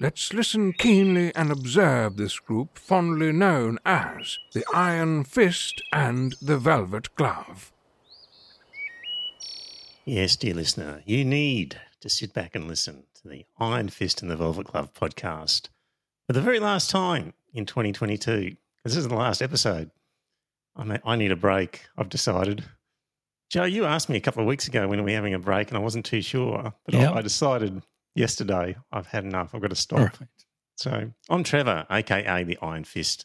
Let's 0.00 0.32
listen 0.32 0.72
keenly 0.74 1.34
and 1.34 1.50
observe 1.50 2.16
this 2.16 2.38
group 2.38 2.78
fondly 2.78 3.32
known 3.32 3.78
as 3.84 4.38
the 4.52 4.64
Iron 4.72 5.24
Fist 5.24 5.82
and 5.92 6.36
the 6.40 6.56
Velvet 6.56 7.14
Glove. 7.16 7.72
Yes, 10.04 10.36
dear 10.36 10.54
listener, 10.54 11.02
you 11.04 11.24
need 11.24 11.80
to 12.00 12.08
sit 12.08 12.32
back 12.32 12.54
and 12.54 12.68
listen 12.68 13.04
to 13.22 13.28
the 13.28 13.44
Iron 13.58 13.88
Fist 13.88 14.22
and 14.22 14.30
the 14.30 14.36
Velvet 14.36 14.68
Glove 14.68 14.94
podcast 14.94 15.68
for 16.28 16.32
the 16.32 16.40
very 16.40 16.60
last 16.60 16.90
time 16.90 17.32
in 17.52 17.66
2022. 17.66 18.54
This 18.84 18.96
is 18.96 19.08
the 19.08 19.16
last 19.16 19.42
episode. 19.42 19.90
I 20.76 20.84
mean, 20.84 21.00
I 21.04 21.16
need 21.16 21.32
a 21.32 21.36
break, 21.36 21.86
I've 21.98 22.08
decided. 22.08 22.64
Joe, 23.50 23.64
you 23.64 23.84
asked 23.84 24.08
me 24.08 24.16
a 24.16 24.20
couple 24.20 24.42
of 24.42 24.46
weeks 24.48 24.68
ago 24.68 24.86
when 24.86 25.02
we 25.02 25.10
were 25.10 25.16
having 25.16 25.34
a 25.34 25.38
break, 25.40 25.68
and 25.68 25.76
I 25.76 25.80
wasn't 25.80 26.04
too 26.06 26.22
sure, 26.22 26.72
but 26.84 26.94
Yep. 26.94 27.12
I, 27.12 27.18
I 27.18 27.22
decided 27.22 27.82
yesterday 28.18 28.76
I've 28.92 29.06
had 29.06 29.24
enough. 29.24 29.54
I've 29.54 29.62
got 29.62 29.70
to 29.70 29.76
stop. 29.76 29.98
Right. 29.98 30.28
So 30.76 31.12
I'm 31.30 31.44
Trevor, 31.44 31.86
aka 31.90 32.44
the 32.44 32.58
Iron 32.60 32.84
Fist. 32.84 33.24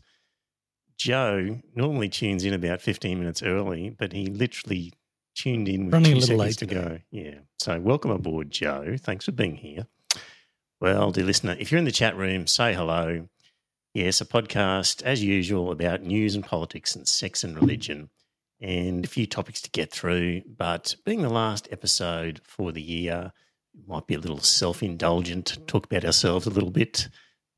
Joe 0.97 1.59
normally 1.75 2.07
tunes 2.07 2.45
in 2.45 2.53
about 2.53 2.81
15 2.81 3.19
minutes 3.19 3.43
early, 3.43 3.89
but 3.89 4.13
he 4.13 4.27
literally 4.27 4.93
tuned 5.35 5.67
in 5.67 5.85
with 5.85 5.93
Running 5.93 6.11
a 6.11 6.13
two 6.13 6.19
little 6.19 6.37
seconds 6.37 6.39
late 6.39 6.57
to 6.59 6.65
go. 6.75 6.99
Yeah. 7.11 7.39
So 7.59 7.79
welcome 7.79 8.11
aboard, 8.11 8.51
Joe. 8.51 8.95
Thanks 8.99 9.25
for 9.25 9.31
being 9.31 9.55
here. 9.55 9.87
Well, 10.79 11.11
dear 11.11 11.25
listener, 11.25 11.55
if 11.59 11.71
you're 11.71 11.79
in 11.79 11.85
the 11.85 11.91
chat 11.91 12.15
room, 12.15 12.45
say 12.45 12.73
hello. 12.73 13.27
Yes, 13.93 14.21
a 14.21 14.25
podcast 14.25 15.01
as 15.03 15.23
usual 15.23 15.71
about 15.71 16.01
news 16.01 16.35
and 16.35 16.43
politics 16.43 16.95
and 16.95 17.07
sex 17.07 17.43
and 17.43 17.55
religion, 17.55 18.09
and 18.59 19.05
a 19.05 19.07
few 19.07 19.27
topics 19.27 19.61
to 19.61 19.69
get 19.69 19.91
through. 19.91 20.41
But 20.45 20.95
being 21.05 21.21
the 21.21 21.29
last 21.29 21.67
episode 21.71 22.41
for 22.43 22.71
the 22.71 22.81
year, 22.81 23.31
might 23.87 24.07
be 24.07 24.13
a 24.15 24.19
little 24.19 24.39
self-indulgent. 24.39 25.57
Talk 25.67 25.85
about 25.85 26.05
ourselves 26.05 26.45
a 26.45 26.49
little 26.51 26.71
bit 26.71 27.09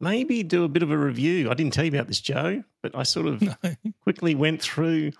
maybe 0.01 0.43
do 0.43 0.65
a 0.65 0.67
bit 0.67 0.83
of 0.83 0.91
a 0.91 0.97
review. 0.97 1.49
I 1.49 1.53
didn't 1.53 1.71
tell 1.73 1.85
you 1.85 1.91
about 1.91 2.07
this, 2.07 2.19
Joe, 2.19 2.61
but 2.83 2.93
I 2.95 3.03
sort 3.03 3.27
of 3.27 3.41
No. 3.63 3.75
quickly 4.01 4.35
went 4.35 4.61
through 4.61 5.13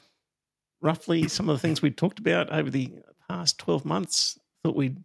roughly 0.81 1.29
some 1.29 1.47
of 1.49 1.55
the 1.55 1.59
things 1.61 1.81
we'd 1.81 1.95
talked 1.97 2.19
about 2.19 2.51
over 2.51 2.69
the 2.69 2.91
past 3.29 3.57
12 3.59 3.85
months. 3.85 4.37
Thought 4.63 4.75
we'd 4.75 4.97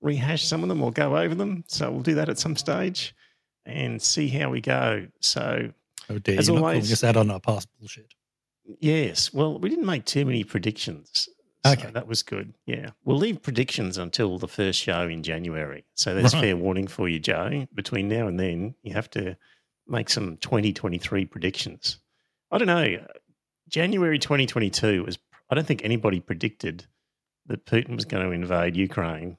rehash 0.00 0.44
some 0.44 0.64
of 0.64 0.68
them 0.68 0.82
or 0.82 0.90
go 0.90 1.16
over 1.16 1.36
them. 1.36 1.62
So 1.68 1.88
we'll 1.92 2.02
do 2.02 2.16
that 2.16 2.28
at 2.28 2.38
some 2.40 2.56
stage 2.56 3.14
and 3.64 4.02
see 4.02 4.26
how 4.28 4.50
we 4.50 4.60
go. 4.60 5.06
So, 5.20 5.70
Oh 6.10 6.18
dear, 6.18 6.40
As 6.40 6.48
you're 6.48 6.56
not 6.56 6.62
always- 6.64 6.80
calling 6.82 6.92
us 6.92 7.04
out 7.04 7.16
on 7.16 7.30
our 7.30 7.40
past 7.40 7.68
bullshit. 7.78 8.12
yes, 8.80 9.32
well, 9.32 9.56
we 9.60 9.68
didn't 9.70 9.86
make 9.86 10.04
too 10.04 10.24
many 10.26 10.42
predictions. 10.42 11.28
So 11.64 11.72
Okay. 11.72 11.90
that 11.92 12.06
was 12.08 12.22
good. 12.22 12.54
Yeah. 12.66 12.90
We'll 13.04 13.18
leave 13.18 13.40
predictions 13.42 13.96
until 13.98 14.38
the 14.38 14.48
first 14.48 14.80
show 14.80 15.06
in 15.06 15.22
January. 15.22 15.84
So 15.94 16.14
there's 16.14 16.34
Right. 16.34 16.40
fair 16.40 16.56
warning 16.56 16.88
for 16.88 17.08
you, 17.08 17.20
Joe. 17.20 17.66
Between 17.74 18.08
now 18.08 18.26
and 18.26 18.38
then, 18.38 18.74
you 18.82 18.92
have 18.94 19.08
to 19.10 19.36
make 19.86 20.10
some 20.10 20.36
2023 20.38 21.24
predictions. 21.24 21.98
I 22.50 22.58
don't 22.58 22.66
know. 22.66 23.06
January 23.68 24.18
2022 24.18 25.04
was, 25.04 25.18
I 25.50 25.54
don't 25.54 25.66
think 25.66 25.84
anybody 25.84 26.20
predicted 26.20 26.86
that 27.46 27.64
Putin 27.64 27.94
was 27.94 28.04
going 28.04 28.24
to 28.26 28.32
invade 28.32 28.76
Ukraine, 28.76 29.36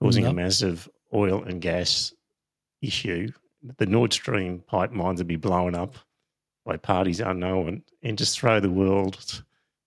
causing 0.00 0.26
a 0.26 0.32
massive 0.32 0.88
oil 1.14 1.42
and 1.42 1.60
gas 1.60 2.12
issue. 2.82 3.32
The 3.78 3.86
Nord 3.86 4.12
Stream 4.12 4.62
pipelines 4.70 5.18
would 5.18 5.26
be 5.26 5.36
blown 5.36 5.74
up 5.74 5.96
by 6.64 6.76
parties 6.76 7.20
unknown 7.20 7.82
and 8.02 8.18
just 8.18 8.38
throw 8.38 8.60
the 8.60 8.70
world's 8.70 9.42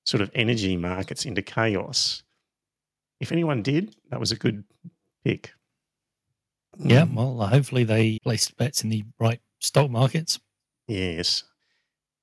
sort 0.05 0.21
of 0.21 0.31
energy 0.33 0.77
markets 0.77 1.25
into 1.25 1.41
chaos. 1.41 2.23
If 3.19 3.31
anyone 3.31 3.61
did, 3.61 3.95
that 4.09 4.19
was 4.19 4.31
a 4.31 4.37
good 4.37 4.63
pick. 5.23 5.51
Yeah, 6.77 7.05
well, 7.11 7.39
hopefully 7.47 7.83
they 7.83 8.19
placed 8.23 8.55
bets 8.57 8.83
in 8.83 8.89
the 8.89 9.03
right 9.19 9.41
stock 9.59 9.89
markets. 9.89 10.39
Yes. 10.87 11.43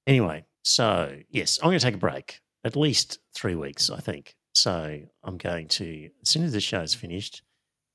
Anyway, 0.06 0.44
so 0.62 1.16
yes, 1.30 1.58
I'm 1.62 1.68
going 1.68 1.78
to 1.78 1.84
take 1.84 1.94
a 1.94 1.98
break, 1.98 2.40
at 2.64 2.76
least 2.76 3.18
three 3.34 3.54
weeks, 3.54 3.90
I 3.90 4.00
think. 4.00 4.34
So 4.54 5.00
I'm 5.22 5.36
going 5.36 5.68
to, 5.68 6.08
as 6.22 6.28
soon 6.30 6.44
as 6.44 6.52
the 6.52 6.60
show's 6.60 6.94
finished, 6.94 7.42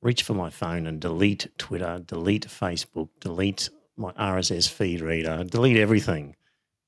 reach 0.02 0.24
for 0.24 0.34
my 0.34 0.50
phone 0.50 0.86
and 0.88 1.00
delete 1.00 1.48
Twitter, 1.58 2.02
delete 2.06 2.48
Facebook, 2.48 3.10
delete 3.20 3.70
my 3.98 4.12
RSS 4.14 4.70
feed 4.70 5.02
reader, 5.02 5.44
delete 5.44 5.78
everything, 5.78 6.36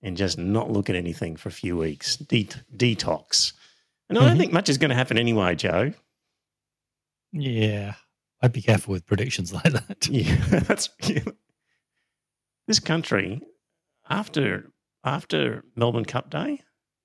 and 0.03 0.15
just 0.17 0.37
not 0.37 0.69
look 0.69 0.89
at 0.89 0.95
anything 0.95 1.35
for 1.37 1.49
a 1.49 1.53
few 1.53 1.75
weeks. 1.77 2.17
De- 2.17 2.47
detox. 2.75 3.53
And 4.09 4.17
I 4.19 4.21
don't 4.25 4.35
Mhm. 4.35 4.39
think 4.39 4.53
much 4.53 4.69
is 4.69 4.77
going 4.77 4.89
to 4.89 4.95
happen 4.95 5.17
anyway, 5.17 5.55
Joe. 5.55 5.93
Yeah, 7.31 7.95
I'd 8.41 8.51
be 8.53 8.61
careful 8.61 8.91
with 8.91 9.05
predictions 9.05 9.51
like 9.53 9.71
that. 9.73 10.07
Yeah, 10.11 10.35
that's 10.59 10.89
yeah. 11.07 11.23
this 12.67 12.79
country 12.79 13.41
after 14.09 14.71
after 15.05 15.63
Melbourne 15.75 16.05
Cup 16.05 16.29
Day 16.29 16.61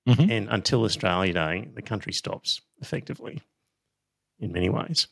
Mhm. 0.07 0.29
and 0.31 0.49
until 0.49 0.83
Australia 0.83 1.33
Day, 1.33 1.67
the 1.73 1.81
country 1.81 2.13
stops 2.13 2.61
effectively 2.81 3.41
in 4.39 4.51
many 4.51 4.69
ways. 4.69 5.07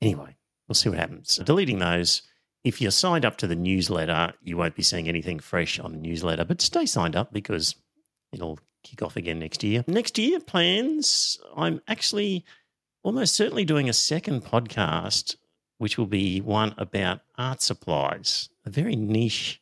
Anyway, 0.00 0.36
we'll 0.66 0.74
see 0.74 0.88
what 0.88 0.98
happens. 0.98 1.36
Deleting 1.36 1.78
those. 1.78 2.22
If 2.64 2.80
you're 2.80 2.90
signed 2.90 3.24
up 3.24 3.36
to 3.38 3.46
the 3.46 3.56
newsletter, 3.56 4.32
you 4.42 4.56
won't 4.56 4.74
be 4.74 4.82
seeing 4.82 5.08
anything 5.08 5.38
fresh 5.38 5.78
on 5.78 5.92
the 5.92 5.98
newsletter, 5.98 6.44
but 6.44 6.60
stay 6.60 6.86
signed 6.86 7.16
up 7.16 7.32
because 7.32 7.76
it'll 8.32 8.58
kick 8.82 9.02
off 9.02 9.16
again 9.16 9.38
next 9.38 9.62
year. 9.62 9.84
Next 9.86 10.18
year 10.18 10.40
plans, 10.40 11.38
I'm 11.56 11.80
actually 11.88 12.44
almost 13.02 13.34
certainly 13.34 13.64
doing 13.64 13.88
a 13.88 13.94
second 13.94 14.44
podcast 14.44 15.36
which 15.78 15.96
will 15.96 16.06
be 16.06 16.40
one 16.40 16.74
about 16.76 17.20
art 17.36 17.62
supplies, 17.62 18.48
a 18.66 18.70
very 18.70 18.96
niche 18.96 19.60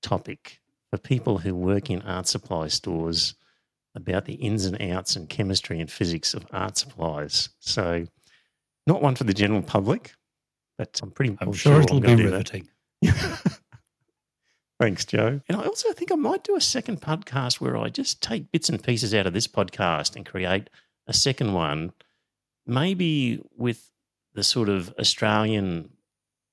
topic 0.00 0.60
for 0.90 0.98
people 0.98 1.38
who 1.38 1.54
work 1.54 1.90
in 1.90 2.02
art 2.02 2.28
supply 2.28 2.68
stores 2.68 3.34
about 3.94 4.24
the 4.24 4.34
ins 4.34 4.64
and 4.64 4.80
outs 4.80 5.16
and 5.16 5.28
chemistry 5.28 5.80
and 5.80 5.90
physics 5.90 6.34
of 6.34 6.46
art 6.52 6.76
supplies. 6.76 7.48
So, 7.58 8.06
not 8.86 9.02
one 9.02 9.16
for 9.16 9.24
the 9.24 9.34
general 9.34 9.62
public, 9.62 10.14
but 10.80 10.98
I'm 11.02 11.10
pretty 11.10 11.36
I'm 11.42 11.48
well 11.48 11.52
sure 11.52 11.82
it'll 11.82 12.00
be 12.00 12.06
gonna 12.06 12.16
do 12.16 12.30
that. 12.30 12.50
riveting. 12.54 12.68
Thanks, 14.80 15.04
Joe. 15.04 15.42
And 15.46 15.60
I 15.60 15.64
also 15.64 15.92
think 15.92 16.10
I 16.10 16.14
might 16.14 16.42
do 16.42 16.56
a 16.56 16.60
second 16.60 17.02
podcast 17.02 17.60
where 17.60 17.76
I 17.76 17.90
just 17.90 18.22
take 18.22 18.50
bits 18.50 18.70
and 18.70 18.82
pieces 18.82 19.12
out 19.12 19.26
of 19.26 19.34
this 19.34 19.46
podcast 19.46 20.16
and 20.16 20.24
create 20.24 20.70
a 21.06 21.12
second 21.12 21.52
one, 21.52 21.92
maybe 22.66 23.42
with 23.58 23.90
the 24.32 24.42
sort 24.42 24.70
of 24.70 24.94
Australian 24.98 25.90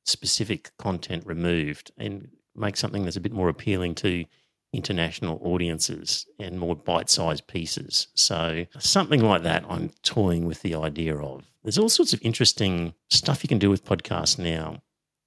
specific 0.04 0.72
content 0.78 1.26
removed 1.26 1.94
and 1.98 2.28
make 2.54 2.76
something 2.76 3.06
that's 3.06 3.16
a 3.16 3.22
bit 3.22 3.32
more 3.32 3.48
appealing 3.48 3.96
to 3.96 4.26
international 4.74 5.40
audiences 5.42 6.26
and 6.40 6.60
more 6.60 6.76
bite 6.76 7.10
sized 7.10 7.48
pieces. 7.48 8.08
So, 8.16 8.66
something 8.80 9.22
like 9.22 9.44
that, 9.44 9.66
I'm 9.70 9.92
toying 10.04 10.46
with 10.46 10.62
the 10.62 10.76
idea 10.76 11.18
of. 11.18 11.46
There's 11.64 11.78
all 11.78 11.90
sorts 11.90 12.14
of 12.14 12.22
interesting 12.22 12.94
stuff 13.10 13.44
you 13.44 13.48
can 13.48 13.60
do 13.60 13.70
with 13.70 13.86
podcasts 13.86 14.38
now. 14.38 14.82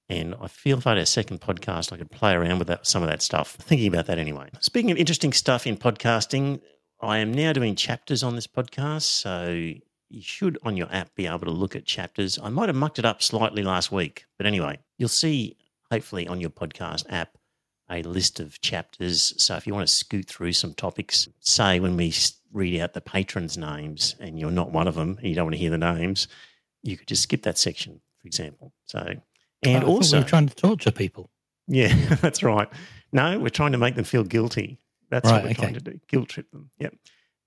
And 0.09 0.35
I 0.41 0.47
feel 0.47 0.77
if 0.77 0.85
I 0.85 0.91
had 0.91 0.97
a 0.97 1.05
second 1.05 1.39
podcast, 1.39 1.93
I 1.93 1.97
could 1.97 2.11
play 2.11 2.33
around 2.33 2.59
with 2.59 2.67
that, 2.67 2.85
some 2.85 3.01
of 3.01 3.09
that 3.09 3.21
stuff. 3.21 3.55
Thinking 3.61 3.87
about 3.87 4.07
that 4.07 4.19
anyway. 4.19 4.49
Speaking 4.59 4.91
of 4.91 4.97
interesting 4.97 5.31
stuff 5.31 5.65
in 5.65 5.77
podcasting, 5.77 6.59
I 6.99 7.19
am 7.19 7.33
now 7.33 7.53
doing 7.53 7.75
chapters 7.75 8.21
on 8.21 8.35
this 8.35 8.47
podcast. 8.47 9.03
So 9.03 9.73
you 10.09 10.21
should, 10.21 10.57
on 10.63 10.75
your 10.75 10.91
app, 10.91 11.15
be 11.15 11.27
able 11.27 11.39
to 11.39 11.51
look 11.51 11.75
at 11.75 11.85
chapters. 11.85 12.37
I 12.43 12.49
might 12.49 12.67
have 12.67 12.75
mucked 12.75 12.99
it 12.99 13.05
up 13.05 13.23
slightly 13.23 13.63
last 13.63 13.91
week. 13.91 14.25
But 14.37 14.47
anyway, 14.47 14.79
you'll 14.97 15.07
see, 15.07 15.57
hopefully, 15.89 16.27
on 16.27 16.41
your 16.41 16.49
podcast 16.49 17.05
app, 17.09 17.37
a 17.91 18.01
list 18.03 18.39
of 18.39 18.59
chapters. 18.61 19.33
So 19.37 19.55
if 19.55 19.67
you 19.67 19.73
want 19.73 19.87
to 19.87 19.93
scoot 19.93 20.27
through 20.27 20.53
some 20.53 20.73
topics, 20.73 21.27
say 21.39 21.79
when 21.79 21.97
we 21.97 22.13
read 22.53 22.79
out 22.81 22.93
the 22.93 23.01
patrons' 23.01 23.57
names 23.57 24.15
and 24.19 24.39
you're 24.39 24.51
not 24.51 24.71
one 24.71 24.87
of 24.87 24.95
them 24.95 25.17
and 25.17 25.27
you 25.27 25.35
don't 25.35 25.45
want 25.45 25.53
to 25.55 25.59
hear 25.59 25.69
the 25.71 25.77
names, 25.77 26.27
you 26.83 26.97
could 26.97 27.07
just 27.07 27.23
skip 27.23 27.43
that 27.43 27.57
section, 27.57 28.01
for 28.21 28.27
example. 28.27 28.73
So, 28.85 28.99
and 29.63 29.83
oh, 29.83 29.87
I 29.87 29.89
also, 29.89 30.19
we're 30.19 30.25
trying 30.27 30.47
to 30.47 30.55
torture 30.55 30.91
people. 30.91 31.29
yeah, 31.67 31.93
that's 32.21 32.43
right. 32.43 32.69
No, 33.11 33.39
we're 33.39 33.49
trying 33.49 33.73
to 33.73 33.77
make 33.77 33.95
them 33.95 34.05
feel 34.05 34.23
guilty. 34.23 34.79
That's 35.09 35.29
Right, 35.29 35.43
what 35.43 35.43
we're 35.43 35.53
trying 35.53 35.73
to 35.73 35.81
do. 35.81 35.99
Guilt 36.07 36.29
trip 36.29 36.49
them. 36.51 36.71
Yep. 36.79 36.95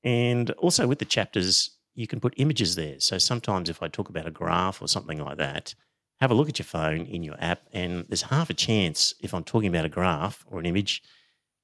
And 0.04 0.50
also 0.52 0.86
with 0.86 0.98
the 0.98 1.06
chapters, 1.06 1.70
you 1.94 2.06
can 2.06 2.20
put 2.20 2.34
images 2.36 2.74
there. 2.76 3.00
So 3.00 3.16
sometimes 3.16 3.70
if 3.70 3.82
I 3.82 3.88
talk 3.88 4.10
about 4.10 4.26
a 4.26 4.30
graph 4.30 4.82
or 4.82 4.88
something 4.88 5.18
like 5.18 5.38
that, 5.38 5.74
have 6.20 6.30
a 6.30 6.34
look 6.34 6.48
at 6.48 6.58
your 6.58 6.66
phone 6.66 7.02
in 7.06 7.22
your 7.22 7.36
app, 7.38 7.62
and 7.72 8.04
there's 8.08 8.22
half 8.22 8.50
a 8.50 8.54
chance, 8.54 9.14
if 9.20 9.34
I'm 9.34 9.44
talking 9.44 9.68
about 9.68 9.84
a 9.84 9.88
graph 9.88 10.44
or 10.48 10.58
an 10.58 10.66
image, 10.66 11.02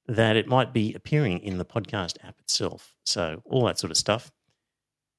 that 0.07 0.35
it 0.35 0.47
might 0.47 0.73
be 0.73 0.93
appearing 0.93 1.39
in 1.39 1.57
the 1.57 1.65
podcast 1.65 2.17
app 2.23 2.39
itself. 2.39 2.95
So, 3.05 3.41
all 3.45 3.65
that 3.65 3.79
sort 3.79 3.91
of 3.91 3.97
stuff. 3.97 4.31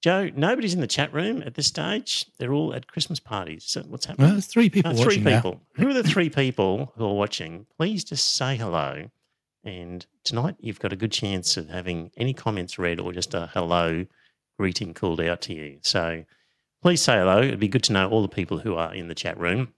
Joe, 0.02 0.30
nobody's 0.34 0.74
in 0.74 0.80
the 0.80 0.86
chat 0.88 1.12
room 1.14 1.42
at 1.42 1.54
this 1.54 1.68
stage. 1.68 2.26
They're 2.38 2.52
all 2.52 2.74
at 2.74 2.88
Christmas 2.88 3.20
parties. 3.20 3.64
So, 3.66 3.82
what's 3.82 4.04
happening? 4.06 4.26
Well, 4.26 4.34
there's 4.34 4.46
three 4.46 4.68
people 4.68 4.90
Uh, 4.90 4.94
three 4.94 5.04
watching 5.04 5.22
now. 5.24 5.36
people. 5.36 5.60
Who 5.76 5.88
are 5.88 5.94
the 5.94 6.02
three 6.02 6.28
people 6.28 6.92
who 6.96 7.04
are 7.06 7.14
watching? 7.14 7.66
Please 7.76 8.04
just 8.04 8.34
say 8.36 8.56
hello. 8.56 9.10
And 9.64 10.04
tonight 10.24 10.56
you've 10.58 10.80
got 10.80 10.92
a 10.92 10.96
good 10.96 11.12
chance 11.12 11.56
of 11.56 11.68
having 11.68 12.10
any 12.16 12.34
comments 12.34 12.78
read 12.80 12.98
or 12.98 13.12
just 13.12 13.32
a 13.32 13.48
hello 13.54 14.04
greeting 14.58 14.92
called 14.92 15.20
out 15.20 15.40
to 15.42 15.54
you. 15.54 15.78
So 15.82 16.24
please 16.82 17.00
say 17.00 17.16
hello. 17.16 17.40
It'd 17.40 17.60
be 17.60 17.68
good 17.68 17.84
to 17.84 17.92
know 17.92 18.08
all 18.08 18.22
the 18.22 18.28
people 18.28 18.58
who 18.58 18.74
are 18.74 18.94
in 18.94 19.08
the 19.08 19.14
chat 19.14 19.38
room. 19.38 19.72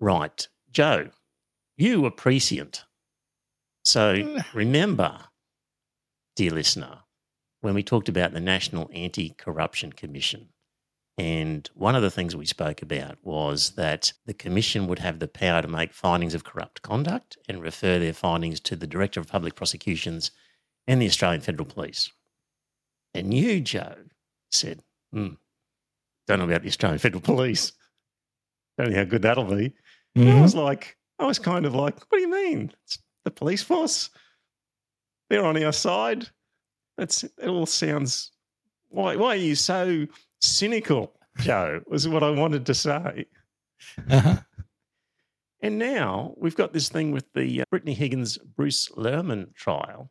Right. 0.00 0.48
Joe, 0.72 1.10
you 1.76 2.00
were 2.00 2.10
prescient. 2.10 2.84
So 3.84 4.14
mm. 4.14 4.44
remember, 4.54 5.18
dear 6.36 6.52
listener, 6.52 7.00
when 7.60 7.74
we 7.74 7.82
talked 7.82 8.08
about 8.08 8.32
the 8.32 8.40
National 8.40 8.90
Anti 8.92 9.30
Corruption 9.30 9.92
Commission, 9.92 10.48
and 11.18 11.68
one 11.74 11.94
of 11.94 12.02
the 12.02 12.10
things 12.10 12.34
we 12.34 12.46
spoke 12.46 12.80
about 12.80 13.18
was 13.22 13.72
that 13.72 14.12
the 14.24 14.32
Commission 14.32 14.86
would 14.86 14.98
have 15.00 15.18
the 15.18 15.28
power 15.28 15.60
to 15.60 15.68
make 15.68 15.92
findings 15.92 16.34
of 16.34 16.44
corrupt 16.44 16.82
conduct 16.82 17.36
and 17.48 17.60
refer 17.60 17.98
their 17.98 18.14
findings 18.14 18.60
to 18.60 18.76
the 18.76 18.86
Director 18.86 19.20
of 19.20 19.28
Public 19.28 19.54
Prosecutions 19.54 20.30
and 20.86 21.02
the 21.02 21.06
Australian 21.06 21.42
Federal 21.42 21.66
Police. 21.66 22.10
And 23.12 23.34
you, 23.34 23.60
Joe, 23.60 23.96
said, 24.50 24.80
hmm, 25.12 25.28
don't 26.26 26.38
know 26.38 26.44
about 26.44 26.62
the 26.62 26.68
Australian 26.68 26.98
Federal 26.98 27.20
Police. 27.22 27.72
Don't 28.78 28.90
know 28.90 28.96
how 28.96 29.04
good 29.04 29.22
that'll 29.22 29.44
be. 29.44 29.74
And 30.14 30.30
I 30.30 30.40
was 30.40 30.54
like, 30.54 30.96
I 31.18 31.26
was 31.26 31.38
kind 31.38 31.66
of 31.66 31.74
like, 31.74 31.98
what 32.10 32.18
do 32.18 32.20
you 32.20 32.30
mean? 32.30 32.72
It's 32.84 32.98
the 33.24 33.30
police 33.30 33.62
force. 33.62 34.10
They're 35.30 35.44
on 35.44 35.62
our 35.62 35.72
side. 35.72 36.28
That's 36.98 37.24
it 37.24 37.48
all 37.48 37.66
sounds 37.66 38.32
why 38.92 39.16
why 39.16 39.28
are 39.28 39.36
you 39.36 39.54
so 39.54 40.06
cynical, 40.40 41.12
Joe? 41.38 41.80
Was 41.88 42.06
what 42.06 42.22
I 42.22 42.30
wanted 42.30 42.66
to 42.66 42.74
say. 42.74 43.26
Uh-huh. 44.10 44.36
And 45.60 45.78
now 45.78 46.34
we've 46.36 46.56
got 46.56 46.72
this 46.72 46.88
thing 46.88 47.12
with 47.12 47.24
the 47.34 47.62
uh, 47.62 47.64
Brittany 47.70 47.94
Higgins 47.94 48.36
Bruce 48.38 48.88
Lehrmann 48.90 49.54
trial, 49.54 50.10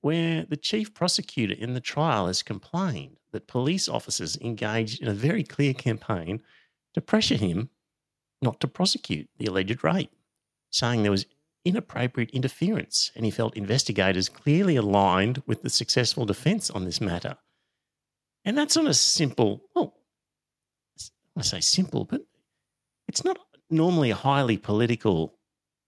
where 0.00 0.44
the 0.44 0.56
chief 0.56 0.94
prosecutor 0.94 1.54
in 1.54 1.74
the 1.74 1.80
trial 1.80 2.26
has 2.26 2.42
complained 2.42 3.16
that 3.32 3.46
police 3.46 3.88
officers 3.88 4.36
engaged 4.38 5.02
in 5.02 5.08
a 5.08 5.14
very 5.14 5.42
clear 5.42 5.74
campaign 5.74 6.40
to 6.94 7.00
pressure 7.00 7.36
him 7.36 7.70
not 8.40 8.60
to 8.60 8.68
prosecute 8.68 9.28
the 9.38 9.46
alleged 9.46 9.82
rape, 9.82 10.12
saying 10.70 11.02
there 11.02 11.10
was 11.10 11.26
inappropriate 11.64 12.30
interference 12.30 13.10
and 13.16 13.24
he 13.24 13.30
felt 13.30 13.56
investigators 13.56 14.28
clearly 14.28 14.76
aligned 14.76 15.42
with 15.46 15.62
the 15.62 15.70
successful 15.70 16.24
defence 16.24 16.70
on 16.70 16.84
this 16.84 17.00
matter. 17.00 17.36
And 18.44 18.56
that's 18.56 18.76
on 18.76 18.86
a 18.86 18.94
simple, 18.94 19.62
well, 19.74 19.94
I 21.36 21.42
say 21.42 21.60
simple, 21.60 22.04
but 22.04 22.22
it's 23.08 23.24
not 23.24 23.38
normally 23.68 24.10
a 24.10 24.16
highly 24.16 24.56
political 24.56 25.34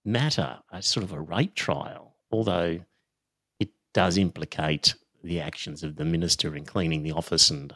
matter, 0.04 0.58
a 0.70 0.82
sort 0.82 1.04
of 1.04 1.12
a 1.12 1.20
rape 1.20 1.54
trial, 1.54 2.16
although 2.30 2.80
does 3.92 4.16
implicate 4.18 4.94
the 5.22 5.40
actions 5.40 5.82
of 5.82 5.96
the 5.96 6.04
minister 6.04 6.56
in 6.56 6.64
cleaning 6.64 7.02
the 7.02 7.12
office 7.12 7.50
and 7.50 7.74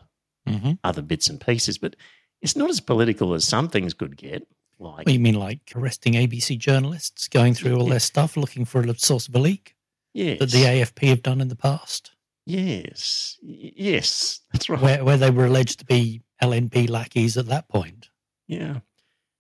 Mhm. 0.49 0.79
other 0.85 1.03
bits 1.03 1.29
and 1.29 1.41
pieces. 1.41 1.79
But 1.79 1.97
it's 2.43 2.57
not 2.57 2.71
as 2.71 2.81
political 2.81 3.35
as 3.35 3.47
some 3.47 3.69
things 3.69 3.95
could 3.95 4.17
get. 4.17 4.47
Like, 4.79 5.09
you 5.09 5.19
mean 5.21 5.35
like 5.37 5.73
arresting 5.75 6.15
ABC 6.17 6.57
journalists, 6.59 7.29
going 7.29 7.55
through 7.55 7.77
all 7.77 7.85
Yeah. 7.85 7.91
their 7.91 8.01
stuff, 8.01 8.37
looking 8.37 8.65
for 8.65 8.81
a 8.83 8.99
source 8.99 9.29
of 9.29 9.35
a 9.37 9.39
leak 9.39 9.75
yes, 10.13 10.39
that 10.41 10.51
the 10.51 10.65
AFP 10.67 11.07
have 11.09 11.23
done 11.23 11.41
in 11.41 11.49
the 11.49 11.57
past, 11.57 12.11
yes, 12.45 13.39
yes, 13.43 14.41
that's 14.53 14.69
right. 14.69 14.81
where, 14.83 15.05
where 15.05 15.17
they 15.17 15.31
were 15.31 15.47
alleged 15.47 15.79
to 15.81 15.85
be 15.85 16.23
LNP 16.43 16.89
lackeys 16.89 17.37
at 17.37 17.47
that 17.47 17.69
point. 17.69 18.11
yeah, 18.49 18.81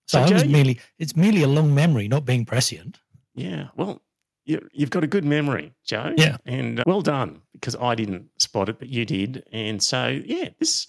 So, 0.07 0.19
So, 0.19 0.21
I 0.21 0.31
was 0.33 0.43
Joe, 0.45 0.49
merely, 0.49 0.79
it's 0.99 1.17
merely 1.17 1.43
a 1.43 1.49
long 1.49 1.75
memory, 1.75 2.09
not 2.09 2.25
being 2.25 2.45
prescient. 2.47 3.01
yeah. 3.35 3.69
Well, 3.77 4.01
you, 4.45 4.69
you've 4.73 4.91
got 4.91 5.05
a 5.05 5.07
good 5.07 5.25
memory, 5.25 5.73
Joe. 5.85 6.13
Yeah. 6.17 6.37
and 6.47 6.81
uh, 6.81 6.85
well 6.87 7.01
done 7.03 7.41
because 7.53 7.77
I 7.77 7.95
didn't 7.95 8.29
spot 8.41 8.69
it, 8.69 8.79
but 8.79 8.89
you 8.89 9.05
did. 9.05 9.43
And 9.53 9.83
so, 9.83 10.09
yeah, 10.25 10.51
this 10.59 10.87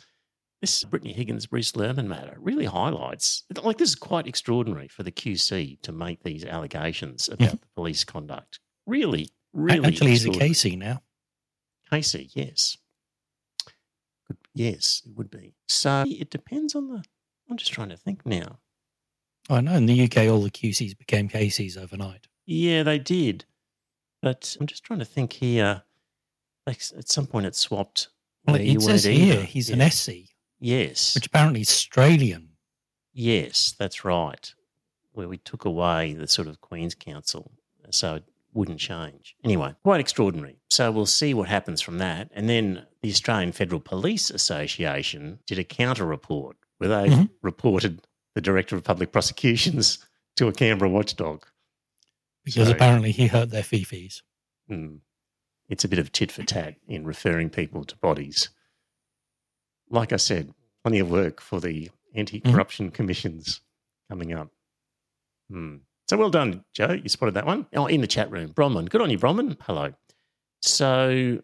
this 0.61 0.83
Brittany 0.83 1.13
Higgins 1.13 1.45
Bruce 1.45 1.73
Lehrmann 1.73 2.07
matter 2.07 2.35
really 2.39 2.65
highlights 2.65 3.43
like 3.61 3.77
this 3.77 3.89
is 3.89 3.95
quite 3.95 4.25
extraordinary 4.27 4.87
for 4.87 5.03
the 5.03 5.11
QC 5.11 5.79
to 5.81 5.91
make 5.91 6.23
these 6.23 6.43
allegations 6.45 7.27
about 7.29 7.49
Mhm. 7.49 7.61
the 7.61 7.67
police 7.75 8.03
conduct. 8.03 8.59
Really, 8.85 9.29
really. 9.53 9.85
Actually, 9.87 10.11
he's 10.11 10.25
a. 10.25 10.29
KC 10.29 10.77
now. 10.77 11.01
KC, 11.91 12.29
yes. 12.33 12.77
Yes, 14.53 15.01
it 15.05 15.13
would 15.15 15.29
be. 15.29 15.53
So 15.67 16.05
it 16.07 16.29
depends 16.29 16.75
on 16.75 16.87
the. 16.87 17.03
I'm 17.49 17.57
just 17.57 17.73
trying 17.73 17.89
to 17.89 17.97
think 17.97 18.25
now. 18.25 18.59
I 19.49 19.61
know 19.61 19.73
in 19.75 19.85
the 19.85 20.03
UK, 20.05 20.29
all 20.29 20.41
the 20.41 20.49
QCs 20.49 20.97
became 20.97 21.29
KCs 21.29 21.77
overnight. 21.77 22.27
Yeah, 22.45 22.83
they 22.83 22.99
did. 22.99 23.45
But 24.21 24.55
I'm 24.59 24.67
just 24.67 24.83
trying 24.83 24.99
to 24.99 25.05
think 25.05 25.33
here. 25.33 25.83
Like 26.65 26.81
at 26.97 27.09
some 27.09 27.27
point 27.27 27.45
it 27.45 27.55
swapped. 27.55 28.07
Well, 28.47 28.55
it 28.55 28.81
says 28.81 29.03
here 29.03 29.43
he's 29.43 29.69
Yeah. 29.69 29.75
an 29.75 29.81
SC, 29.81 30.29
Yes. 30.59 31.15
which 31.15 31.27
apparently 31.27 31.61
is 31.61 31.69
Australian. 31.69 32.49
Yes, 33.13 33.73
that's 33.77 34.03
right. 34.03 34.53
Where 35.13 35.27
we 35.27 35.37
took 35.37 35.65
away 35.65 36.13
the 36.13 36.27
sort 36.27 36.47
of 36.47 36.61
Queen's 36.61 36.95
Counsel, 36.95 37.51
so 37.91 38.15
it 38.15 38.23
wouldn't 38.53 38.79
change. 38.79 39.35
Anyway, 39.43 39.73
quite 39.83 39.99
extraordinary. 39.99 40.57
So 40.69 40.91
we'll 40.91 41.05
see 41.05 41.33
what 41.33 41.47
happens 41.47 41.81
from 41.81 41.99
that. 41.99 42.29
And 42.33 42.49
then 42.49 42.85
the 43.01 43.09
Australian 43.11 43.51
Federal 43.51 43.79
Police 43.79 44.29
Association 44.29 45.39
did 45.45 45.59
a 45.59 45.63
counter 45.63 46.05
report 46.05 46.57
where 46.77 46.89
they 46.89 47.09
Mhm. 47.09 47.29
reported 47.41 48.01
the 48.33 48.41
Director 48.41 48.75
of 48.75 48.83
Public 48.83 49.11
Prosecutions 49.11 49.99
to 50.35 50.47
a 50.47 50.51
Canberra 50.51 50.89
watchdog. 50.89 51.45
Because 52.45 52.67
So- 52.67 52.73
apparently 52.73 53.11
he 53.11 53.27
hurt 53.27 53.49
their 53.49 53.63
fifis. 53.63 54.21
Mm. 54.69 54.99
It's 55.67 55.83
a 55.83 55.87
bit 55.87 55.99
of 55.99 56.11
tit 56.11 56.31
for 56.31 56.43
tat 56.43 56.75
in 56.87 57.05
referring 57.05 57.49
people 57.49 57.83
to 57.85 57.97
bodies. 57.97 58.49
Like 59.89 60.13
I 60.13 60.17
said, 60.17 60.53
plenty 60.83 60.99
of 60.99 61.09
work 61.09 61.41
for 61.41 61.59
the 61.59 61.89
anti 62.13 62.39
corruption 62.39 62.91
commissions 62.91 63.61
coming 64.09 64.33
up. 64.33 64.49
Hmm. 65.49 65.77
So 66.07 66.17
well 66.17 66.29
done, 66.29 66.63
Joe. 66.71 66.93
You 66.93 67.09
spotted 67.09 67.33
that 67.33 67.47
one. 67.47 67.65
Oh, 67.73 67.87
in 67.87 68.01
the 68.01 68.07
chat 68.07 68.29
room. 68.29 68.53
Bronwyn. 68.53 68.89
Good 68.89 69.01
on 69.01 69.09
you, 69.09 69.17
Bronwyn. 69.17 69.57
Hello. 69.61 69.93
So 70.61 71.41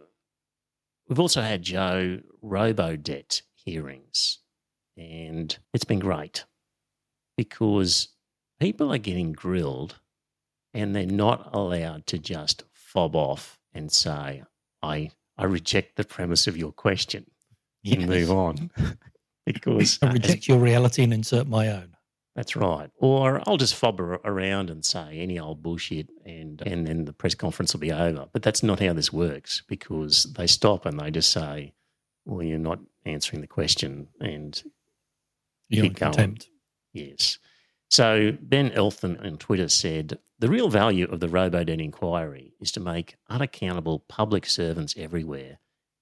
we've 1.07 1.19
also 1.19 1.41
had 1.41 1.63
Joe 1.63 2.19
Robodebt 2.43 3.41
hearings, 3.55 4.39
and 4.97 5.57
it's 5.73 5.83
been 5.83 5.99
great 5.99 6.45
because 7.37 8.09
people 8.59 8.93
are 8.93 8.99
getting 8.99 9.33
grilled 9.33 9.99
and 10.73 10.95
they're 10.95 11.05
not 11.05 11.49
allowed 11.53 12.07
to 12.07 12.17
just 12.17 12.63
fob 12.73 13.15
off 13.15 13.59
and 13.73 13.91
say, 13.91 14.43
I, 14.81 15.11
I 15.37 15.45
reject 15.45 15.95
the 15.95 16.03
premise 16.03 16.47
of 16.47 16.57
your 16.57 16.71
question 16.71 17.25
and 17.85 18.07
move 18.07 18.31
on. 18.31 18.71
because 19.45 19.99
I 20.01 20.07
uh, 20.07 20.13
reject 20.13 20.47
your 20.47 20.59
reality 20.59 21.03
and 21.03 21.13
insert 21.13 21.47
my 21.47 21.69
own. 21.69 21.95
that's 22.35 22.55
right. 22.55 22.89
Or 22.99 23.41
I'll 23.47 23.57
just 23.57 23.75
fob 23.75 23.99
around 23.99 24.69
and 24.69 24.85
say 24.85 25.19
any 25.19 25.39
old 25.39 25.63
bullshit 25.63 26.09
and 26.25 26.61
and 26.65 26.85
then 26.87 27.05
the 27.05 27.13
press 27.13 27.35
conference 27.35 27.73
will 27.73 27.79
be 27.81 27.91
over. 27.91 28.27
But 28.31 28.43
that's 28.43 28.63
not 28.63 28.79
how 28.79 28.93
this 28.93 29.11
works 29.11 29.63
because 29.67 30.23
they 30.37 30.47
stop 30.47 30.85
and 30.85 30.99
they 30.99 31.11
just 31.11 31.31
say, 31.31 31.73
Well, 32.25 32.43
you're 32.43 32.59
not 32.59 32.79
answering 33.05 33.41
the 33.41 33.47
question 33.47 34.07
and 34.19 34.61
You're 35.69 35.85
in 35.85 35.91
Keep 35.91 35.99
going. 35.99 36.11
contempt. 36.13 36.49
Yes. 36.93 37.39
So 37.91 38.31
Ben 38.41 38.71
Eltham 38.71 39.17
on 39.21 39.37
Twitter 39.37 39.67
said 39.67 40.17
the 40.39 40.47
real 40.47 40.69
value 40.69 41.07
of 41.11 41.19
the 41.19 41.27
Robodebt 41.27 41.81
inquiry 41.81 42.53
is 42.59 42.71
to 42.71 42.79
make 42.79 43.17
unaccountable 43.29 43.99
public 44.07 44.45
servants 44.45 44.95
everywhere 44.97 45.59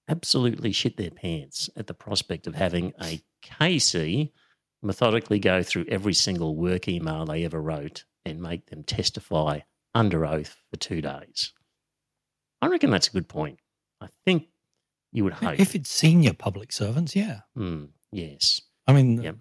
absolutely 0.10 0.72
shit 0.72 0.98
their 0.98 1.12
pants 1.12 1.70
at 1.76 1.88
the 1.88 1.94
prospect 1.94 2.48
of 2.48 2.56
having 2.56 2.94
a 3.02 3.22
KC 3.44 4.32
methodically 4.82 5.40
go 5.40 5.62
through 5.62 5.86
every 5.88 6.14
single 6.14 6.56
work 6.56 6.88
email 6.88 7.26
they 7.26 7.46
ever 7.46 7.62
wrote 7.62 8.06
and 8.26 8.42
make 8.42 8.66
them 8.68 8.84
testify 8.84 9.60
under 9.94 10.26
oath 10.26 10.58
for 10.70 10.78
two 10.78 11.02
days. 11.02 11.54
I 12.62 12.68
reckon 12.68 12.90
that's 12.90 13.08
a 13.08 13.12
good 13.12 13.30
point. 13.30 13.60
I 14.02 14.08
think 14.26 14.48
you 15.12 15.24
would 15.24 15.34
hope. 15.34 15.60
If 15.60 15.76
it's 15.76 15.90
senior 15.90 16.34
public 16.34 16.72
servants, 16.72 17.16
yeah. 17.16 17.42
Hmm, 17.56 17.86
yes. 18.12 18.62
I 18.88 18.94
mean, 18.94 19.22
Yep. 19.22 19.36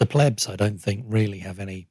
The 0.00 0.06
plebs, 0.06 0.48
I 0.48 0.56
don't 0.56 0.80
think, 0.80 1.04
really 1.06 1.38
have 1.40 1.60
any 1.60 1.88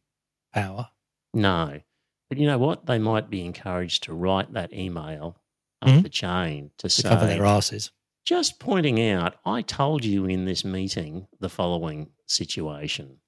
power. 0.54 0.90
No. 1.34 1.80
But 2.28 2.38
you 2.40 2.48
know 2.48 2.58
what? 2.58 2.86
They 2.88 2.98
might 3.00 3.30
be 3.30 3.46
encouraged 3.46 4.04
to 4.04 4.14
write 4.14 4.52
that 4.54 4.74
email 4.74 5.38
up 5.82 5.90
Mhm. 5.90 6.04
the 6.04 6.10
chain 6.10 6.72
to 6.80 6.90
to 6.90 6.90
say, 6.90 7.08
cover 7.08 7.26
their 7.28 7.46
asses. 7.46 7.92
just 8.26 8.60
pointing 8.60 9.02
out, 9.02 9.40
I 9.46 9.62
told 9.62 10.04
you 10.04 10.26
in 10.26 10.46
this 10.46 10.64
meeting 10.66 11.28
the 11.40 11.50
following 11.50 12.12
situation 12.28 13.22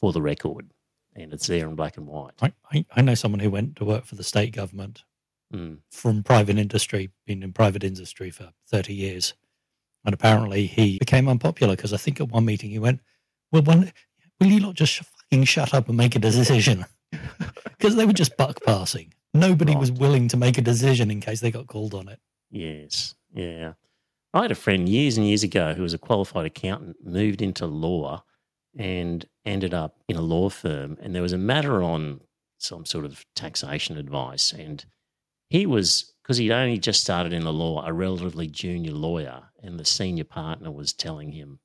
for 0.00 0.12
the 0.12 0.20
record, 0.20 0.72
and 1.14 1.32
it's 1.32 1.46
there 1.46 1.68
in 1.68 1.76
black 1.76 1.96
and 1.96 2.06
white. 2.06 2.32
I, 2.42 2.52
I, 2.72 2.84
I 2.96 3.00
know 3.02 3.14
someone 3.14 3.40
who 3.40 3.50
went 3.50 3.76
to 3.76 3.84
work 3.84 4.04
for 4.04 4.16
the 4.16 4.24
state 4.24 4.52
government 4.52 5.04
Mm. 5.52 5.80
from 5.90 6.22
private 6.22 6.56
industry, 6.56 7.10
been 7.26 7.42
in 7.42 7.52
private 7.52 7.84
industry 7.84 8.30
for 8.30 8.54
30 8.68 8.94
years. 8.94 9.34
And 10.02 10.14
apparently 10.14 10.66
he 10.66 10.98
became 10.98 11.28
unpopular 11.28 11.76
because 11.76 11.92
I 11.92 11.98
think 11.98 12.20
at 12.22 12.28
one 12.30 12.46
meeting 12.46 12.70
he 12.70 12.78
went, 12.78 13.00
Well, 13.52 13.62
one, 13.62 13.92
will 14.40 14.48
you 14.48 14.60
not 14.60 14.74
just 14.74 14.98
fucking 14.98 15.44
shut 15.44 15.74
up 15.74 15.88
and 15.88 15.96
make 15.96 16.16
a 16.16 16.18
decision? 16.18 16.86
Because 17.78 17.96
they 17.96 18.06
were 18.06 18.12
just 18.12 18.36
buck 18.36 18.62
passing. 18.64 19.12
Nobody 19.34 19.74
was 19.74 19.90
willing 19.90 20.28
to 20.28 20.36
make 20.36 20.56
a 20.56 20.62
decision 20.62 21.10
in 21.10 21.20
case 21.20 21.40
they 21.40 21.50
got 21.50 21.66
called 21.66 21.94
on 21.94 22.06
it. 22.08 22.20
Yes, 22.48 23.16
yeah. 23.34 23.72
I 24.32 24.42
had 24.42 24.52
a 24.52 24.54
friend 24.56 24.88
years 24.88 25.18
and 25.18 25.26
years 25.26 25.42
ago 25.42 25.74
who 25.74 25.82
was 25.82 25.92
a 25.92 25.98
qualified 25.98 26.46
accountant, 26.46 26.96
moved 27.04 27.42
into 27.42 27.66
law 27.66 28.22
and 28.78 29.26
ended 29.44 29.74
up 29.74 29.96
in 30.08 30.16
a 30.16 30.20
law 30.20 30.48
firm. 30.48 30.96
And 31.00 31.12
there 31.12 31.22
was 31.22 31.32
a 31.32 31.38
matter 31.38 31.82
on 31.82 32.20
some 32.58 32.86
sort 32.86 33.04
of 33.04 33.24
taxation 33.34 33.96
advice. 33.96 34.52
And 34.52 34.84
he 35.48 35.66
was, 35.66 36.12
because 36.22 36.36
he'd 36.36 36.52
only 36.52 36.78
just 36.78 37.00
started 37.00 37.32
in 37.32 37.42
the 37.42 37.52
law, 37.52 37.84
a 37.84 37.92
relatively 37.92 38.46
junior 38.46 38.92
lawyer. 38.92 39.42
And 39.62 39.78
the 39.78 39.84
senior 39.84 40.24
partner 40.24 40.70
was 40.70 40.92
telling 40.92 41.32
him, 41.32 41.58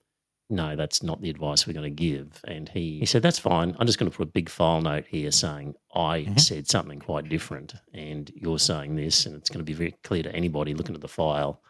no, 0.50 0.76
that's 0.76 1.04
not 1.04 1.22
the 1.22 1.30
advice 1.30 1.68
we're 1.68 1.74
going 1.74 1.94
to 1.96 2.04
give. 2.04 2.42
And 2.48 2.70
he, 2.70 3.00
he 3.00 3.06
said, 3.06 3.22
that's 3.22 3.40
fine. 3.40 3.76
I'm 3.80 3.86
just 3.86 4.00
going 4.00 4.10
to 4.10 4.16
put 4.18 4.24
a 4.24 4.32
big 4.32 4.50
file 4.50 4.82
note 4.82 5.06
here 5.08 5.32
saying 5.32 5.76
I 5.94 6.22
Mhm. 6.22 6.40
said 6.40 6.68
something 6.68 7.00
quite 7.00 7.28
different 7.28 7.74
and 7.94 8.32
you're 8.36 8.60
saying 8.60 8.96
this. 8.96 9.26
And 9.26 9.36
it's 9.36 9.50
going 9.50 9.60
to 9.60 9.66
be 9.66 9.74
very 9.74 9.96
clear 10.04 10.24
to 10.24 10.34
anybody 10.34 10.74
looking 10.74 10.96
at 10.96 11.02
the 11.02 11.08
file 11.10 11.62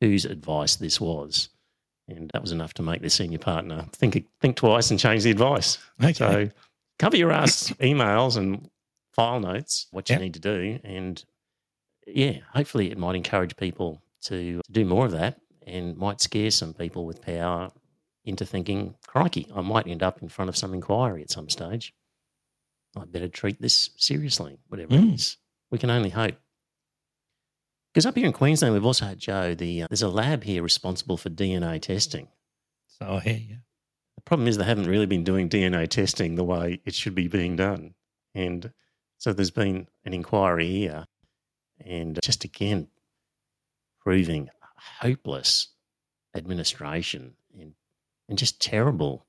whose 0.00 0.24
advice 0.26 0.76
this 0.76 1.00
was. 1.00 1.48
And 2.06 2.30
that 2.34 2.42
was 2.42 2.52
enough 2.52 2.74
to 2.74 2.82
make 2.82 3.00
the 3.00 3.08
senior 3.08 3.38
partner 3.38 3.86
think 3.92 4.26
think 4.40 4.56
twice 4.56 4.90
and 4.90 5.00
change 5.00 5.22
the 5.22 5.30
advice. 5.30 5.78
Okay. 6.02 6.12
So 6.12 6.50
cover 6.98 7.16
your 7.16 7.32
ass 7.32 7.70
emails 7.80 8.36
and 8.36 8.68
file 9.14 9.40
notes, 9.40 9.86
what 9.92 10.10
you 10.10 10.16
Yeah. 10.16 10.20
need 10.22 10.34
to 10.34 10.40
do. 10.40 10.78
And 10.84 11.24
yeah, 12.06 12.40
hopefully 12.52 12.90
it 12.90 12.98
might 12.98 13.14
encourage 13.16 13.56
people 13.56 14.02
to, 14.24 14.60
to 14.60 14.72
do 14.72 14.84
more 14.84 15.06
of 15.06 15.12
that 15.12 15.40
and 15.66 15.96
might 15.96 16.20
scare 16.20 16.50
some 16.50 16.74
people 16.74 17.06
with 17.06 17.22
power 17.22 17.72
into 18.24 18.44
thinking, 18.46 18.94
crikey, 19.06 19.46
I 19.54 19.60
might 19.60 19.86
end 19.86 20.02
up 20.02 20.22
in 20.22 20.28
front 20.28 20.48
of 20.48 20.56
some 20.56 20.72
inquiry 20.74 21.22
at 21.22 21.30
some 21.30 21.48
stage. 21.50 21.92
I 22.96 23.04
better 23.04 23.28
treat 23.28 23.60
this 23.60 23.90
seriously, 23.96 24.58
whatever 24.68 24.94
Mm. 24.94 25.10
it 25.10 25.14
is. 25.14 25.36
We 25.70 25.78
can 25.78 25.90
only 25.90 26.10
hope. 26.10 26.36
Because 27.92 28.06
up 28.06 28.16
here 28.16 28.26
in 28.26 28.32
Queensland, 28.32 28.74
we've 28.74 28.84
also 28.84 29.06
had 29.06 29.18
Joe. 29.18 29.54
The 29.54 29.82
uh, 29.82 29.86
there's 29.88 30.02
a 30.02 30.08
lab 30.08 30.44
here 30.44 30.62
responsible 30.62 31.16
for 31.16 31.30
DNA 31.30 31.80
testing. 31.80 32.28
so 32.88 33.06
I 33.16 33.20
hear 33.20 33.36
you. 33.36 33.56
The 34.16 34.22
problem 34.22 34.46
is 34.48 34.56
they 34.56 34.64
haven't 34.64 34.88
really 34.88 35.06
been 35.06 35.24
doing 35.24 35.48
DNA 35.48 35.88
testing 35.88 36.34
the 36.36 36.44
way 36.44 36.80
it 36.84 36.94
should 36.94 37.14
be 37.14 37.28
being 37.28 37.56
done. 37.56 37.94
And 38.34 38.72
so 39.18 39.32
there's 39.32 39.50
been 39.50 39.88
an 40.04 40.14
inquiry 40.14 40.68
here 40.68 41.06
and 41.84 42.18
just 42.22 42.44
again 42.44 42.88
proving 44.00 44.48
hopeless 45.00 45.68
administration 46.36 47.34
and, 48.28 48.38
just 48.38 48.60
terrible 48.60 49.26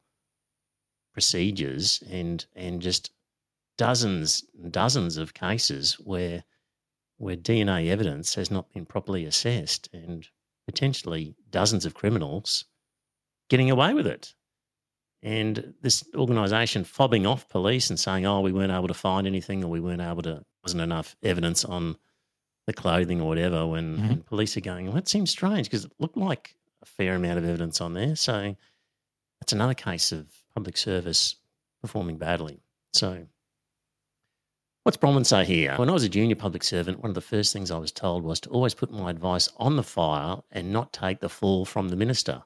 procedures 1.13 2.03
and 2.09 2.45
and 2.55 2.81
just 2.81 3.11
dozens 3.77 4.43
and 4.61 4.71
dozens 4.71 5.17
of 5.17 5.33
cases 5.33 5.93
where 5.93 6.43
where 7.17 7.37
DNA 7.37 7.87
evidence 7.87 8.35
has 8.35 8.51
not 8.51 8.71
been 8.73 8.85
properly 8.85 9.25
assessed 9.25 9.87
and 9.93 10.27
potentially 10.65 11.35
dozens 11.49 11.85
of 11.85 11.93
criminals 11.93 12.65
getting 13.49 13.69
away 13.71 13.93
with 13.93 14.07
it. 14.07 14.33
And 15.23 15.73
this 15.81 16.03
organisation 16.13 16.83
fobbing 16.83 17.25
off 17.27 17.47
police 17.47 17.89
and 17.89 17.99
saying, 17.99 18.25
"Oh, 18.25 18.41
we 18.41 18.51
weren't 18.51 18.71
able 18.73 18.89
to 18.89 18.93
find 18.93 19.25
anything, 19.25 19.63
or 19.63 19.69
we 19.69 19.79
weren't 19.79 20.01
able 20.01 20.21
to, 20.23 20.43
wasn't 20.63 20.81
enough 20.81 21.15
evidence 21.23 21.63
on 21.63 21.97
the 22.67 22.73
clothing 22.73 23.21
or 23.21 23.27
whatever." 23.29 23.65
When 23.65 23.97
Mhm. 23.97 24.25
police 24.25 24.57
are 24.57 24.61
going, 24.61 24.85
"Well, 24.85 24.95
that 24.95 25.07
seems 25.07 25.29
strange 25.29 25.67
because 25.67 25.85
it 25.85 25.93
looked 25.99 26.17
like 26.17 26.57
a 26.81 26.85
fair 26.85 27.15
amount 27.15 27.37
of 27.39 27.45
evidence 27.45 27.79
on 27.79 27.93
there." 27.93 28.15
So 28.15 28.55
that's 29.45 29.53
another 29.53 29.75
case 29.75 30.11
of 30.11 30.25
public 30.55 30.75
service 30.75 31.35
performing 31.79 32.17
badly. 32.17 32.63
So, 32.93 33.27
what's 34.81 34.97
Bronwyn 34.97 35.23
say 35.23 35.45
here? 35.45 35.75
When 35.75 35.87
I 35.87 35.91
was 35.91 36.03
a 36.03 36.09
junior 36.09 36.35
public 36.35 36.63
servant, 36.63 37.03
one 37.03 37.11
of 37.11 37.13
the 37.15 37.21
first 37.21 37.53
things 37.53 37.69
I 37.69 37.77
was 37.77 37.91
told 37.91 38.23
was 38.23 38.39
to 38.39 38.49
always 38.49 38.73
put 38.73 38.91
my 38.91 39.11
advice 39.11 39.47
on 39.57 39.75
the 39.75 39.83
file 39.83 40.45
and 40.49 40.73
not 40.73 40.91
take 40.91 41.19
the 41.19 41.29
fall 41.29 41.63
from 41.63 41.89
the 41.89 41.95
minister. 41.95 42.41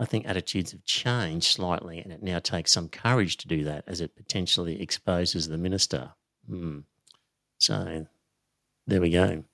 I 0.00 0.04
think 0.04 0.26
attitudes 0.26 0.72
have 0.72 0.84
changed 0.84 1.46
slightly, 1.46 2.00
and 2.00 2.12
it 2.12 2.24
now 2.24 2.40
takes 2.40 2.72
some 2.72 2.88
courage 2.88 3.36
to 3.36 3.46
do 3.46 3.62
that 3.62 3.84
as 3.86 4.00
it 4.00 4.16
potentially 4.16 4.82
exposes 4.82 5.46
the 5.46 5.58
minister. 5.58 6.10
Hmm. 6.48 6.80
So, 7.58 8.08
there 8.88 9.00
we 9.00 9.10
go. 9.10 9.44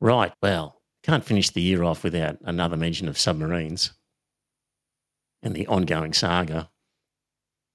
Right. 0.00 0.32
Well, 0.40 0.80
can't 1.02 1.22
finish 1.22 1.50
the 1.50 1.60
year 1.60 1.84
off 1.84 2.02
without 2.02 2.38
another 2.46 2.78
mention 2.78 3.08
of 3.08 3.18
submarines 3.18 3.90
and 5.46 5.54
the 5.54 5.66
ongoing 5.68 6.12
saga 6.12 6.68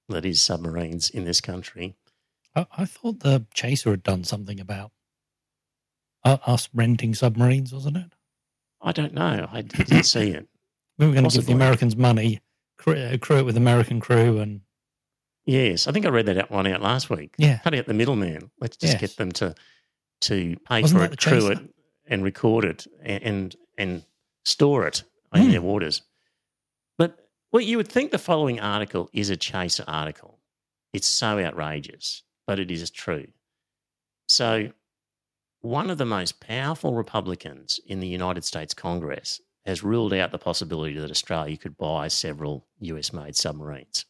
that 0.08 0.26
is 0.26 0.42
submarines 0.42 1.08
in 1.08 1.24
this 1.24 1.40
country. 1.40 1.96
I, 2.54 2.66
I 2.76 2.84
thought 2.84 3.20
the 3.20 3.46
Chaser 3.54 3.90
had 3.90 4.02
done 4.02 4.24
something 4.24 4.60
about 4.60 4.92
uh, 6.22 6.36
us 6.46 6.68
renting 6.74 7.14
submarines, 7.14 7.72
wasn't 7.72 7.96
it? 7.96 8.12
I 8.82 8.92
don't 8.92 9.14
know. 9.14 9.48
I 9.50 9.62
didn't 9.62 10.04
see 10.04 10.30
it. 10.30 10.48
We 10.98 11.06
were 11.06 11.14
going 11.14 11.26
to 11.28 11.34
give 11.36 11.46
the 11.46 11.52
Americans 11.54 11.96
money, 11.96 12.40
crew, 12.76 13.16
crew 13.18 13.38
it 13.38 13.46
with 13.46 13.56
American 13.56 13.98
crew, 13.98 14.38
and 14.38 14.60
Yes, 15.46 15.88
I 15.88 15.92
think 15.92 16.04
I 16.04 16.10
read 16.10 16.26
that 16.26 16.36
out, 16.36 16.50
one 16.50 16.66
out 16.66 16.82
last 16.82 17.08
week. 17.08 17.34
yeah, 17.38 17.58
Cut 17.64 17.74
out 17.74 17.86
the 17.86 17.94
middleman. 17.94 18.50
Let's 18.60 18.76
just 18.76 18.92
Yes. 18.92 19.00
get 19.00 19.16
them 19.16 19.32
to 19.32 19.54
to 20.20 20.56
pay 20.68 20.82
Wasn't 20.82 21.00
for 21.00 21.06
it, 21.06 21.18
crew 21.18 21.48
it, 21.48 21.58
and 22.06 22.22
record 22.22 22.66
it, 22.66 22.86
and 23.02 23.22
and, 23.24 23.56
and 23.78 24.04
store 24.44 24.86
it 24.86 25.02
in 25.34 25.44
Hmm. 25.46 25.50
their 25.50 25.62
waters. 25.62 26.02
Well, 27.52 27.60
you 27.60 27.76
would 27.76 27.88
think 27.88 28.10
the 28.10 28.18
following 28.18 28.60
article 28.60 29.10
is 29.12 29.28
a 29.28 29.36
chaser 29.36 29.84
article. 29.86 30.38
It's 30.94 31.06
so 31.06 31.38
outrageous, 31.38 32.22
but 32.46 32.58
it 32.58 32.70
is 32.70 32.90
true. 32.90 33.26
So, 34.26 34.72
one 35.60 35.90
of 35.90 35.98
the 35.98 36.06
most 36.06 36.40
powerful 36.40 36.94
Republicans 36.94 37.78
in 37.86 38.00
the 38.00 38.08
United 38.08 38.44
States 38.44 38.72
Congress 38.72 39.40
has 39.66 39.84
ruled 39.84 40.14
out 40.14 40.32
the 40.32 40.38
possibility 40.38 40.98
that 40.98 41.10
Australia 41.10 41.56
could 41.56 41.76
buy 41.76 42.08
several 42.08 42.66
US 42.80 43.12
made 43.12 43.36
submarines. 43.36 44.06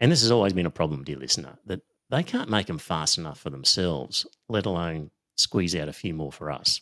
And 0.00 0.10
this 0.12 0.20
has 0.22 0.30
always 0.30 0.52
been 0.52 0.66
a 0.66 0.70
problem, 0.70 1.04
dear 1.04 1.16
listener, 1.16 1.58
that 1.66 1.82
they 2.10 2.22
can't 2.22 2.50
make 2.50 2.66
them 2.66 2.78
fast 2.78 3.18
enough 3.18 3.38
for 3.38 3.50
themselves, 3.50 4.26
let 4.48 4.66
alone 4.66 5.10
squeeze 5.36 5.76
out 5.76 5.88
a 5.88 5.92
few 5.92 6.12
more 6.12 6.32
for 6.32 6.50
us. 6.50 6.80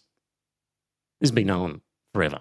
This 1.20 1.28
has 1.28 1.34
been 1.34 1.46
known 1.46 1.82
forever. 2.12 2.40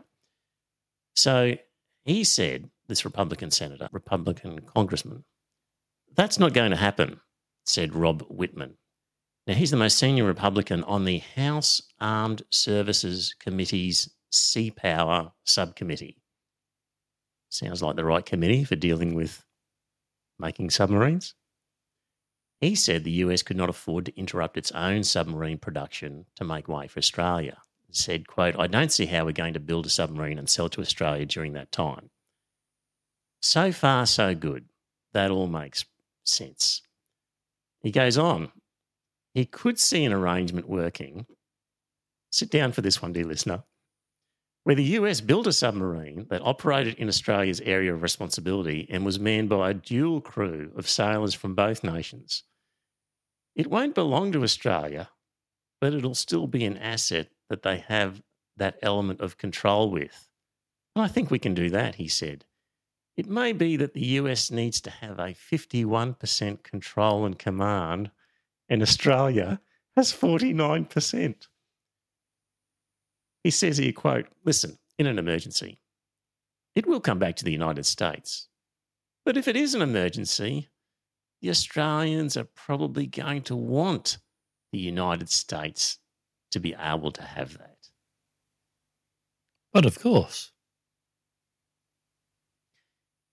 So 1.16 1.58
he 2.06 2.24
said, 2.24 2.70
this 2.88 3.06
Republican 3.06 3.52
senator, 3.52 3.90
Republican 3.92 4.60
congressman, 4.62 5.24
that's 6.16 6.40
not 6.40 6.54
going 6.54 6.72
to 6.72 6.78
happen, 6.78 7.20
said 7.66 7.96
Rob 7.96 8.24
Wittman. 8.30 8.76
Now, 9.48 9.54
he's 9.54 9.72
the 9.72 9.78
most 9.78 10.00
senior 10.00 10.24
Republican 10.24 10.84
on 10.86 11.06
the 11.06 11.20
House 11.20 11.82
Armed 12.00 12.42
Services 12.50 13.36
Committee's 13.40 14.10
Sea 14.32 14.72
Power 14.72 15.32
Subcommittee. 15.44 16.18
Sounds 17.50 17.84
like 17.84 17.96
the 17.96 18.06
right 18.06 18.26
committee 18.26 18.64
for 18.64 18.76
dealing 18.76 19.14
with 19.14 19.46
making 20.40 20.72
submarines. 20.72 21.36
He 22.60 22.74
said 22.76 23.04
the 23.04 23.12
US 23.12 23.44
could 23.44 23.58
not 23.58 23.70
afford 23.70 24.06
to 24.06 24.18
interrupt 24.18 24.58
its 24.58 24.72
own 24.72 25.04
submarine 25.04 25.58
production 25.58 26.26
to 26.38 26.44
make 26.44 26.68
way 26.68 26.88
for 26.88 26.98
Australia. 26.98 27.58
He 27.88 27.94
said, 27.94 28.28
quote, 28.28 28.58
I 28.58 28.68
don't 28.68 28.92
see 28.92 29.06
how 29.06 29.26
we're 29.26 29.32
going 29.32 29.54
to 29.54 29.60
build 29.60 29.86
a 29.86 29.90
submarine 29.90 30.40
and 30.40 30.50
sell 30.50 30.70
to 30.70 30.82
Australia 30.82 31.26
during 31.26 31.54
that 31.54 31.72
time. 31.72 32.10
So 33.46 33.72
far, 33.72 34.08
so 34.08 34.34
good. 34.34 34.66
That 35.14 35.30
all 35.30 35.46
makes 35.46 35.86
sense. 36.24 36.82
He 37.84 37.92
goes 37.92 38.18
on. 38.18 38.52
He 39.36 39.46
could 39.46 39.80
see 39.80 40.04
an 40.04 40.12
arrangement 40.12 40.68
working. 40.68 41.28
Sit 42.32 42.50
down 42.50 42.72
for 42.72 42.82
this 42.82 43.04
one, 43.04 43.14
dear 43.14 43.24
listener. 43.24 43.64
Where 44.64 44.76
the 44.76 44.98
US 44.98 45.22
built 45.22 45.46
a 45.46 45.54
submarine 45.54 46.26
that 46.32 46.42
operated 46.42 46.96
in 46.96 47.08
Australia's 47.08 47.62
area 47.62 47.94
of 47.94 48.02
responsibility 48.02 48.88
and 48.90 49.06
was 49.06 49.20
manned 49.20 49.50
by 49.50 49.70
a 49.70 49.76
dual 49.76 50.22
crew 50.22 50.72
of 50.76 50.90
sailors 50.90 51.36
from 51.36 51.54
both 51.54 51.84
nations. 51.84 52.46
It 53.56 53.68
won't 53.68 53.94
belong 53.94 54.32
to 54.32 54.44
Australia, 54.44 55.12
but 55.80 55.94
it'll 55.94 56.16
still 56.16 56.48
be 56.48 56.66
an 56.66 56.80
asset 56.80 57.30
that 57.50 57.62
they 57.62 57.78
have 57.78 58.24
that 58.58 58.80
element 58.82 59.22
of 59.22 59.38
control 59.38 59.92
with. 59.92 60.28
And 60.96 61.06
I 61.06 61.08
think 61.08 61.30
we 61.30 61.38
can 61.38 61.54
do 61.54 61.70
that, 61.70 61.96
he 61.96 62.08
said. 62.08 62.44
It 63.18 63.28
may 63.28 63.54
be 63.54 63.78
that 63.78 63.94
the 63.94 64.06
US 64.20 64.52
needs 64.52 64.82
to 64.82 64.90
have 64.90 65.20
a 65.20 65.34
51% 65.34 66.64
control 66.64 67.26
and 67.26 67.40
command, 67.40 68.12
and 68.68 68.82
Australia 68.82 69.62
has 69.96 70.12
49%. 70.12 71.48
He 73.44 73.52
says 73.52 73.78
here, 73.78 73.94
quote, 73.94 74.28
listen, 74.44 74.78
in 74.98 75.08
an 75.08 75.20
emergency, 75.20 75.80
it 76.76 76.86
will 76.86 77.00
come 77.00 77.20
back 77.20 77.36
to 77.38 77.46
the 77.46 77.52
United 77.52 77.86
States. 77.86 78.50
But 79.24 79.38
if 79.38 79.48
it 79.48 79.56
is 79.56 79.74
an 79.74 79.82
emergency, 79.82 80.70
the 81.42 81.50
Australians 81.50 82.36
are 82.36 82.48
probably 82.56 83.08
going 83.08 83.44
to 83.44 83.56
want 83.56 84.18
the 84.72 84.80
United 84.80 85.30
States 85.30 86.00
to 86.52 86.60
be 86.60 86.76
able 86.80 87.12
to 87.12 87.22
have 87.22 87.58
that. 87.58 87.78
But 89.72 89.86
of 89.86 90.00
course, 90.00 90.52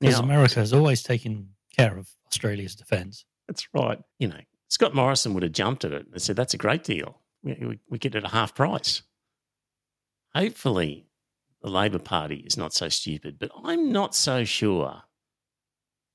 because 0.02 0.18
America 0.18 0.56
has 0.56 0.72
always 0.72 1.02
taken 1.02 1.48
care 1.76 1.96
of 1.96 2.08
Australia's 2.26 2.74
defence. 2.74 3.24
That's 3.46 3.66
right. 3.74 3.98
You 4.18 4.28
know, 4.28 4.40
Scott 4.68 4.94
Morrison 4.94 5.34
would 5.34 5.42
have 5.42 5.52
jumped 5.52 5.84
at 5.84 5.92
it 5.92 6.06
and 6.12 6.22
said, 6.22 6.36
that's 6.36 6.54
a 6.54 6.58
great 6.58 6.84
deal. 6.84 7.20
We, 7.42 7.78
we, 7.88 7.98
get 7.98 8.14
it 8.14 8.24
at 8.24 8.30
half 8.30 8.54
price. 8.54 9.02
Hopefully, 10.34 11.06
the 11.60 11.70
Labor 11.70 11.98
Party 11.98 12.36
is 12.46 12.56
not 12.56 12.72
so 12.72 12.88
stupid, 12.88 13.38
but 13.38 13.50
I'm 13.64 13.90
not 13.92 14.14
so 14.14 14.44
sure. 14.44 15.02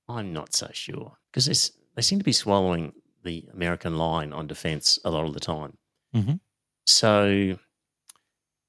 I'm 0.07 0.31
not 0.31 0.53
so 0.53 0.69
sure 0.71 1.17
because 1.31 1.71
they 1.95 2.01
seem 2.01 2.19
to 2.19 2.25
be 2.25 2.31
swallowing 2.31 2.93
the 3.23 3.45
American 3.53 3.97
line 3.97 4.31
on 4.31 4.47
defence 4.47 4.97
a 5.03 5.11
lot 5.11 5.25
of 5.25 5.33
the 5.33 5.39
time. 5.39 5.77
Mhm. 6.15 6.39
So, 6.85 7.59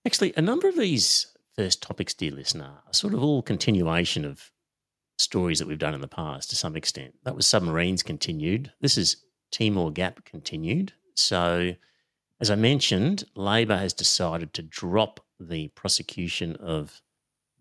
actually, 0.04 0.32
a 0.36 0.42
number 0.42 0.68
of 0.68 0.76
these 0.76 1.28
first 1.54 1.80
topics, 1.80 2.12
dear 2.12 2.32
listener, 2.32 2.82
are 2.86 2.92
sort 2.92 3.14
of 3.14 3.22
all 3.22 3.40
continuation 3.40 4.24
of 4.24 4.50
stories 5.18 5.58
that 5.58 5.68
we've 5.68 5.78
done 5.78 5.94
in 5.94 6.00
the 6.00 6.08
past 6.08 6.50
to 6.50 6.56
some 6.56 6.76
extent. 6.76 7.14
That 7.24 7.36
was 7.36 7.46
submarines 7.46 8.02
continued. 8.02 8.72
This 8.80 8.96
is 8.96 9.16
Timor 9.50 9.90
Gap 9.90 10.24
continued. 10.24 10.92
So, 11.14 11.74
as 12.40 12.50
I 12.50 12.54
mentioned, 12.54 13.24
Labor 13.34 13.76
has 13.76 13.92
decided 13.92 14.54
to 14.54 14.62
drop 14.62 15.20
the 15.40 15.68
prosecution 15.68 16.56
of 16.56 17.02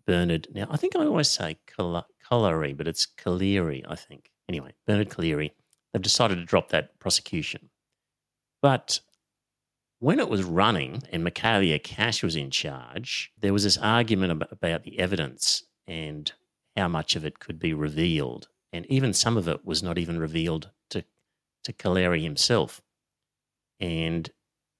Bernard. 0.06 0.48
Now, 0.54 0.68
I 0.70 0.76
think 0.76 0.94
I 0.96 1.04
always 1.04 1.28
say 1.28 1.58
Col- 1.76 2.06
Colliery, 2.28 2.72
but 2.72 2.88
it's 2.88 3.06
Cleary, 3.06 3.84
I 3.88 3.96
think. 3.96 4.30
Anyway, 4.48 4.74
Bernard 4.86 5.10
Cleary. 5.10 5.52
They've 5.92 6.02
decided 6.02 6.36
to 6.36 6.44
drop 6.44 6.68
that 6.68 6.98
prosecution. 7.00 7.70
But 8.62 9.00
when 10.00 10.20
it 10.20 10.28
was 10.28 10.44
running 10.44 11.02
and 11.10 11.26
Michaelia 11.26 11.82
Cash 11.82 12.22
was 12.22 12.36
in 12.36 12.50
charge, 12.50 13.32
there 13.38 13.52
was 13.52 13.64
this 13.64 13.78
argument 13.78 14.42
about 14.50 14.84
the 14.84 14.98
evidence 14.98 15.64
and 15.86 16.32
how 16.78 16.88
much 16.88 17.16
of 17.16 17.24
it 17.24 17.38
could 17.38 17.58
be 17.58 17.74
revealed. 17.74 18.48
And 18.72 18.86
even 18.86 19.12
some 19.12 19.36
of 19.36 19.48
it 19.48 19.64
was 19.64 19.82
not 19.82 19.98
even 19.98 20.18
revealed 20.18 20.70
to, 20.90 21.04
to 21.64 21.72
Collaery 21.72 22.22
himself. 22.22 22.80
And 23.80 24.30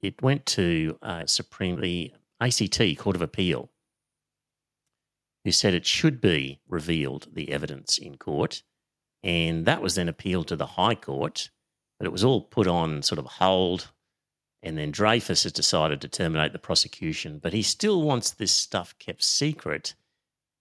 it 0.01 0.23
went 0.23 0.47
to 0.47 0.99
uh, 1.03 1.27
Supreme, 1.27 1.81
the 1.81 2.13
ACT, 2.41 2.99
Court 2.99 3.17
of 3.17 3.23
Appeal, 3.23 3.71
who 5.45 5.53
said 5.53 5.75
it 5.75 5.87
should 5.87 6.21
be 6.21 6.61
revealed, 6.69 7.29
the 7.33 7.51
evidence 7.53 7.99
in 7.99 8.17
court. 8.17 8.63
And 9.23 9.67
that 9.67 9.83
was 9.83 9.95
then 9.97 10.09
appealed 10.09 10.49
to 10.49 10.57
the 10.57 10.67
High 10.67 10.95
Court, 10.95 11.51
but 11.99 12.07
it 12.07 12.13
was 12.13 12.25
all 12.25 12.43
put 12.43 12.67
on 12.67 13.03
sort 13.03 13.19
of 13.19 13.27
hold. 13.27 13.91
And 14.63 14.77
then 14.77 14.91
Dreyfus 14.91 15.45
has 15.45 15.53
decided 15.53 16.01
to 16.01 16.09
terminate 16.09 16.53
the 16.53 16.59
prosecution, 16.59 17.39
but 17.39 17.53
he 17.53 17.63
still 17.63 18.03
wants 18.03 18.31
this 18.31 18.53
stuff 18.53 18.95
kept 18.99 19.23
secret 19.23 19.95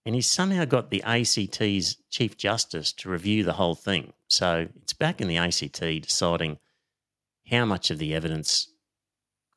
and 0.08 0.14
he's 0.14 0.26
somehow 0.26 0.64
got 0.64 0.88
the 0.88 1.02
ACT's 1.02 1.98
Chief 2.08 2.34
Justice 2.34 2.92
to 2.92 3.10
review 3.10 3.44
the 3.44 3.52
whole 3.52 3.74
thing. 3.74 4.14
So 4.26 4.66
it's 4.80 4.94
back 4.94 5.20
in 5.20 5.28
the 5.28 5.36
ACT 5.36 5.80
deciding 5.80 6.56
how 7.50 7.66
much 7.66 7.90
of 7.90 7.98
the 7.98 8.14
evidence 8.14 8.72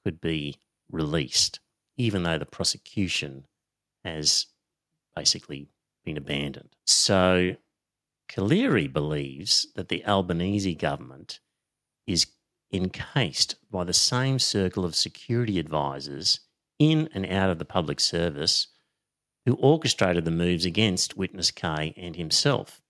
could 0.03 0.19
be 0.19 0.57
released, 0.91 1.61
even 1.95 2.23
though 2.23 2.37
the 2.37 2.45
prosecution 2.45 3.45
has 4.03 4.47
basically 5.15 5.69
been 6.03 6.17
abandoned. 6.17 6.75
So 6.85 7.55
Collaery 8.27 8.91
believes 8.91 9.67
that 9.75 9.87
the 9.87 10.05
Albanese 10.05 10.75
government 10.75 11.39
is 12.05 12.27
encased 12.73 13.55
by 13.71 13.85
the 13.85 13.93
same 13.93 14.37
circle 14.37 14.83
of 14.83 14.97
security 14.97 15.59
advisors 15.59 16.41
in 16.77 17.07
and 17.13 17.25
out 17.25 17.49
of 17.49 17.57
the 17.57 17.63
public 17.63 18.01
service 18.01 18.67
who 19.45 19.55
orchestrated 19.55 20.25
the 20.25 20.31
moves 20.31 20.65
against 20.65 21.17
Witness 21.17 21.51
K 21.51 21.93
and 21.97 22.15
himself. 22.15 22.81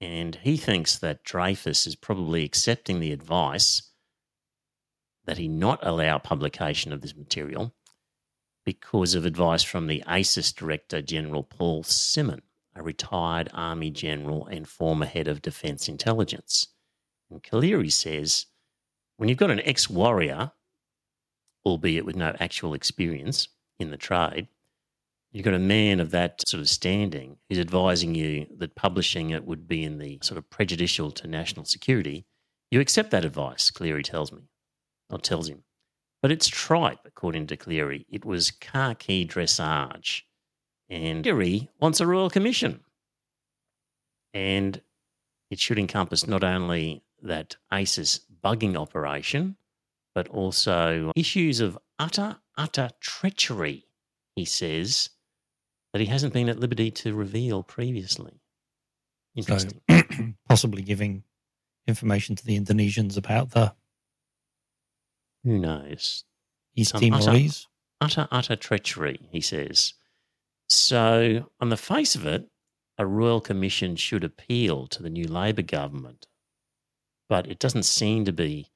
And 0.00 0.36
he 0.36 0.56
thinks 0.56 0.98
that 0.98 1.24
Dreyfus 1.24 1.86
is 1.86 1.96
probably 1.96 2.44
accepting 2.44 3.00
the 3.00 3.12
advice 3.12 3.90
that 5.26 5.38
he 5.38 5.48
not 5.48 5.78
allow 5.82 6.18
publication 6.18 6.92
of 6.92 7.02
this 7.02 7.14
material 7.14 7.74
because 8.64 9.14
of 9.14 9.24
advice 9.24 9.62
from 9.62 9.86
the 9.86 10.02
ASIS 10.06 10.52
Director 10.52 11.02
General 11.02 11.42
Paul 11.42 11.82
Symon, 11.82 12.42
a 12.74 12.82
retired 12.82 13.48
Army 13.52 13.90
general 13.90 14.46
and 14.46 14.68
former 14.68 15.06
head 15.06 15.28
of 15.28 15.42
Defence 15.42 15.88
Intelligence. 15.88 16.68
And 17.30 17.42
Collaery 17.42 17.90
says 17.90 18.46
when 19.16 19.28
you've 19.28 19.38
got 19.38 19.50
an 19.50 19.60
ex 19.60 19.90
warrior, 19.90 20.52
albeit 21.66 22.06
with 22.06 22.16
no 22.16 22.34
actual 22.40 22.72
experience 22.72 23.48
in 23.78 23.90
the 23.90 23.98
trade, 23.98 24.48
you've 25.32 25.44
got 25.44 25.54
a 25.54 25.58
man 25.58 26.00
of 26.00 26.10
that 26.10 26.46
sort 26.48 26.60
of 26.60 26.68
standing 26.68 27.36
who's 27.48 27.58
advising 27.58 28.14
you 28.14 28.46
that 28.58 28.74
publishing 28.74 29.30
it 29.30 29.44
would 29.44 29.68
be 29.68 29.84
in 29.84 29.98
the 29.98 30.18
sort 30.22 30.38
of 30.38 30.50
prejudicial 30.50 31.10
to 31.12 31.26
national 31.26 31.64
security, 31.64 32.26
you 32.70 32.80
accept 32.80 33.10
that 33.10 33.24
advice, 33.24 33.70
Cleary 33.70 34.02
tells 34.02 34.32
me, 34.32 34.48
or 35.10 35.18
tells 35.18 35.48
him. 35.48 35.62
But 36.22 36.32
it's 36.32 36.48
tripe, 36.48 37.00
according 37.04 37.46
to 37.48 37.56
Cleary. 37.56 38.06
It 38.10 38.24
was 38.24 38.50
khaki 38.50 39.26
dressage. 39.26 40.22
And 40.88 41.24
Cleary 41.24 41.68
wants 41.80 42.00
a 42.00 42.06
royal 42.06 42.30
commission. 42.30 42.80
And 44.34 44.80
it 45.50 45.58
should 45.58 45.78
encompass 45.78 46.26
not 46.26 46.44
only 46.44 47.02
that 47.22 47.56
ASIS 47.70 48.20
bugging 48.44 48.76
operation, 48.76 49.56
but 50.14 50.28
also 50.28 51.12
issues 51.16 51.60
of 51.60 51.78
utter, 51.98 52.36
utter 52.56 52.90
treachery, 53.00 53.84
he 54.36 54.44
says, 54.44 55.10
that 55.92 56.00
he 56.00 56.06
hasn't 56.06 56.32
been 56.32 56.48
at 56.48 56.60
liberty 56.60 56.90
to 56.90 57.14
reveal 57.14 57.62
previously. 57.62 58.40
Interesting. 59.34 59.80
So 59.90 60.02
possibly 60.48 60.82
giving 60.82 61.24
information 61.86 62.36
to 62.36 62.44
the 62.44 62.58
Indonesians 62.58 63.16
about 63.16 63.50
the 63.50 63.74
Who 65.44 65.58
knows? 65.58 66.24
East 66.76 66.92
Some 66.92 67.12
utter- 67.12 67.24
Timorese. 67.24 67.66
Utter, 68.00 68.28
utter 68.30 68.56
treachery, 68.56 69.28
he 69.30 69.40
says. 69.40 69.92
So, 70.70 71.50
on 71.60 71.68
the 71.68 71.76
face 71.76 72.14
of 72.14 72.24
it, 72.26 72.48
a 72.96 73.04
royal 73.04 73.40
commission 73.40 73.96
should 73.96 74.24
appeal 74.24 74.86
to 74.86 75.02
the 75.02 75.10
new 75.10 75.24
Labor 75.24 75.62
government, 75.62 76.26
but 77.28 77.46
it 77.46 77.58
doesn't 77.58 77.82
seem 77.82 78.24
to 78.24 78.32
be 78.32 78.70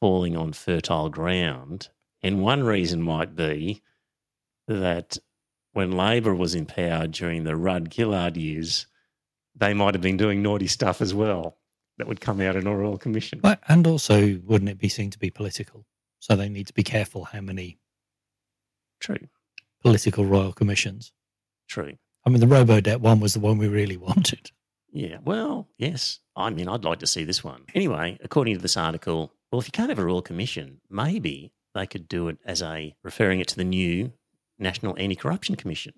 falling 0.00 0.36
on 0.36 0.52
fertile 0.52 1.10
ground. 1.10 1.88
And 2.22 2.42
one 2.42 2.62
reason 2.62 3.02
might 3.02 3.34
be 3.34 3.82
that 4.68 5.18
when 5.72 5.92
Labor 5.92 6.34
was 6.34 6.54
in 6.54 6.66
power 6.66 7.06
during 7.06 7.44
the 7.44 7.56
Rudd 7.56 7.92
Gillard 7.92 8.36
years, 8.36 8.86
they 9.54 9.74
might 9.74 9.94
have 9.94 10.02
been 10.02 10.16
doing 10.16 10.42
naughty 10.42 10.66
stuff 10.66 11.00
as 11.00 11.12
well 11.14 11.56
that 11.98 12.06
would 12.08 12.20
come 12.20 12.40
out 12.40 12.56
in 12.56 12.66
a 12.66 12.74
royal 12.76 12.98
commission. 12.98 13.40
And 13.68 13.86
also, 13.86 14.40
wouldn't 14.44 14.70
it 14.70 14.78
be 14.78 14.88
seen 14.88 15.10
to 15.10 15.18
be 15.18 15.30
political? 15.30 15.86
So 16.18 16.34
they 16.36 16.48
need 16.48 16.66
to 16.68 16.74
be 16.74 16.82
careful 16.82 17.24
how 17.24 17.40
many 17.40 17.78
True, 19.00 19.28
political 19.82 20.26
royal 20.26 20.52
commissions. 20.52 21.12
true. 21.68 21.96
I 22.26 22.28
mean, 22.28 22.40
the 22.40 22.46
Robodebt 22.46 23.00
one 23.00 23.18
was 23.20 23.32
the 23.32 23.40
one 23.40 23.56
we 23.56 23.66
really 23.68 23.96
wanted. 24.08 24.50
Yeah, 24.92 25.18
well, 25.24 25.68
yes. 25.78 26.18
I 26.36 26.50
mean, 26.50 26.68
I'd 26.68 26.84
like 26.84 26.98
to 26.98 27.06
see 27.06 27.24
this 27.24 27.42
one. 27.42 27.62
Anyway, 27.74 28.18
according 28.22 28.54
to 28.56 28.60
this 28.60 28.76
article, 28.76 29.32
well, 29.50 29.60
if 29.60 29.66
you 29.66 29.72
can't 29.72 29.88
have 29.88 29.98
a 29.98 30.04
royal 30.04 30.20
commission, 30.20 30.80
maybe 30.90 31.52
they 31.74 31.86
could 31.86 32.08
do 32.08 32.28
it 32.28 32.36
as 32.44 32.60
a 32.60 32.94
referring 33.02 33.40
it 33.40 33.48
to 33.48 33.56
the 33.56 33.64
new 33.64 34.12
National 34.60 34.94
Anti 34.98 35.16
Corruption 35.16 35.56
Commission. 35.56 35.94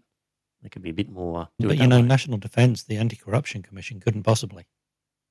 They 0.62 0.68
could 0.68 0.82
be 0.82 0.90
a 0.90 0.94
bit 0.94 1.08
more. 1.10 1.48
But 1.58 1.72
it 1.72 1.78
you 1.78 1.86
know, 1.86 1.96
way. 2.00 2.02
National 2.06 2.38
Defence, 2.38 2.84
the 2.84 2.96
Anti 2.96 3.16
Corruption 3.16 3.62
Commission 3.62 4.00
couldn't 4.00 4.22
possibly. 4.22 4.66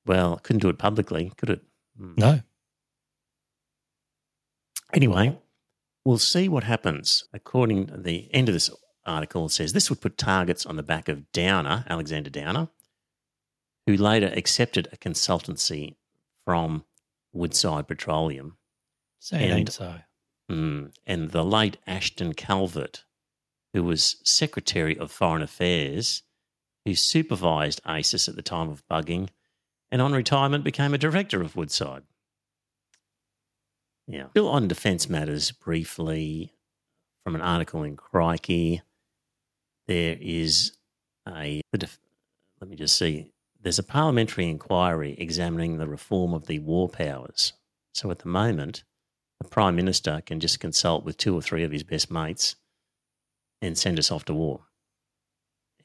well, 0.06 0.36
couldn't 0.42 0.60
do 0.60 0.68
it 0.68 0.78
publicly, 0.78 1.32
could 1.36 1.50
it? 1.50 1.62
Hmm. 1.96 2.14
No. 2.16 2.40
Anyway, 4.92 5.38
we'll 6.04 6.18
see 6.18 6.48
what 6.48 6.64
happens. 6.64 7.24
According 7.32 7.86
to 7.86 7.96
the 7.96 8.28
end 8.34 8.48
of 8.48 8.52
this 8.52 8.70
article, 9.06 9.46
it 9.46 9.50
says 9.52 9.72
this 9.72 9.88
would 9.90 10.00
put 10.00 10.18
targets 10.18 10.66
on 10.66 10.76
the 10.76 10.82
back 10.82 11.08
of 11.08 11.30
Downer, 11.32 11.84
Alexander 11.88 12.30
Downer, 12.30 12.68
who 13.86 13.96
later 13.96 14.30
accepted 14.36 14.88
a 14.92 14.96
consultancy 14.96 15.96
from 16.44 16.84
Woodside 17.32 17.88
Petroleum. 17.88 18.58
Say 19.18 19.44
it 19.44 19.50
And- 19.50 19.58
ain't 19.60 19.72
so. 19.72 20.00
Mm, 20.50 20.92
and 21.06 21.30
the 21.30 21.44
late 21.44 21.78
Ashton 21.86 22.34
Calvert, 22.34 23.04
who 23.72 23.82
was 23.82 24.16
Secretary 24.24 24.98
of 24.98 25.10
Foreign 25.10 25.42
Affairs, 25.42 26.22
who 26.84 26.94
supervised 26.94 27.80
ASIS 27.84 28.28
at 28.28 28.36
the 28.36 28.42
time 28.42 28.68
of 28.68 28.86
bugging, 28.88 29.28
and 29.90 30.02
on 30.02 30.12
retirement 30.12 30.64
became 30.64 30.94
a 30.94 30.98
director 30.98 31.42
of 31.42 31.56
Woodside. 31.56 32.02
Yeah. 34.06 34.28
Still 34.30 34.48
on 34.48 34.68
defence 34.68 35.08
matters 35.08 35.52
briefly, 35.52 36.52
from 37.24 37.34
an 37.34 37.40
article 37.40 37.82
in 37.82 37.96
Crikey, 37.96 38.82
there 39.86 40.16
is 40.20 40.72
a, 41.28 41.60
let 41.72 42.68
me 42.68 42.76
just 42.76 42.96
see, 42.96 43.32
there's 43.60 43.78
a 43.78 43.84
parliamentary 43.84 44.48
inquiry 44.48 45.14
examining 45.18 45.78
the 45.78 45.86
reform 45.86 46.34
of 46.34 46.46
the 46.46 46.58
war 46.58 46.88
powers. 46.88 47.52
So 47.94 48.10
at 48.10 48.18
the 48.20 48.28
moment, 48.28 48.82
the 49.40 49.48
Prime 49.48 49.76
Minister 49.76 50.20
can 50.24 50.40
just 50.40 50.60
consult 50.60 51.04
with 51.04 51.16
two 51.16 51.34
or 51.34 51.42
three 51.42 51.62
of 51.62 51.70
his 51.70 51.84
best 51.84 52.10
mates 52.10 52.56
and 53.62 53.78
send 53.78 53.98
us 53.98 54.10
off 54.10 54.26
to 54.26 54.34
war. 54.34 54.66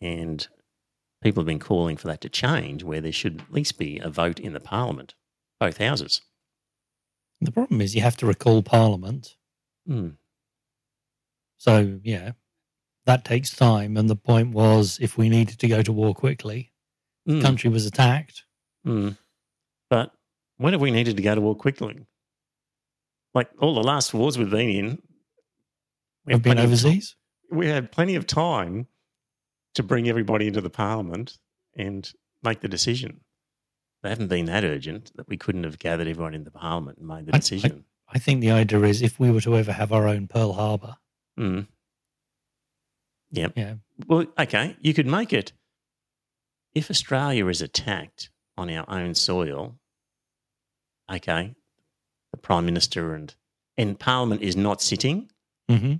And 0.02 0.46
people 1.24 1.42
have 1.42 1.48
been 1.48 1.60
calling 1.60 1.96
for 1.96 2.08
that 2.08 2.22
to 2.22 2.30
change, 2.30 2.84
where 2.84 3.00
there 3.02 3.12
should 3.12 3.42
at 3.42 3.54
least 3.54 3.78
be 3.78 4.00
a 4.00 4.10
vote 4.10 4.40
in 4.40 4.54
the 4.54 4.60
Parliament, 4.60 5.16
both 5.60 5.78
houses. 5.78 6.22
The 7.40 7.52
problem 7.52 7.80
is 7.82 7.96
you 7.96 8.02
have 8.02 8.18
to 8.18 8.26
recall 8.26 8.64
Parliament. 8.64 9.36
Mm. 9.88 10.18
So, 11.58 12.00
yeah, 12.04 12.32
that 13.06 13.24
takes 13.26 13.56
time. 13.56 13.96
And 13.96 14.10
the 14.10 14.16
point 14.16 14.54
was 14.54 14.98
if 15.02 15.18
we 15.18 15.30
needed 15.30 15.60
to 15.60 15.68
go 15.68 15.82
to 15.82 15.94
war 15.94 16.14
quickly, 16.14 16.74
Mm. 17.28 17.42
country 17.42 17.70
was 17.70 17.86
attacked. 17.86 18.46
Mm. 18.86 19.18
But 19.90 20.14
when 20.58 20.72
have 20.72 20.82
we 20.82 20.92
needed 20.92 21.18
to 21.18 21.24
go 21.24 21.36
to 21.36 21.42
war 21.42 21.56
quickly? 21.56 22.06
Like 23.34 23.50
all 23.60 23.76
the 23.76 23.84
last 23.84 24.14
wars 24.14 24.38
we've 24.38 24.50
been 24.50 24.70
in, 24.70 25.02
we 26.26 26.34
Have 26.34 26.42
been 26.42 26.58
overseas. 26.58 27.16
We 27.50 27.68
had 27.68 27.92
plenty 27.92 28.16
of 28.16 28.26
time 28.28 28.88
to 29.76 29.84
bring 29.84 30.08
everybody 30.10 30.48
into 30.48 30.62
the 30.62 30.70
parliament 30.70 31.38
and 31.76 32.12
make 32.44 32.62
the 32.62 32.68
decision. 32.68 33.22
They 34.04 34.10
haven't 34.10 34.28
been 34.28 34.46
that 34.46 34.64
urgent 34.64 35.12
that 35.16 35.28
we 35.28 35.38
couldn't 35.38 35.64
have 35.64 35.80
gathered 35.80 36.08
everyone 36.08 36.34
in 36.36 36.44
the 36.44 36.52
parliament 36.52 36.98
and 37.00 37.08
made 37.08 37.26
the 37.26 37.34
I- 37.34 37.38
I- 37.38 37.40
decision. 37.40 37.86
I 38.10 38.20
think 38.20 38.42
the 38.42 38.52
idea 38.52 38.82
is 38.84 39.02
if 39.02 39.20
we 39.20 39.30
were 39.32 39.42
to 39.42 39.58
ever 39.58 39.74
have 39.74 39.92
our 39.92 40.08
own 40.08 40.28
Pearl 40.28 40.54
Harbor, 40.54 40.98
Mm. 41.38 41.68
Yep. 43.32 43.54
yeah, 43.58 43.76
Well, 44.08 44.26
okay, 44.40 44.78
you 44.80 44.94
could 44.94 45.06
make 45.08 45.34
it 45.34 45.52
if 46.74 46.90
Australia 46.90 47.48
is 47.48 47.62
attacked 47.62 48.30
on 48.58 48.70
our 48.70 48.90
own 48.90 49.14
soil. 49.14 49.78
Okay, 51.12 51.54
the 52.32 52.38
prime 52.38 52.66
minister 52.66 53.14
and 53.14 53.36
and 53.80 54.00
Parliament 54.00 54.42
is 54.42 54.56
not 54.56 54.82
sitting, 54.82 55.30
hmm 55.70 55.96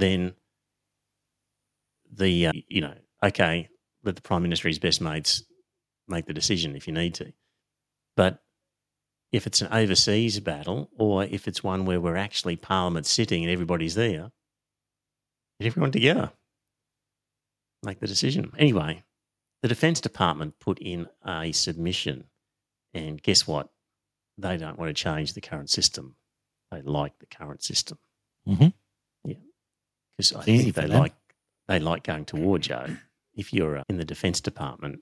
then 0.00 0.34
the 2.12 2.48
uh, 2.48 2.52
you 2.68 2.80
know 2.80 2.94
okay, 3.22 3.68
let 4.04 4.16
the 4.16 4.22
prime 4.22 4.42
minister's 4.42 4.78
best 4.78 5.00
mates 5.00 5.42
make 6.06 6.26
the 6.26 6.32
decision 6.32 6.76
if 6.76 6.86
you 6.86 6.92
need 6.92 7.14
to, 7.14 7.32
but 8.16 8.42
if 9.30 9.46
it's 9.46 9.60
an 9.60 9.68
overseas 9.72 10.40
battle 10.40 10.88
or 10.98 11.24
if 11.24 11.46
it's 11.46 11.62
one 11.62 11.84
where 11.84 12.00
we're 12.00 12.16
actually 12.16 12.56
Parliament 12.56 13.04
sitting 13.04 13.42
and 13.42 13.52
everybody's 13.52 13.94
there, 13.94 14.30
get 15.60 15.66
everyone 15.66 15.92
together, 15.92 16.32
make 17.82 18.00
the 18.00 18.06
decision. 18.06 18.50
Anyway, 18.56 19.02
the 19.60 19.68
Defence 19.68 20.00
Department 20.00 20.58
put 20.60 20.78
in 20.78 21.08
a 21.26 21.52
submission, 21.52 22.24
and 22.94 23.22
guess 23.22 23.46
what? 23.46 23.68
They 24.38 24.56
don't 24.56 24.78
want 24.78 24.88
to 24.88 24.94
change 24.94 25.34
the 25.34 25.40
current 25.40 25.68
system. 25.68 26.14
They 26.70 26.80
like 26.82 27.18
the 27.18 27.26
current 27.26 27.62
system 27.62 27.98
Mhm. 28.46 28.72
Because 30.18 30.32
I 30.34 30.42
think 30.42 30.74
they 30.74 30.86
like 30.86 31.14
they 31.68 31.78
like 31.78 32.02
going 32.02 32.24
to 32.26 32.36
war, 32.36 32.58
Joe. 32.58 32.86
If 33.34 33.52
you're 33.52 33.78
uh, 33.78 33.84
in 33.88 33.98
the 33.98 34.04
Defence 34.04 34.40
Department 34.40 35.00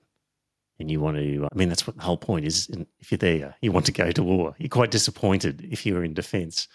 and 0.79 0.91
you 0.91 0.99
want 0.99 1.17
to, 1.17 1.47
I 1.51 1.55
mean, 1.55 1.69
that's 1.69 1.87
what 1.87 1.97
the 1.97 2.03
whole 2.03 2.17
point 2.17 2.45
is. 2.45 2.69
If 2.99 3.11
you're 3.11 3.17
there, 3.17 3.55
you 3.61 3.71
want 3.71 3.87
to 3.87 3.91
go 3.91 4.11
to 4.11 4.23
war. 4.23 4.55
You're 4.59 4.69
quite 4.69 4.91
disappointed 4.91 5.67
if 5.71 5.85
you're 5.85 6.03
in 6.03 6.13
defence 6.13 6.67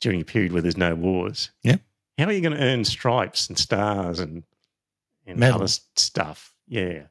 during 0.00 0.22
a 0.22 0.24
period 0.24 0.52
where 0.52 0.62
there's 0.62 0.78
no 0.78 0.94
wars. 0.94 1.50
Yeah. 1.62 1.76
How 2.18 2.24
are 2.24 2.32
you 2.32 2.40
going 2.40 2.56
to 2.56 2.62
earn 2.62 2.84
stripes 2.84 3.48
and 3.48 3.58
stars 3.58 4.18
and 4.18 4.44
and 5.26 5.44
other 5.44 5.68
stuff? 5.68 6.54
Yeah. 6.66 7.02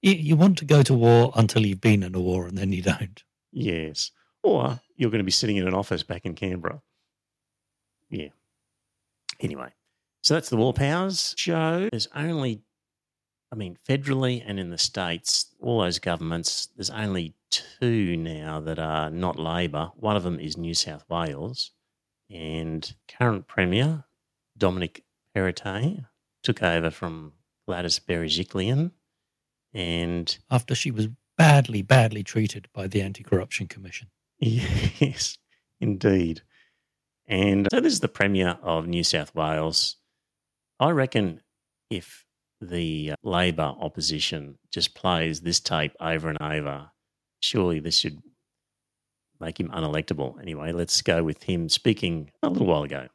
you, 0.00 0.12
you 0.12 0.36
want 0.36 0.58
to 0.58 0.64
go 0.64 0.82
to 0.84 0.94
war 0.94 1.32
until 1.34 1.66
you've 1.66 1.80
been 1.80 2.04
in 2.04 2.14
a 2.14 2.20
war 2.20 2.46
and 2.46 2.56
then 2.56 2.72
you 2.72 2.82
don't. 2.82 3.22
Yes. 3.50 4.12
Or 4.44 4.80
you're 4.96 5.10
going 5.10 5.18
to 5.18 5.24
be 5.24 5.32
sitting 5.32 5.56
in 5.56 5.66
an 5.66 5.74
office 5.74 6.04
back 6.04 6.24
in 6.24 6.34
Canberra. 6.34 6.82
Yeah. 8.10 8.28
Anyway, 9.40 9.70
so 10.28 10.34
that's 10.34 10.50
the 10.50 10.58
war 10.58 10.74
powers 10.74 11.34
show. 11.38 11.88
There's 11.90 12.06
only, 12.14 12.60
I 13.50 13.56
mean, 13.56 13.78
federally 13.88 14.44
and 14.44 14.60
in 14.60 14.68
the 14.68 14.76
states, 14.76 15.54
all 15.58 15.80
those 15.80 15.98
governments, 15.98 16.68
there's 16.76 16.90
only 16.90 17.32
two 17.48 18.14
now 18.14 18.60
that 18.60 18.78
are 18.78 19.08
not 19.08 19.38
Labor. 19.38 19.90
One 19.96 20.16
of 20.16 20.24
them 20.24 20.38
is 20.38 20.58
New 20.58 20.74
South 20.74 21.06
Wales. 21.08 21.70
And 22.28 22.92
current 23.08 23.46
Premier, 23.46 24.04
Dominic 24.58 25.02
Perrottet, 25.34 26.04
took 26.42 26.62
over 26.62 26.90
from 26.90 27.32
Gladys 27.66 27.98
Berejiklian. 27.98 28.90
And 29.72 30.38
After 30.50 30.74
she 30.74 30.90
was 30.90 31.08
badly, 31.38 31.80
badly 31.80 32.22
treated 32.22 32.68
by 32.74 32.86
the 32.86 33.00
Anti 33.00 33.22
Corruption 33.22 33.66
Commission. 33.66 34.08
Yes, 34.40 35.38
indeed. 35.80 36.42
And 37.26 37.66
so 37.72 37.80
this 37.80 37.94
is 37.94 38.00
the 38.00 38.08
Premier 38.08 38.58
of 38.62 38.86
New 38.86 39.02
South 39.02 39.34
Wales. 39.34 39.96
I 40.80 40.90
reckon 40.90 41.40
if 41.90 42.24
the 42.60 43.12
uh, 43.12 43.16
Labor 43.22 43.74
opposition 43.80 44.58
just 44.70 44.94
plays 44.94 45.40
this 45.40 45.60
tape 45.60 45.92
over 46.00 46.28
and 46.28 46.40
over, 46.40 46.90
surely 47.40 47.80
this 47.80 47.98
should 47.98 48.20
make 49.40 49.58
him 49.58 49.68
unelectable. 49.70 50.40
Anyway, 50.40 50.72
let's 50.72 51.00
go 51.02 51.22
with 51.22 51.44
him 51.44 51.68
speaking 51.68 52.30
a 52.42 52.48
little 52.48 52.66
while 52.66 52.82
ago. 52.82 53.08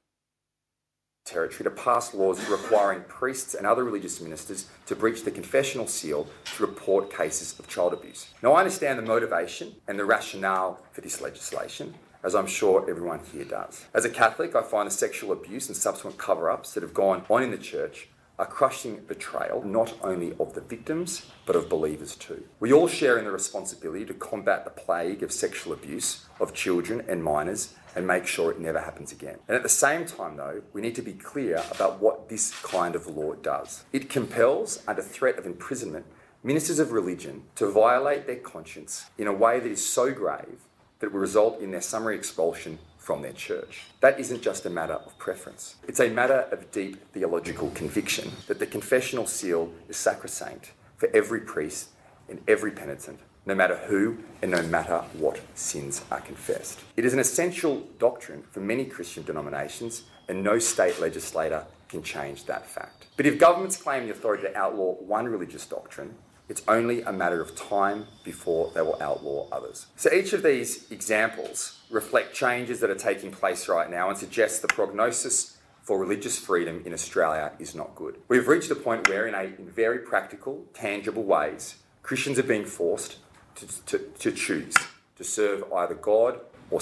territory 1.25 1.63
to 1.63 1.71
pass 1.71 2.13
laws 2.13 2.45
requiring 2.49 3.01
priests 3.07 3.53
and 3.53 3.65
other 3.65 3.83
religious 3.83 4.19
ministers 4.19 4.67
to 4.85 4.95
breach 4.95 5.23
the 5.23 5.31
confessional 5.31 5.87
seal 5.87 6.27
to 6.45 6.65
report 6.65 7.09
cases 7.11 7.57
of 7.59 7.67
child 7.67 7.93
abuse. 7.93 8.27
Now, 8.41 8.53
I 8.53 8.59
understand 8.59 8.99
the 8.99 9.03
motivation 9.03 9.73
and 9.87 9.97
the 9.97 10.05
rationale 10.05 10.79
for 10.91 11.01
this 11.01 11.21
legislation, 11.21 11.93
as 12.23 12.33
I'm 12.35 12.47
sure 12.47 12.89
everyone 12.89 13.19
here 13.31 13.45
does. 13.45 13.85
As 13.93 14.05
a 14.05 14.09
Catholic, 14.09 14.55
I 14.55 14.61
find 14.61 14.87
the 14.87 14.91
sexual 14.91 15.31
abuse 15.31 15.67
and 15.67 15.75
subsequent 15.75 16.17
cover 16.17 16.49
ups 16.49 16.73
that 16.73 16.83
have 16.83 16.93
gone 16.93 17.23
on 17.29 17.43
in 17.43 17.51
the 17.51 17.57
church 17.57 18.09
a 18.39 18.45
crushing 18.45 18.99
betrayal 19.07 19.63
not 19.63 19.93
only 20.01 20.33
of 20.39 20.55
the 20.55 20.61
victims 20.61 21.27
but 21.45 21.55
of 21.55 21.69
believers 21.69 22.15
too. 22.15 22.43
We 22.59 22.73
all 22.73 22.87
share 22.87 23.19
in 23.19 23.25
the 23.25 23.31
responsibility 23.31 24.05
to 24.05 24.13
combat 24.15 24.65
the 24.65 24.71
plague 24.71 25.21
of 25.21 25.31
sexual 25.31 25.71
abuse 25.71 26.25
of 26.39 26.53
children 26.53 27.03
and 27.07 27.23
minors 27.23 27.75
and 27.95 28.07
make 28.07 28.25
sure 28.25 28.49
it 28.49 28.59
never 28.59 28.79
happens 28.79 29.11
again. 29.11 29.37
And 29.47 29.55
at 29.55 29.61
the 29.61 29.69
same 29.69 30.05
time 30.05 30.37
though, 30.37 30.63
we 30.73 30.81
need 30.81 30.95
to 30.95 31.03
be 31.03 31.13
clear 31.13 31.63
about 31.69 32.01
what 32.01 32.29
this 32.29 32.59
kind 32.61 32.95
of 32.95 33.05
law 33.05 33.33
does. 33.33 33.85
It 33.93 34.09
compels 34.09 34.81
under 34.87 35.03
threat 35.03 35.37
of 35.37 35.45
imprisonment 35.45 36.05
ministers 36.43 36.79
of 36.79 36.91
religion 36.91 37.43
to 37.55 37.71
violate 37.71 38.25
their 38.25 38.35
conscience 38.37 39.05
in 39.17 39.27
a 39.27 39.33
way 39.33 39.59
that 39.59 39.71
is 39.71 39.87
so 39.87 40.11
grave 40.11 40.59
that 41.03 41.11
will 41.11 41.19
result 41.19 41.59
in 41.59 41.69
their 41.69 41.81
summary 41.81 42.15
expulsion 42.15 42.79
from 42.97 43.21
their 43.21 43.33
church. 43.33 43.81
That 43.99 44.17
isn't 44.21 44.41
just 44.41 44.65
a 44.65 44.69
matter 44.69 44.93
of 44.93 45.17
preference. 45.17 45.75
It's 45.85 45.99
a 45.99 46.07
matter 46.07 46.47
of 46.49 46.71
deep 46.71 47.11
theological 47.11 47.71
conviction 47.71 48.31
that 48.47 48.57
the 48.57 48.65
confessional 48.65 49.27
seal 49.27 49.69
is 49.89 49.97
sacrosanct 49.97 50.71
for 50.95 51.09
every 51.13 51.41
priest 51.41 51.89
and 52.29 52.39
every 52.47 52.71
penitent, 52.71 53.19
no 53.45 53.53
matter 53.53 53.75
who 53.75 54.17
and 54.41 54.49
no 54.49 54.61
matter 54.61 54.99
what 55.15 55.41
sins 55.55 56.05
are 56.09 56.21
confessed. 56.21 56.79
It 56.95 57.03
is 57.03 57.11
an 57.11 57.19
essential 57.19 57.85
doctrine 57.99 58.43
for 58.51 58.61
many 58.61 58.85
Christian 58.85 59.23
denominations, 59.23 60.03
and 60.29 60.41
no 60.41 60.57
state 60.57 61.01
legislator 61.01 61.65
can 61.89 62.01
change 62.01 62.45
that 62.45 62.65
fact. 62.65 63.07
But 63.17 63.25
if 63.25 63.37
governments 63.37 63.75
claim 63.75 64.05
the 64.05 64.11
authority 64.13 64.43
to 64.43 64.57
outlaw 64.57 64.93
one 64.93 65.27
religious 65.27 65.65
doctrine, 65.65 66.15
it's 66.49 66.61
only 66.67 67.01
a 67.01 67.11
matter 67.11 67.41
of 67.41 67.55
time 67.55 68.07
before 68.23 68.71
they 68.73 68.81
will 68.81 69.01
outlaw 69.01 69.47
others. 69.51 69.87
So 69.95 70.11
each 70.11 70.33
of 70.33 70.43
these 70.43 70.91
examples 70.91 71.79
reflect 71.89 72.33
changes 72.33 72.79
that 72.81 72.89
are 72.89 72.95
taking 72.95 73.31
place 73.31 73.67
right 73.67 73.89
now 73.89 74.09
and 74.09 74.17
suggest 74.17 74.61
the 74.61 74.67
prognosis 74.67 75.57
for 75.83 75.99
religious 75.99 76.39
freedom 76.39 76.81
in 76.85 76.93
Australia 76.93 77.51
is 77.59 77.75
not 77.75 77.95
good. 77.95 78.17
We've 78.27 78.47
reached 78.47 78.71
a 78.71 78.75
point 78.75 79.09
where, 79.09 79.27
in, 79.27 79.35
a, 79.35 79.43
in 79.43 79.69
very 79.69 79.99
practical, 79.99 80.65
tangible 80.73 81.23
ways, 81.23 81.75
Christians 82.01 82.39
are 82.39 82.43
being 82.43 82.65
forced 82.65 83.17
to, 83.55 83.85
to, 83.85 83.99
to 84.19 84.31
choose 84.31 84.75
to 85.15 85.23
serve 85.23 85.63
either 85.73 85.95
God 85.95 86.39
or 86.69 86.81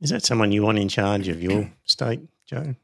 Is 0.00 0.10
that 0.10 0.24
someone 0.24 0.52
you 0.52 0.62
want 0.62 0.78
in 0.78 0.88
charge 0.88 1.28
of 1.28 1.42
your 1.42 1.72
state, 1.84 2.20
Joe? 2.46 2.74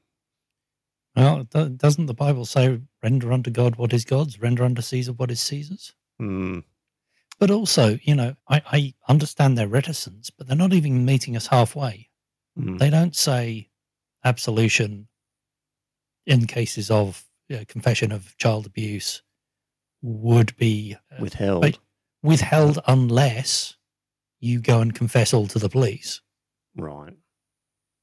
Well, 1.20 1.44
do- 1.44 1.68
doesn't 1.68 2.06
the 2.06 2.14
Bible 2.14 2.44
say, 2.44 2.80
render 3.02 3.33
unto 3.33 3.50
God 3.50 3.76
what 3.76 3.92
is 3.92 4.04
God's, 4.04 4.40
render 4.40 4.64
unto 4.64 4.83
Caesar 4.83 5.12
what 5.12 5.30
is 5.30 5.40
Caesar's? 5.40 5.94
Hmm. 6.18 6.61
But 7.38 7.50
also, 7.50 7.98
you 8.02 8.14
know, 8.14 8.37
I, 8.48 8.62
I 8.66 8.94
understand 9.09 9.56
their 9.56 9.68
reticence, 9.68 10.30
but 10.30 10.46
they're 10.46 10.56
not 10.56 10.72
even 10.72 11.04
meeting 11.04 11.37
us 11.37 11.46
halfway. 11.46 12.09
Hmm. 12.56 12.76
They 12.76 12.90
don't 12.90 13.16
say 13.16 13.70
absolution 14.24 15.09
in 16.26 16.46
cases 16.46 16.90
of 16.90 17.24
uh, 17.52 17.64
confession 17.68 18.12
of 18.12 18.37
child 18.37 18.66
abuse 18.66 19.22
would 20.02 20.56
be 20.56 20.96
uh, 21.12 21.16
Withheld. 21.20 21.78
Withheld 22.22 22.78
unless 22.87 23.76
you 24.40 24.61
go 24.61 24.80
and 24.80 24.94
confess 24.94 25.33
all 25.35 25.46
to 25.48 25.59
the 25.59 25.68
police, 25.68 26.20
Right. 26.76 27.14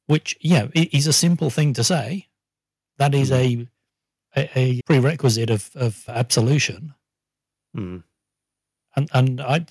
which, 0.07 0.37
yeah, 0.41 0.67
is 0.75 1.07
a 1.07 1.13
simple 1.13 1.49
thing 1.49 1.73
to 1.73 1.83
say. 1.83 2.27
That 2.97 3.13
is 3.15 3.31
Mm. 3.31 3.67
a, 4.35 4.39
a 4.39 4.59
a 4.59 4.81
prerequisite 4.83 5.49
of 5.49 5.69
of 5.75 6.03
absolution, 6.07 6.93
Mm. 7.75 8.03
and 8.95 9.09
and 9.13 9.41
I 9.41 9.65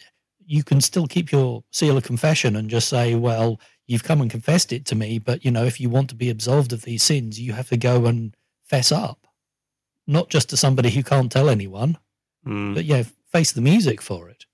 you 0.48 0.62
can 0.62 0.80
still 0.80 1.06
keep 1.08 1.32
your 1.32 1.64
seal 1.72 1.96
of 1.96 2.04
confession 2.04 2.54
and 2.54 2.70
just 2.70 2.88
say, 2.88 3.16
well, 3.16 3.60
you've 3.88 4.04
come 4.04 4.20
and 4.20 4.30
confessed 4.30 4.72
it 4.72 4.84
to 4.86 4.94
me, 4.94 5.18
but 5.18 5.44
you 5.44 5.50
know, 5.50 5.64
if 5.64 5.80
you 5.80 5.90
want 5.90 6.08
to 6.10 6.14
be 6.14 6.30
absolved 6.30 6.72
of 6.72 6.82
these 6.82 7.02
sins, 7.02 7.40
you 7.40 7.52
have 7.52 7.68
to 7.68 7.76
go 7.76 8.06
and 8.06 8.36
fess 8.62 8.92
up, 8.92 9.26
not 10.06 10.28
just 10.30 10.48
to 10.50 10.56
somebody 10.56 10.90
who 10.90 11.02
can't 11.02 11.32
tell 11.32 11.48
anyone, 11.48 11.98
Mm. 12.46 12.74
but 12.74 12.84
yeah, 12.84 13.02
face 13.32 13.50
the 13.52 13.60
music 13.60 14.00
for 14.00 14.28
it. 14.28 14.46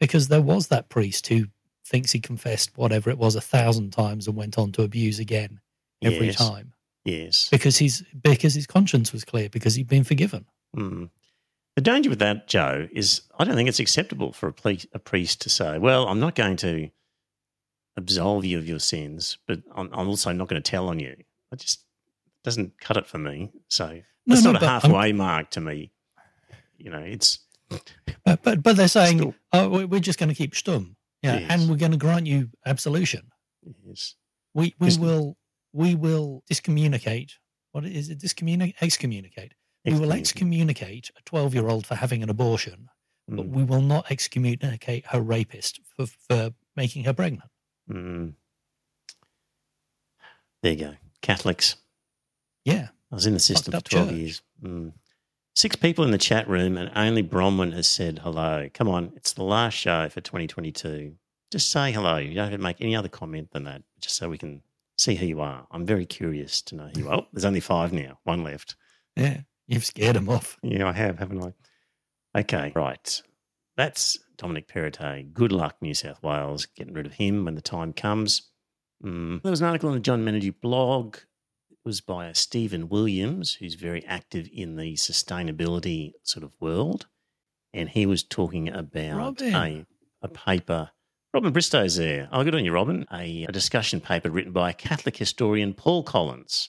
Because 0.00 0.28
there 0.28 0.42
was 0.42 0.68
that 0.68 0.88
priest 0.88 1.26
who 1.26 1.46
thinks 1.86 2.12
he 2.12 2.20
confessed 2.20 2.76
whatever 2.78 3.10
it 3.10 3.18
was 3.18 3.36
a 3.36 3.40
thousand 3.42 3.92
times 3.92 4.26
and 4.26 4.36
went 4.36 4.56
on 4.58 4.72
to 4.72 4.82
abuse 4.82 5.18
again 5.18 5.60
every 6.02 6.26
Yes. 6.28 6.36
time 6.36 6.72
Yes. 7.04 7.48
because 7.50 7.76
he's 7.76 8.02
because 8.22 8.54
his 8.54 8.66
conscience 8.66 9.12
was 9.12 9.24
clear 9.24 9.48
because 9.48 9.74
he'd 9.74 9.88
been 9.88 10.04
forgiven. 10.04 10.46
Mm. 10.76 11.10
The 11.76 11.82
danger 11.82 12.08
with 12.08 12.20
that, 12.20 12.46
Joe, 12.48 12.88
is 12.92 13.22
I 13.38 13.44
don't 13.44 13.56
think 13.56 13.68
it's 13.68 13.80
acceptable 13.80 14.32
for 14.32 14.48
a, 14.48 14.52
ple- 14.52 14.76
a 14.92 14.98
priest 14.98 15.40
to 15.42 15.50
say, 15.50 15.78
"Well, 15.78 16.06
I'm 16.08 16.20
not 16.20 16.34
going 16.34 16.56
to 16.58 16.88
absolve 17.96 18.44
you 18.44 18.58
of 18.58 18.66
your 18.68 18.78
sins, 18.78 19.38
but 19.46 19.60
I'm, 19.74 19.90
I'm 19.92 20.08
also 20.08 20.32
not 20.32 20.48
going 20.48 20.62
to 20.62 20.70
tell 20.70 20.88
on 20.88 20.98
you." 21.00 21.14
It 21.52 21.58
just 21.58 21.84
doesn't 22.42 22.78
cut 22.80 22.96
it 22.96 23.06
for 23.06 23.18
me. 23.18 23.50
So 23.68 24.00
No, 24.26 24.34
it's 24.34 24.44
no, 24.44 24.52
not 24.52 24.62
a 24.62 24.64
but 24.66 24.68
I'm- 24.68 24.80
halfway 24.82 25.12
mark 25.12 25.50
to 25.50 25.60
me. 25.60 25.90
You 26.78 26.90
know, 26.90 26.98
it's 27.00 27.38
But 28.24 28.42
but, 28.42 28.62
but 28.62 28.76
they're 28.76 28.88
saying, 28.88 29.18
Still- 29.18 29.34
oh, 29.52 29.68
we- 29.68 29.84
we're 29.84 30.00
just 30.00 30.18
going 30.18 30.28
to 30.28 30.34
keep 30.34 30.54
stum, 30.54 30.96
yeah, 31.22 31.38
Yes. 31.40 31.50
and 31.50 31.68
we're 31.70 31.76
going 31.76 31.92
to 31.92 31.98
grant 31.98 32.26
you 32.26 32.50
absolution. 32.66 33.30
yes, 33.86 34.14
We 34.54 34.74
we 34.78 34.96
will 34.98 35.36
we 35.74 35.94
will 35.94 36.42
discommunicate. 36.48 37.32
What 37.72 37.84
is 37.84 38.08
it? 38.08 38.18
Discommunicate, 38.18 38.76
excommunicate. 38.80 39.52
We 39.84 39.98
will 39.98 40.12
excommunicate 40.12 41.10
a 41.18 41.22
twelve-year-old 41.26 41.84
for 41.86 41.94
having 41.96 42.22
an 42.22 42.30
abortion, 42.30 42.88
but 43.28 43.46
Mm, 43.46 43.50
we 43.50 43.64
will 43.64 43.82
not 43.82 44.10
excommunicate 44.10 45.04
her 45.08 45.20
rapist 45.20 45.80
for 45.94 46.06
for 46.06 46.52
making 46.76 47.04
her 47.04 47.12
pregnant. 47.12 47.50
mm. 47.90 48.32
There 50.62 50.72
you 50.72 50.78
go, 50.78 50.94
Catholics. 51.20 51.76
Yeah, 52.64 52.88
I 53.12 53.14
was 53.14 53.26
in 53.26 53.34
the 53.34 53.40
system 53.40 53.72
for 53.72 53.80
12 53.80 54.06
church. 54.08 54.16
years. 54.16 54.42
Mm. 54.62 54.92
Six 55.54 55.76
people 55.76 56.04
in 56.04 56.10
the 56.10 56.18
chat 56.18 56.48
room, 56.48 56.76
and 56.78 56.90
only 56.96 57.22
Bronwyn 57.22 57.72
has 57.74 57.86
said 57.86 58.20
hello. 58.20 58.68
Come 58.72 58.88
on, 58.88 59.12
it's 59.16 59.32
the 59.34 59.44
last 59.44 59.74
show 59.74 60.08
for 60.08 60.20
2022. 60.20 61.14
Just 61.52 61.70
say 61.70 61.92
hello. 61.92 62.16
You 62.16 62.34
don't 62.34 62.50
have 62.50 62.58
to 62.58 62.62
make 62.62 62.80
any 62.80 62.96
other 62.96 63.08
comment 63.08 63.50
than 63.52 63.64
that, 63.64 63.82
just 64.00 64.16
so 64.16 64.28
we 64.30 64.38
can 64.38 64.62
see 64.96 65.14
who 65.14 65.26
you 65.26 65.40
are. 65.40 65.66
I'm 65.70 65.84
very 65.86 66.06
curious 66.06 66.62
to 66.62 66.76
know 66.76 66.90
who 66.94 67.00
you 67.02 67.08
are. 67.08 67.16
Oh, 67.18 67.26
there's 67.32 67.44
only 67.44 67.60
five 67.60 67.92
now, 67.92 68.18
one 68.24 68.42
left. 68.44 68.76
yeah. 69.16 69.40
You've 69.66 69.84
scared 69.86 70.16
them 70.16 70.28
off. 70.28 70.58
Yeah, 70.62 70.86
I 70.86 70.92
have, 70.92 71.18
haven't 71.18 71.42
I? 72.34 72.40
Okay, 72.40 72.70
right. 72.74 73.22
That's 73.78 74.18
Dominic 74.36 74.68
Perrottet. 74.68 75.32
Good 75.32 75.52
luck, 75.52 75.76
New 75.80 75.94
South 75.94 76.22
Wales, 76.22 76.66
getting 76.66 76.92
rid 76.92 77.06
of 77.06 77.14
him 77.14 77.46
when 77.46 77.54
the 77.54 77.62
time 77.62 77.94
comes. 77.94 78.50
Mm. 79.02 79.42
There 79.42 79.50
was 79.50 79.62
an 79.62 79.66
article 79.68 79.88
on 79.88 79.94
the 79.94 80.00
John 80.00 80.22
Menadue 80.24 80.60
blog. 80.60 81.16
It 81.70 81.78
was 81.82 82.02
by 82.02 82.26
a 82.26 82.34
Stephen 82.34 82.90
Williams, 82.90 83.54
who's 83.54 83.74
very 83.74 84.04
active 84.04 84.48
in 84.52 84.76
the 84.76 84.94
sustainability 84.94 86.12
sort 86.22 86.44
of 86.44 86.52
world. 86.60 87.06
And 87.72 87.88
he 87.88 88.04
was 88.04 88.22
talking 88.22 88.68
about 88.68 89.16
Robin. 89.16 89.54
a, 89.54 89.86
a 90.22 90.28
paper. 90.28 90.90
Robin 91.34 91.52
Bristow's 91.52 91.96
there. 91.96 92.28
Oh, 92.30 92.44
good 92.44 92.54
on 92.54 92.64
you, 92.64 92.70
Robin. 92.70 93.06
A, 93.12 93.44
a 93.48 93.50
discussion 93.50 94.00
paper 94.00 94.30
written 94.30 94.52
by 94.52 94.70
Catholic 94.70 95.16
historian, 95.16 95.74
Paul 95.74 96.04
Collins. 96.04 96.68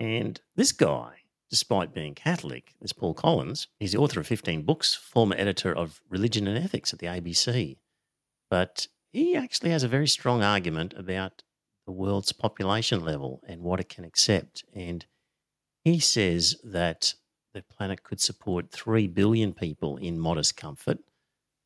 And 0.00 0.40
this 0.56 0.72
guy, 0.72 1.18
despite 1.48 1.94
being 1.94 2.16
Catholic, 2.16 2.74
this 2.80 2.92
Paul 2.92 3.14
Collins, 3.14 3.68
he's 3.78 3.92
the 3.92 3.98
author 3.98 4.18
of 4.18 4.26
15 4.26 4.62
books, 4.62 4.96
former 4.96 5.36
editor 5.38 5.72
of 5.72 6.00
Religion 6.08 6.48
and 6.48 6.58
Ethics 6.58 6.92
at 6.92 6.98
the 6.98 7.06
ABC. 7.06 7.76
But 8.50 8.88
he 9.12 9.36
actually 9.36 9.70
has 9.70 9.84
a 9.84 9.88
very 9.88 10.08
strong 10.08 10.42
argument 10.42 10.94
about 10.96 11.44
the 11.86 11.92
world's 11.92 12.32
population 12.32 13.04
level 13.04 13.42
and 13.46 13.62
what 13.62 13.78
it 13.78 13.88
can 13.88 14.04
accept. 14.04 14.64
And 14.74 15.06
he 15.84 16.00
says 16.00 16.56
that 16.64 17.14
the 17.54 17.62
planet 17.62 18.02
could 18.02 18.20
support 18.20 18.72
3 18.72 19.06
billion 19.06 19.52
people 19.52 19.98
in 19.98 20.18
modest 20.18 20.56
comfort, 20.56 20.98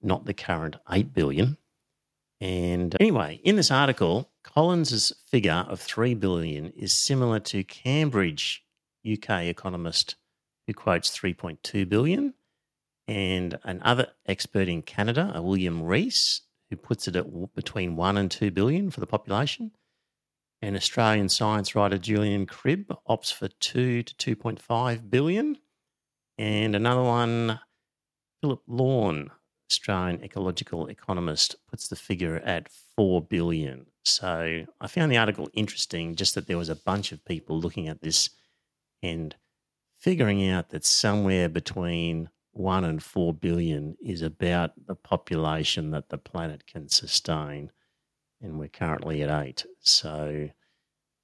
not 0.02 0.26
the 0.26 0.35
current 0.35 0.76
8 0.90 1.14
billion. 1.14 1.56
And 2.40 2.96
anyway, 3.01 3.40
in 3.44 3.57
this 3.57 3.70
article, 3.70 4.31
Collins's 4.42 5.12
figure 5.27 5.64
of 5.68 5.81
3 5.81 6.14
billion 6.14 6.70
is 6.70 6.92
similar 6.92 7.40
to 7.40 7.64
Cambridge 7.64 8.64
UK 9.11 9.44
economist 9.44 10.16
who 10.66 10.75
quotes 10.75 11.16
3.2 11.16 11.88
billion 11.88 12.35
and 13.09 13.59
another 13.62 14.09
expert 14.27 14.68
in 14.68 14.83
Canada, 14.83 15.31
a 15.35 15.40
William 15.40 15.83
Rees, 15.83 16.42
who 16.70 16.77
puts 16.77 17.07
it 17.07 17.14
at 17.14 17.55
between 17.55 17.94
1 17.96 18.16
and 18.16 18.31
2 18.31 18.51
billion 18.51 18.90
for 18.90 19.01
the 19.01 19.07
population. 19.07 19.70
An 20.61 20.75
Australian 20.75 21.29
science 21.29 21.75
writer, 21.75 21.99
Julian 21.99 22.46
Cribb, 22.46 22.96
opts 23.09 23.33
for 23.33 23.46
2 23.49 24.03
to 24.03 24.37
2.5 24.37 25.11
billion. 25.11 25.59
And 26.38 26.75
another 26.75 27.03
one, 27.03 27.61
Philip 28.40 28.62
Lawn, 28.66 29.31
Australian 29.70 30.22
ecological 30.22 30.87
economist, 30.87 31.57
puts 31.68 31.88
the 31.88 31.96
figure 31.96 32.37
at 32.37 32.68
4 32.96 33.22
billion. 33.22 33.87
So 34.05 34.64
I 34.81 34.87
found 34.87 35.11
the 35.11 35.16
article 35.16 35.48
interesting, 35.52 36.14
just 36.14 36.37
that 36.37 36.46
there 36.46 36.59
was 36.59 36.68
a 36.68 36.76
bunch 36.76 37.11
of 37.11 37.24
people 37.24 37.59
looking 37.59 37.88
at 37.88 38.00
this 38.00 38.31
and 39.02 39.35
figuring 39.98 40.48
out 40.48 40.70
that 40.70 40.85
somewhere 40.85 41.48
between 41.48 42.31
1 42.52 42.85
and 42.85 43.02
4 43.02 43.35
billion 43.35 43.96
is 44.00 44.22
about 44.22 44.72
the 44.87 44.94
population 44.94 45.90
that 45.90 46.09
the 46.09 46.18
planet 46.18 46.66
can 46.66 46.88
sustain. 46.88 47.72
And 48.40 48.59
we're 48.59 48.68
currently 48.68 49.22
at 49.22 49.31
8. 49.31 49.66
So, 49.81 50.50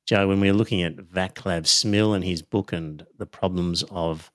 Joe, 0.07 0.27
when 0.27 0.41
we're 0.41 0.53
looking 0.53 0.83
at 0.83 0.97
Vaclav 0.97 1.63
Smil 1.67 2.15
and 2.17 2.25
his 2.25 2.43
book 2.43 2.73
and 2.73 3.07
the 3.19 3.27
problems 3.27 3.85
of 3.91 4.32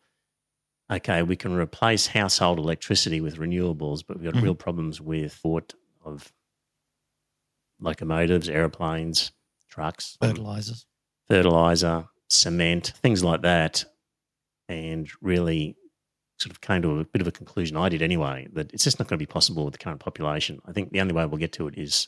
okay, 0.91 1.21
we 1.23 1.35
can 1.35 1.53
replace 1.53 2.07
household 2.07 2.59
electricity 2.59 3.19
with 3.21 3.37
renewables, 3.37 4.03
but 4.07 4.17
we've 4.17 4.31
got 4.31 4.39
Mhm. 4.39 4.43
real 4.43 4.55
problems 4.55 5.01
with 5.01 5.33
thought 5.33 5.73
of 6.05 6.31
locomotives, 7.79 8.49
aeroplanes, 8.49 9.31
trucks, 9.69 10.17
Fertilizers. 10.21 10.85
fertilizer, 11.27 12.07
cement, 12.29 12.93
things 13.01 13.23
like 13.23 13.41
that, 13.41 13.85
and 14.67 15.09
really 15.21 15.75
sort 16.39 16.51
of 16.51 16.61
came 16.61 16.81
to 16.83 16.99
a 16.99 17.05
bit 17.05 17.21
of 17.21 17.27
a 17.27 17.31
conclusion. 17.31 17.75
I 17.77 17.89
did 17.89 18.01
anyway 18.01 18.47
that 18.53 18.71
it's 18.73 18.83
just 18.83 18.99
not 18.99 19.07
going 19.07 19.17
to 19.17 19.21
be 19.25 19.31
possible 19.31 19.65
with 19.65 19.73
the 19.73 19.77
current 19.79 19.99
population. 19.99 20.61
I 20.65 20.71
think 20.71 20.91
the 20.91 21.01
only 21.01 21.13
way 21.13 21.25
we'll 21.25 21.39
get 21.39 21.53
to 21.53 21.67
it 21.67 21.77
is 21.77 22.07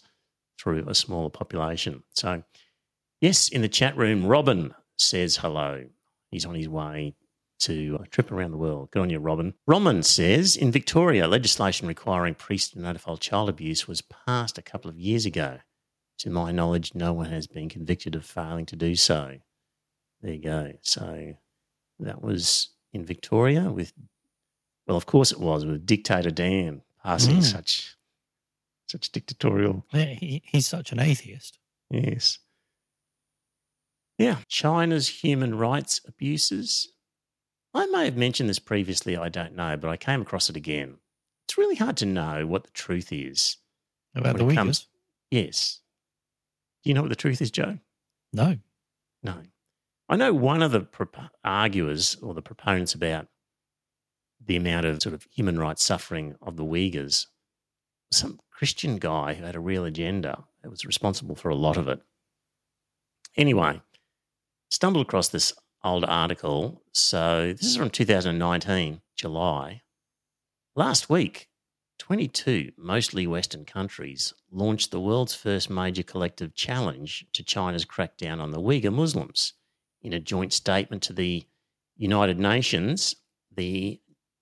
through 0.59 0.87
a 0.87 0.93
smaller 0.95 1.29
population. 1.29 2.03
So, 2.13 2.43
yes, 3.21 3.49
in 3.49 3.61
the 3.61 3.69
chat 3.69 3.95
room, 3.97 4.25
Robin 4.25 4.73
says 4.97 5.37
hello. 5.37 5.89
He's 6.31 6.45
on 6.45 6.53
his 6.55 6.69
way 6.69 7.15
to 7.59 7.99
a 8.01 8.07
trip 8.07 8.31
around 8.31 8.51
the 8.51 8.57
world. 8.57 8.91
Good 8.91 9.01
on 9.01 9.09
you, 9.09 9.19
Robin. 9.19 9.53
Roman 9.67 10.03
says 10.03 10.55
in 10.55 10.71
Victoria, 10.71 11.27
legislation 11.27 11.87
requiring 11.87 12.35
priests 12.35 12.71
to 12.71 12.79
notify 12.81 13.15
child 13.15 13.49
abuse 13.49 13.87
was 13.87 14.01
passed 14.01 14.57
a 14.57 14.61
couple 14.61 14.89
of 14.89 14.99
years 14.99 15.25
ago. 15.25 15.59
To 16.19 16.29
my 16.29 16.51
knowledge, 16.51 16.95
no 16.95 17.13
one 17.13 17.27
has 17.29 17.47
been 17.47 17.69
convicted 17.69 18.15
of 18.15 18.25
failing 18.25 18.65
to 18.67 18.75
do 18.75 18.95
so. 18.95 19.37
There 20.21 20.33
you 20.33 20.41
go. 20.41 20.73
So 20.81 21.33
that 21.99 22.21
was 22.21 22.69
in 22.91 23.05
Victoria 23.05 23.71
with, 23.71 23.93
well, 24.87 24.97
of 24.97 25.05
course 25.05 25.31
it 25.31 25.39
was 25.39 25.65
with 25.65 25.85
dictator 25.85 26.31
Dan 26.31 26.81
passing 27.03 27.37
Mm. 27.37 27.43
such 27.43 27.95
such 28.87 29.11
dictatorial. 29.11 29.85
Yeah, 29.93 30.05
he, 30.05 30.41
he's 30.45 30.67
such 30.67 30.91
an 30.91 30.99
atheist. 30.99 31.59
Yes. 31.91 32.39
Yeah, 34.17 34.37
China's 34.47 35.07
human 35.07 35.55
rights 35.55 36.01
abuses. 36.07 36.91
I 37.73 37.85
may 37.87 38.05
have 38.05 38.17
mentioned 38.17 38.49
this 38.49 38.59
previously, 38.59 39.15
I 39.15 39.29
don't 39.29 39.55
know, 39.55 39.77
but 39.77 39.89
I 39.89 39.97
came 39.97 40.21
across 40.21 40.49
it 40.49 40.55
again. 40.55 40.97
It's 41.45 41.57
really 41.57 41.75
hard 41.75 41.97
to 41.97 42.05
know 42.05 42.45
what 42.45 42.63
the 42.63 42.71
truth 42.71 43.11
is. 43.11 43.57
About 44.15 44.37
the 44.37 44.43
Uyghurs? 44.43 44.85
Yes. 45.29 45.81
Do 46.83 46.89
you 46.89 46.93
know 46.93 47.01
what 47.01 47.09
the 47.09 47.15
truth 47.15 47.41
is, 47.41 47.51
Joe? 47.51 47.77
No. 48.33 48.57
No. 49.21 49.35
I 50.07 50.15
know 50.15 50.33
one 50.33 50.63
of 50.63 50.71
the 50.71 50.81
prop- 50.81 51.31
arguers 51.43 52.15
or 52.21 52.33
the 52.33 52.41
proponents 52.41 52.95
about 52.95 53.27
the 54.43 54.55
amount 54.55 54.85
of 54.85 55.01
sort 55.01 55.13
of 55.13 55.27
human 55.31 55.59
rights 55.59 55.83
suffering 55.83 56.35
of 56.41 56.55
the 56.57 56.63
Uyghurs, 56.63 57.27
some 58.11 58.39
Christian 58.49 58.97
guy 58.97 59.35
who 59.35 59.45
had 59.45 59.55
a 59.55 59.59
real 59.59 59.85
agenda 59.85 60.45
that 60.63 60.69
was 60.69 60.85
responsible 60.85 61.35
for 61.35 61.49
a 61.49 61.55
lot 61.55 61.77
of 61.77 61.87
it. 61.87 62.01
Anyway, 63.37 63.81
stumbled 64.69 65.05
across 65.05 65.29
this 65.29 65.53
old 65.83 66.05
article. 66.05 66.81
So 66.93 67.53
this 67.53 67.65
is 67.65 67.75
hmm. 67.75 67.83
from 67.83 67.89
2019, 67.89 69.01
July. 69.15 69.81
Last 70.75 71.09
week, 71.09 71.49
22 71.99 72.71
mostly 72.77 73.27
Western 73.27 73.65
countries 73.65 74.33
launched 74.51 74.91
the 74.91 74.99
world's 74.99 75.35
first 75.35 75.69
major 75.69 76.03
collective 76.03 76.55
challenge 76.55 77.25
to 77.33 77.43
China's 77.43 77.85
crackdown 77.85 78.39
on 78.39 78.51
the 78.51 78.61
Uyghur 78.61 78.93
Muslims 78.93 79.53
in 80.01 80.13
a 80.13 80.19
joint 80.19 80.53
statement 80.53 81.03
to 81.03 81.13
the 81.13 81.45
United 81.97 82.39
Nations, 82.39 83.15
the 83.53 83.99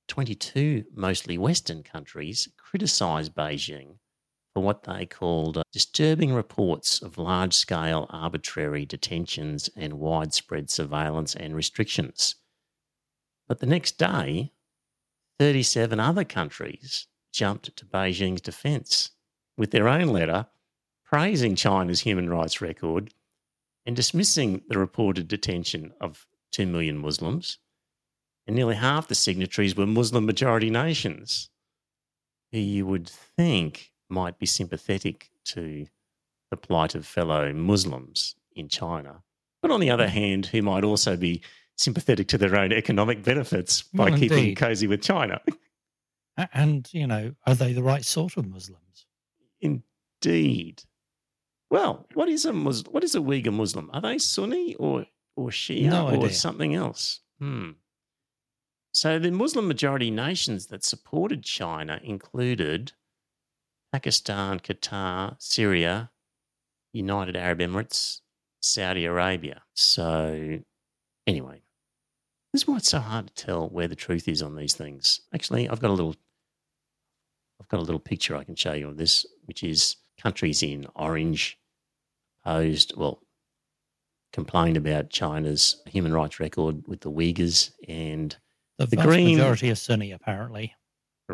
22 0.08 0.86
mostly 0.94 1.38
Western 1.38 1.82
countries 1.84 2.48
criticised 2.58 3.34
Beijing 3.34 3.96
for 4.58 4.64
what 4.64 4.86
they 4.86 5.06
called 5.06 5.56
uh, 5.56 5.62
disturbing 5.72 6.34
reports 6.34 7.00
of 7.04 7.20
large 7.20 7.54
scale 7.54 8.08
arbitrary 8.10 8.88
detentions 8.88 9.70
and 9.76 9.94
widespread 10.00 10.68
surveillance 10.68 11.36
and 11.36 11.56
restrictions. 11.56 12.34
But 13.48 13.60
the 13.60 13.68
next 13.68 14.00
day, 14.00 14.52
37 15.38 16.00
other 16.00 16.24
countries 16.24 17.06
jumped 17.32 17.78
to 17.78 17.86
Beijing's 17.86 18.42
defence 18.42 19.12
with 19.58 19.70
their 19.70 19.88
own 19.88 20.08
letter 20.08 20.48
praising 21.06 21.56
China's 21.56 22.00
human 22.00 22.28
rights 22.28 22.60
record 22.60 23.14
and 23.86 23.96
dismissing 23.96 24.64
the 24.70 24.80
reported 24.80 25.28
detention 25.28 25.94
of 26.02 26.26
2 26.54 26.66
million 26.66 26.98
Muslims. 26.98 27.60
And 28.48 28.56
nearly 28.56 28.74
half 28.74 29.08
the 29.08 29.14
signatories 29.14 29.76
were 29.76 29.86
Muslim 29.86 30.26
majority 30.26 30.72
nations 30.72 31.52
who 32.52 32.58
you 32.58 32.88
would 32.88 33.08
think 33.08 33.92
might 34.10 34.40
be 34.40 34.46
sympathetic 34.46 35.30
to 35.46 35.88
the 36.50 36.58
plight 36.58 36.96
of 36.96 37.06
fellow 37.06 37.54
Muslims 37.54 38.36
in 38.56 38.70
China. 38.70 39.24
But 39.62 39.72
on 39.72 39.80
the 39.80 39.90
other 39.90 40.08
hand, 40.08 40.48
who 40.48 40.62
might 40.62 40.84
also 40.84 41.18
be 41.18 41.42
sympathetic 41.76 42.28
to 42.30 42.38
their 42.38 42.56
own 42.56 42.72
economic 42.72 43.24
benefits 43.24 43.84
by 43.84 44.10
Well, 44.10 44.20
keeping 44.20 44.56
cozy 44.56 44.88
with 44.88 45.02
China. 45.02 45.42
And, 46.54 46.88
you 46.94 47.08
know, 47.08 47.34
are 47.46 47.56
they 47.56 47.74
the 47.74 47.84
right 47.84 48.06
sort 48.06 48.38
of 48.38 48.48
Muslims? 48.48 49.08
Indeed. 49.60 50.84
Well, 51.70 52.06
what 52.14 52.30
is 52.30 52.46
a 52.46 52.54
Mus- 52.54 52.84
what 52.90 53.04
is 53.04 53.16
a 53.16 53.20
Uyghur 53.20 53.52
Muslim? 53.52 53.90
Are 53.94 54.02
they 54.02 54.18
Sunni 54.20 54.76
or 54.76 55.06
or 55.36 55.50
Shia 55.50 55.90
No 55.90 56.10
or 56.16 56.30
something 56.30 56.76
else? 56.76 57.22
Hmm. 57.40 57.72
So 58.92 59.20
the 59.20 59.32
Muslim 59.32 59.68
majority 59.68 60.10
nations 60.10 60.68
that 60.68 60.84
supported 60.84 61.44
China 61.44 62.00
included 62.04 62.94
Pakistan, 63.92 64.60
Qatar, 64.60 65.36
Syria, 65.40 66.12
United 66.94 67.36
Arab 67.36 67.60
Emirates, 67.60 68.22
Saudi 68.60 69.06
Arabia. 69.06 69.62
So 69.76 70.60
anyway, 71.26 71.62
this 72.54 72.64
is 72.64 72.68
why 72.68 72.78
it's 72.78 72.90
so 72.90 73.00
hard 73.00 73.28
to 73.28 73.34
tell 73.46 73.70
where 73.70 73.88
the 73.88 73.96
truth 73.96 74.28
is 74.28 74.42
on 74.42 74.56
these 74.56 74.74
things. 74.74 75.22
Actually, 75.34 75.70
I've 75.70 75.80
got 75.80 75.90
a 75.92 75.94
little 75.94 76.16
I've 77.60 77.68
got 77.70 77.80
a 77.80 77.84
little 77.84 78.00
picture 78.00 78.36
I 78.36 78.44
can 78.44 78.56
show 78.56 78.74
you 78.74 78.88
of 78.88 78.98
this, 78.98 79.26
which 79.46 79.64
is 79.64 79.96
countries 80.22 80.62
in 80.62 80.86
orange 80.96 81.58
posed, 82.46 82.94
well, 82.96 83.20
complained 84.32 84.78
about 84.78 85.10
China's 85.10 85.82
human 85.88 86.14
rights 86.14 86.40
record 86.40 86.88
with 86.88 87.02
the 87.02 87.12
Uyghurs 87.12 87.72
and 87.88 88.36
The, 88.78 88.86
The 88.86 88.98
green- 88.98 89.38
majority 89.38 89.72
are 89.72 89.76
Sunni, 89.76 90.12
apparently. 90.12 90.76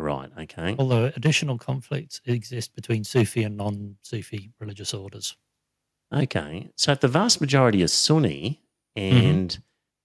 Right, 0.02 0.30
okay, 0.40 0.74
Although 0.78 1.12
additional 1.16 1.58
conflicts 1.58 2.20
exist 2.26 2.74
between 2.74 3.04
Sufi 3.04 3.42
and 3.42 3.56
non-Sufi 3.56 4.50
religious 4.58 4.92
orders. 4.94 5.36
okay. 6.12 6.68
So 6.76 6.92
if 6.92 7.00
the 7.00 7.08
vast 7.08 7.40
majority 7.40 7.82
are 7.82 7.88
Sunni, 7.88 8.60
and 8.96 9.58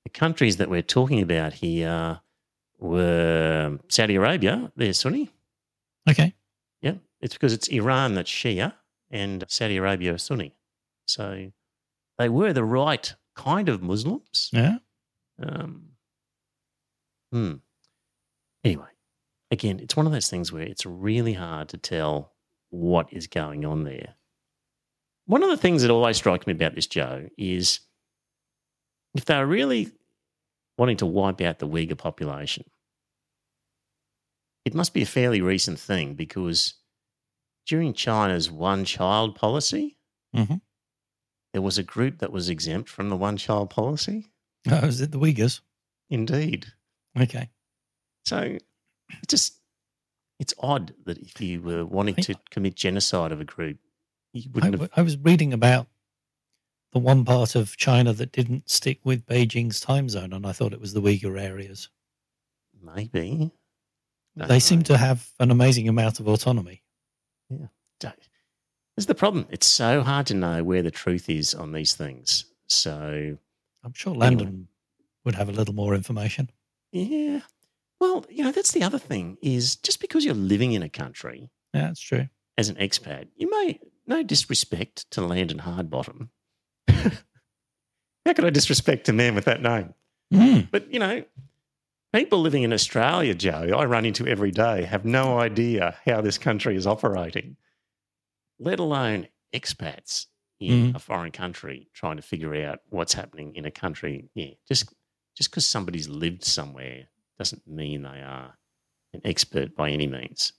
the 0.03 0.09
countries 0.09 0.57
that 0.57 0.69
we're 0.69 0.81
talking 0.81 1.21
about 1.21 1.53
here 1.53 2.21
were 2.79 3.77
Saudi 3.87 4.15
Arabia, 4.15 4.71
they're 4.75 4.93
Sunni. 4.93 5.31
Okay. 6.09 6.33
Yeah, 6.81 6.95
it's 7.21 7.33
because 7.33 7.53
it's 7.53 7.67
Iran 7.67 8.15
that's 8.15 8.31
Shia 8.31 8.73
and 9.11 9.43
Saudi 9.47 9.77
Arabia 9.77 10.13
are 10.13 10.17
Sunni. 10.17 10.55
So 11.05 11.51
they 12.17 12.29
were 12.29 12.53
the 12.53 12.63
right 12.63 13.13
kind 13.35 13.69
of 13.69 13.81
Muslims. 13.81 14.49
Yeah. 14.53 14.77
Um, 15.41 15.89
hmm. 17.31 17.53
Anyway, 18.63 18.87
again, 19.51 19.79
it's 19.79 19.95
one 19.95 20.05
of 20.05 20.11
those 20.11 20.29
things 20.29 20.51
where 20.51 20.63
it's 20.63 20.85
really 20.85 21.33
hard 21.33 21.69
to 21.69 21.77
tell 21.77 22.33
what 22.69 23.11
is 23.11 23.27
going 23.27 23.65
on 23.65 23.83
there. 23.83 24.15
One 25.25 25.43
of 25.43 25.49
the 25.49 25.57
things 25.57 25.81
that 25.81 25.91
always 25.91 26.17
strikes 26.17 26.47
me 26.47 26.53
about 26.53 26.75
this, 26.75 26.87
Joe, 26.87 27.27
is 27.37 27.81
if 29.15 29.25
they're 29.25 29.45
really 29.45 29.91
wanting 30.77 30.97
to 30.97 31.05
wipe 31.05 31.41
out 31.41 31.59
the 31.59 31.67
Uyghur 31.67 31.97
population, 31.97 32.63
it 34.65 34.73
must 34.73 34.93
be 34.93 35.01
a 35.01 35.05
fairly 35.07 35.41
recent 35.41 35.79
thing 35.79 36.13
because 36.15 36.75
during 37.65 37.93
China's 37.93 38.49
one 38.51 38.85
child 38.85 39.35
policy, 39.35 39.97
Mhm. 40.35 40.61
there 41.53 41.61
was 41.61 41.77
a 41.77 41.83
group 41.83 42.19
that 42.19 42.31
was 42.31 42.49
exempt 42.49 42.89
from 42.89 43.09
the 43.09 43.17
one 43.17 43.37
child 43.37 43.69
policy. 43.69 44.31
Oh, 44.69 44.85
is 44.87 45.01
it 45.01 45.11
the 45.11 45.19
Uyghurs? 45.19 45.61
Indeed. 46.09 46.73
Okay. 47.17 47.49
So 48.25 48.57
it 49.09 49.27
just 49.27 49.55
it's 50.39 50.53
odd 50.59 50.93
that 51.05 51.17
if 51.17 51.39
you 51.41 51.61
were 51.61 51.85
wanting 51.85 52.15
I- 52.17 52.21
to 52.21 52.35
commit 52.49 52.75
genocide 52.75 53.31
of 53.31 53.41
a 53.41 53.45
group, 53.45 53.77
you 54.33 54.49
wouldn't 54.53 54.79
have. 54.79 54.89
I 54.95 55.01
was 55.01 55.17
reading 55.17 55.53
about 55.53 55.87
the 56.91 56.99
one 56.99 57.25
part 57.25 57.55
of 57.55 57.75
China 57.77 58.13
that 58.13 58.31
didn't 58.31 58.69
stick 58.69 58.99
with 59.03 59.25
Beijing's 59.25 59.79
time 59.79 60.09
zone, 60.09 60.33
and 60.33 60.45
I 60.47 60.51
thought 60.53 60.73
it 60.73 60.81
was 60.81 60.93
the 60.93 61.01
Uyghur 61.01 61.39
areas. 61.39 61.89
Maybe 62.81 63.51
Don't 64.37 64.47
they 64.47 64.59
seem 64.59 64.81
to 64.83 64.97
have 64.97 65.29
an 65.39 65.51
amazing 65.51 65.87
amount 65.89 66.19
of 66.19 66.27
autonomy. 66.27 66.81
Don't- 67.49 67.69
This 68.95 69.03
is 69.03 69.05
the 69.07 69.15
problem. 69.15 69.45
It's 69.49 69.67
so 69.67 70.01
hard 70.01 70.27
to 70.27 70.33
know 70.33 70.63
where 70.63 70.81
the 70.81 70.91
truth 70.91 71.29
is 71.29 71.53
on 71.53 71.73
these 71.73 71.93
things. 71.93 72.45
So 72.67 73.37
I'm 73.83 73.93
sure 73.93 74.11
Anyway. 74.13 74.25
Landon 74.25 74.67
would 75.25 75.35
have 75.35 75.49
a 75.49 75.53
little 75.53 75.75
more 75.75 75.93
information. 75.95 76.49
yeah. 76.91 77.41
Well, 77.99 78.25
you 78.29 78.43
know, 78.43 78.51
that's 78.51 78.71
the 78.71 78.83
other 78.83 78.99
thing 78.99 79.37
is 79.41 79.75
just 79.75 79.99
because 79.99 80.23
you're 80.25 80.33
living 80.33 80.71
in 80.73 80.83
a 80.83 80.89
country 80.89 81.49
Yeah, 81.73 81.87
that's 81.87 81.99
true. 81.99 82.27
as 82.57 82.69
an 82.69 82.75
expat, 82.77 83.27
you 83.35 83.49
may 83.49 83.79
no 84.07 84.23
disrespect 84.23 85.09
to 85.11 85.21
Landon 85.21 85.59
Hardbottom. 85.59 86.29
How 86.87 88.33
could 88.33 88.45
I 88.45 88.49
disrespect 88.49 89.09
a 89.09 89.13
man 89.13 89.35
with 89.35 89.45
that 89.45 89.61
name? 89.61 89.93
Mm. 90.33 90.69
But, 90.71 90.91
you 90.93 90.99
know, 90.99 91.23
people 92.13 92.39
living 92.41 92.63
in 92.63 92.73
Australia, 92.73 93.33
Joe, 93.33 93.69
I 93.75 93.85
run 93.85 94.05
into 94.05 94.27
every 94.27 94.51
day, 94.51 94.83
have 94.83 95.05
no 95.05 95.39
idea 95.39 95.97
how 96.05 96.21
this 96.21 96.37
country 96.37 96.75
is 96.75 96.85
operating, 96.85 97.57
let 98.59 98.79
alone 98.79 99.27
expats 99.53 100.27
in 100.59 100.91
Mhm. 100.91 100.95
a 100.95 100.99
foreign 100.99 101.31
country 101.31 101.89
trying 101.93 102.17
to 102.17 102.21
figure 102.21 102.53
out 102.67 102.81
what's 102.89 103.13
happening 103.13 103.55
in 103.55 103.65
a 103.65 103.71
country. 103.71 104.29
Yeah, 104.35 104.51
just 104.67 104.93
just 105.35 105.49
because 105.51 105.67
somebody's 105.67 106.09
lived 106.09 106.43
somewhere 106.43 107.07
doesn't 107.39 107.65
mean 107.67 108.03
they 108.03 108.21
are 108.21 108.53
an 109.13 109.21
expert 109.25 109.75
by 109.75 109.89
any 109.89 110.05
means. 110.05 110.53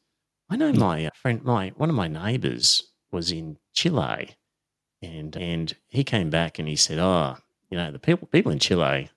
I 0.49 0.57
know 0.57 0.73
my 0.73 1.07
uh, 1.07 1.11
friend, 1.15 1.45
my 1.45 1.69
one 1.77 1.89
of 1.91 1.95
my 1.95 2.09
neighbours 2.09 2.83
was 3.13 3.31
in 3.31 3.59
Chile, 3.75 4.31
and 5.03 5.37
and 5.37 5.73
he 5.89 6.03
came 6.03 6.31
back 6.31 6.59
and 6.59 6.67
he 6.67 6.75
said, 6.77 6.99
"Oh, 6.99 7.37
you 7.71 7.77
know, 7.79 7.93
the 7.93 7.99
people 8.01 8.27
people 8.27 8.51
in 8.51 8.59
Chile, 8.59 9.09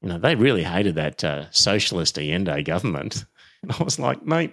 you 0.00 0.08
know, 0.08 0.18
they 0.18 0.34
really 0.36 0.62
hated 0.64 0.94
that 0.94 1.22
uh, 1.22 1.50
socialist 1.50 2.16
Allende 2.18 2.62
government." 2.62 3.26
And 3.62 3.72
I 3.72 3.82
was 3.82 3.98
like, 3.98 4.22
"Mate, 4.26 4.52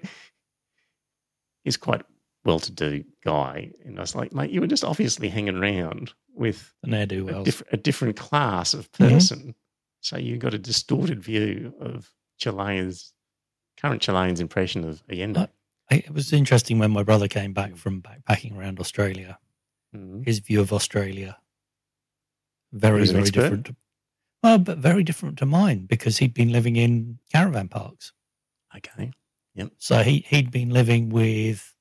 he's 1.64 1.78
quite 1.78 2.02
well-to-do 2.46 3.04
guy," 3.24 3.72
and 3.86 3.98
I 3.98 4.02
was 4.02 4.16
like, 4.16 4.34
"Mate, 4.34 4.52
you 4.52 4.62
were 4.62 4.68
just 4.68 4.84
obviously 4.86 5.30
hanging 5.30 5.58
around 5.58 6.14
with 6.34 6.74
a, 7.28 7.34
diff- 7.44 7.64
a 7.74 7.78
different 7.78 8.16
class 8.18 8.74
of 8.74 8.90
Mhm. 8.94 9.10
person, 9.10 9.56
so 10.02 10.18
you 10.18 10.38
got 10.38 10.54
a 10.54 10.58
distorted 10.60 11.22
view 11.22 11.74
of 11.80 12.10
Chileans." 12.42 13.14
Current 13.78 14.02
Chileans' 14.02 14.40
impression 14.42 14.84
of 14.84 15.02
Allende. 15.10 15.40
Uh, 15.42 15.48
It 15.90 16.12
was 16.12 16.32
interesting 16.34 16.80
when 16.80 16.92
my 16.92 17.04
brother 17.04 17.28
came 17.28 17.54
back 17.54 17.76
from 17.76 18.02
backpacking 18.02 18.56
around 18.58 18.80
Australia. 18.80 19.40
Mhm. 19.96 20.26
His 20.26 20.40
view 20.40 20.62
of 20.62 20.72
Australia 20.74 21.38
very, 22.72 23.06
very 23.06 23.20
expert? 23.22 23.42
different. 23.42 23.78
Well, 24.44 24.58
but 24.60 24.78
very 24.78 25.04
different 25.04 25.38
to 25.40 25.46
mine 25.46 25.86
because 25.86 26.18
he'd 26.20 26.34
been 26.34 26.52
living 26.52 26.76
in 26.78 27.20
caravan 27.32 27.68
parks. 27.70 28.14
Okay. 28.76 29.12
Yep. 29.56 29.74
So 29.80 30.02
he 30.04 30.20
he'd 30.30 30.50
been 30.52 30.70
living 30.70 31.10
with 31.10 31.76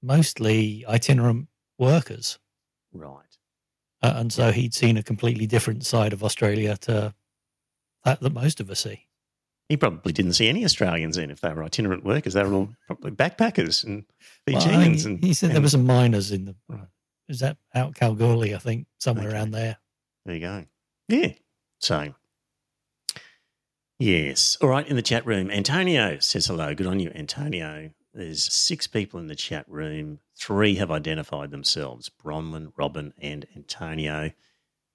mostly 0.00 0.86
itinerant 0.86 1.48
workers, 1.76 2.38
Right. 2.92 3.36
uh, 4.02 4.12
and 4.16 4.32
so 4.32 4.52
he'd 4.52 4.74
seen 4.74 4.96
a 4.96 5.02
completely 5.02 5.46
different 5.48 5.84
side 5.84 6.12
of 6.12 6.22
Australia 6.22 6.76
to 6.78 7.14
that 8.04 8.20
that 8.20 8.32
most 8.32 8.60
of 8.60 8.70
us 8.70 8.80
see. 8.80 9.07
He 9.68 9.76
probably 9.76 10.12
didn't 10.12 10.32
see 10.32 10.48
any 10.48 10.64
Australians 10.64 11.18
in 11.18 11.30
if 11.30 11.40
they 11.42 11.52
were 11.52 11.62
itinerant 11.62 12.04
workers. 12.04 12.32
They 12.34 12.42
were 12.42 12.54
all 12.54 12.70
probably 12.86 13.10
backpackers 13.10 13.84
and 13.84 14.04
Well, 14.46 14.60
Fijians. 14.60 15.04
Mean, 15.04 15.14
and 15.16 15.24
he 15.24 15.34
said 15.34 15.50
there 15.50 15.56
and- 15.58 15.64
were 15.64 15.68
some 15.70 15.84
miners 15.86 16.30
in 16.32 16.46
the. 16.46 16.56
Right. 16.68 16.88
Is 17.28 17.40
that 17.40 17.58
out 17.74 17.94
Kalgoorlie? 17.94 18.54
I 18.54 18.58
think 18.58 18.86
somewhere 18.98 19.28
Okay. 19.28 19.36
around 19.36 19.50
there. 19.50 19.76
There 20.24 20.34
you 20.34 20.40
go. 20.40 20.64
Yeah. 21.08 21.32
So, 21.80 22.14
yes. 23.98 24.56
All 24.60 24.68
right. 24.68 24.86
In 24.86 24.96
the 24.96 25.02
chat 25.02 25.26
room, 25.26 25.50
Antonio 25.50 26.18
says 26.18 26.46
hello. 26.46 26.74
Good 26.74 26.86
on 26.86 27.00
you, 27.00 27.10
Antonio. 27.14 27.90
There's 28.14 28.50
six 28.52 28.86
people 28.86 29.20
in 29.20 29.26
the 29.26 29.36
chat 29.36 29.66
room. 29.68 30.20
Three 30.36 30.76
have 30.76 30.90
identified 30.90 31.50
themselves 31.50 32.10
Bronwyn, 32.24 32.72
Robin, 32.76 33.12
and 33.18 33.46
Antonio. 33.54 34.30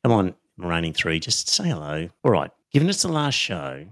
Come 0.03 0.11
on, 0.11 0.36
remaining 0.57 0.93
three, 0.93 1.19
just 1.19 1.47
say 1.47 1.69
hello. 1.69 2.09
All 2.24 2.32
right, 2.32 2.51
given 2.71 2.89
it's 2.89 3.03
the 3.03 3.07
last 3.11 3.36
show, 3.36 3.86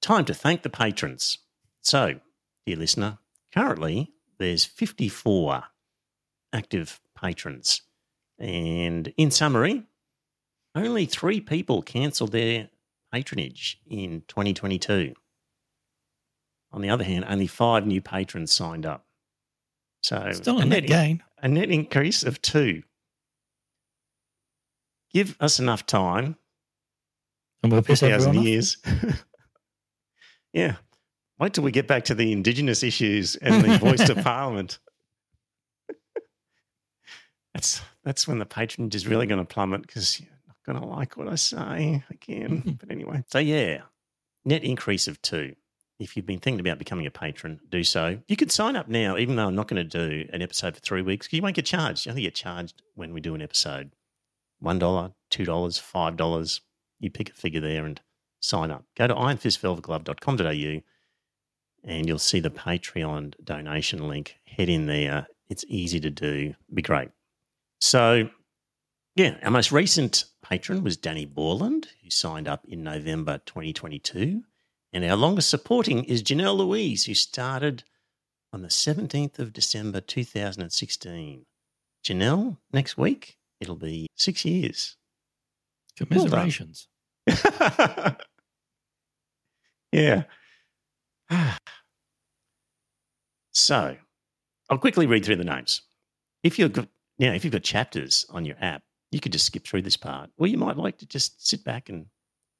time 0.00 0.24
to 0.26 0.34
thank 0.34 0.62
the 0.62 0.70
patrons. 0.70 1.38
So, 1.82 2.20
dear 2.66 2.76
listener, 2.76 3.18
currently 3.54 4.12
there's 4.38 4.64
54 4.64 5.64
active 6.52 7.00
patrons. 7.16 7.82
And 8.38 9.12
in 9.16 9.30
summary, 9.30 9.84
only 10.74 11.04
three 11.06 11.40
people 11.40 11.82
cancelled 11.82 12.32
their 12.32 12.70
patronage 13.12 13.78
in 13.86 14.22
2022. 14.28 15.14
On 16.72 16.80
the 16.80 16.90
other 16.90 17.04
hand, 17.04 17.24
only 17.28 17.46
five 17.48 17.86
new 17.86 18.00
patrons 18.00 18.52
signed 18.52 18.86
up. 18.86 19.04
So 20.02 20.30
Still 20.32 20.60
a 20.60 20.64
net 20.64 20.86
gain. 20.86 21.22
a 21.42 21.48
net 21.48 21.70
increase 21.70 22.22
of 22.22 22.40
two. 22.40 22.82
Give 25.12 25.36
us 25.40 25.58
enough 25.58 25.84
time, 25.86 26.36
And 27.62 27.72
we'll 27.72 27.82
piss 27.82 28.00
2,000 28.00 28.14
everyone 28.28 28.38
off. 28.38 28.44
years. 28.44 28.76
yeah. 30.52 30.76
Wait 31.38 31.54
till 31.54 31.64
we 31.64 31.70
get 31.70 31.86
back 31.86 32.04
to 32.04 32.14
the 32.14 32.32
Indigenous 32.32 32.82
issues 32.82 33.36
and 33.36 33.64
the 33.64 33.78
voice 33.84 34.04
to 34.04 34.14
Parliament. 34.14 34.78
That's 37.54 37.80
that's 38.04 38.28
when 38.28 38.38
the 38.38 38.46
patronage 38.46 38.94
is 38.94 39.06
really 39.06 39.26
going 39.26 39.40
to 39.44 39.44
plummet 39.44 39.82
because 39.82 40.20
you're 40.20 40.28
not 40.46 40.56
going 40.64 40.80
to 40.80 40.86
like 40.86 41.16
what 41.16 41.28
I 41.28 41.34
say 41.34 42.04
again. 42.10 42.58
Mm-hmm. 42.58 42.70
but 42.78 42.90
anyway, 42.90 43.24
so 43.28 43.38
yeah, 43.38 43.82
net 44.44 44.62
increase 44.62 45.08
of 45.08 45.20
two. 45.20 45.54
If 45.98 46.16
you've 46.16 46.26
been 46.26 46.38
thinking 46.38 46.60
about 46.60 46.78
becoming 46.78 47.06
a 47.06 47.10
patron, 47.10 47.60
do 47.68 47.84
so. 47.84 48.18
You 48.26 48.36
can 48.36 48.48
sign 48.48 48.74
up 48.76 48.88
now, 48.88 49.18
even 49.18 49.36
though 49.36 49.46
I'm 49.48 49.54
not 49.54 49.68
going 49.68 49.86
to 49.86 50.08
do 50.08 50.26
an 50.32 50.40
episode 50.40 50.74
for 50.74 50.80
three 50.80 51.02
weeks. 51.02 51.26
'cause 51.26 51.34
You 51.34 51.42
won't 51.42 51.56
get 51.56 51.66
charged. 51.66 52.06
You 52.06 52.10
only 52.10 52.22
get 52.22 52.34
charged 52.34 52.82
when 52.94 53.12
we 53.12 53.20
do 53.20 53.34
an 53.34 53.42
episode. 53.42 53.90
One 54.60 54.78
dollar, 54.78 55.12
two 55.28 55.44
dollars, 55.44 55.76
five 55.78 56.16
dollars. 56.16 56.60
You 57.00 57.10
pick 57.10 57.30
a 57.30 57.32
figure 57.34 57.60
there 57.60 57.84
and 57.84 58.00
sign 58.40 58.70
up. 58.70 58.84
Go 58.96 59.06
to 59.06 59.14
ironfistvelvetglove.com.au 59.14 60.82
and 61.84 62.06
you'll 62.06 62.18
see 62.18 62.40
the 62.40 62.50
Patreon 62.50 63.34
donation 63.44 64.06
link. 64.06 64.36
Head 64.44 64.68
in 64.68 64.86
there. 64.86 65.26
It's 65.48 65.64
easy 65.68 66.00
to 66.00 66.10
do. 66.10 66.54
Be 66.72 66.82
great. 66.82 67.10
So, 67.80 68.28
yeah, 69.16 69.36
our 69.42 69.50
most 69.50 69.72
recent 69.72 70.24
patron 70.42 70.84
was 70.84 70.96
Danny 70.96 71.24
Borland, 71.24 71.88
who 72.02 72.10
signed 72.10 72.48
up 72.48 72.64
in 72.68 72.82
November 72.82 73.40
2022. 73.46 74.42
And 74.92 75.04
our 75.04 75.16
longest 75.16 75.50
supporting 75.50 76.04
is 76.04 76.22
Janelle 76.22 76.56
Louise, 76.56 77.04
who 77.04 77.14
started 77.14 77.84
on 78.52 78.62
the 78.62 78.68
17th 78.68 79.38
of 79.38 79.52
December 79.52 80.00
2016. 80.00 81.46
Janelle, 82.04 82.56
next 82.72 82.98
week, 82.98 83.38
it'll 83.60 83.76
be 83.76 84.08
six 84.16 84.44
years. 84.44 84.96
Commiserations. 85.96 86.88
yeah. 89.92 90.24
so, 93.52 93.96
I'll 94.68 94.78
quickly 94.78 95.06
read 95.06 95.24
through 95.24 95.36
the 95.36 95.44
names. 95.44 95.82
If 96.42 96.58
you've 96.58 96.72
got, 96.72 96.88
now, 97.18 97.32
if 97.32 97.44
you've 97.44 97.52
got 97.52 97.62
chapters 97.62 98.24
on 98.30 98.44
your 98.44 98.56
app, 98.60 98.82
you 99.10 99.20
could 99.20 99.32
just 99.32 99.46
skip 99.46 99.66
through 99.66 99.82
this 99.82 99.96
part, 99.96 100.30
or 100.38 100.46
you 100.46 100.56
might 100.56 100.76
like 100.76 100.98
to 100.98 101.06
just 101.06 101.46
sit 101.46 101.64
back 101.64 101.88
and 101.88 102.06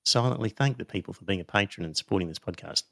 silently 0.05 0.49
thank 0.49 0.79
the 0.79 0.85
people 0.85 1.15
for 1.15 1.25
being 1.25 1.41
a 1.41 1.45
patron 1.45 1.85
and 1.85 1.97
supporting 1.97 2.29
this 2.29 2.39
podcast. 2.39 2.83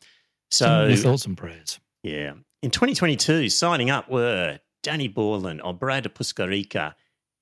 So, 0.51 0.87
me 0.89 0.97
thoughts 0.97 1.27
and 1.27 1.37
prayers. 1.37 1.79
yeah. 2.03 2.33
In 2.63 2.71
2022, 2.71 3.51
signing 3.51 3.91
up 3.91 4.11
were 4.11 4.59
Danny 4.83 5.09
Borland, 5.09 5.61
Obrada 5.61 6.09
Puskarika, 6.09 6.95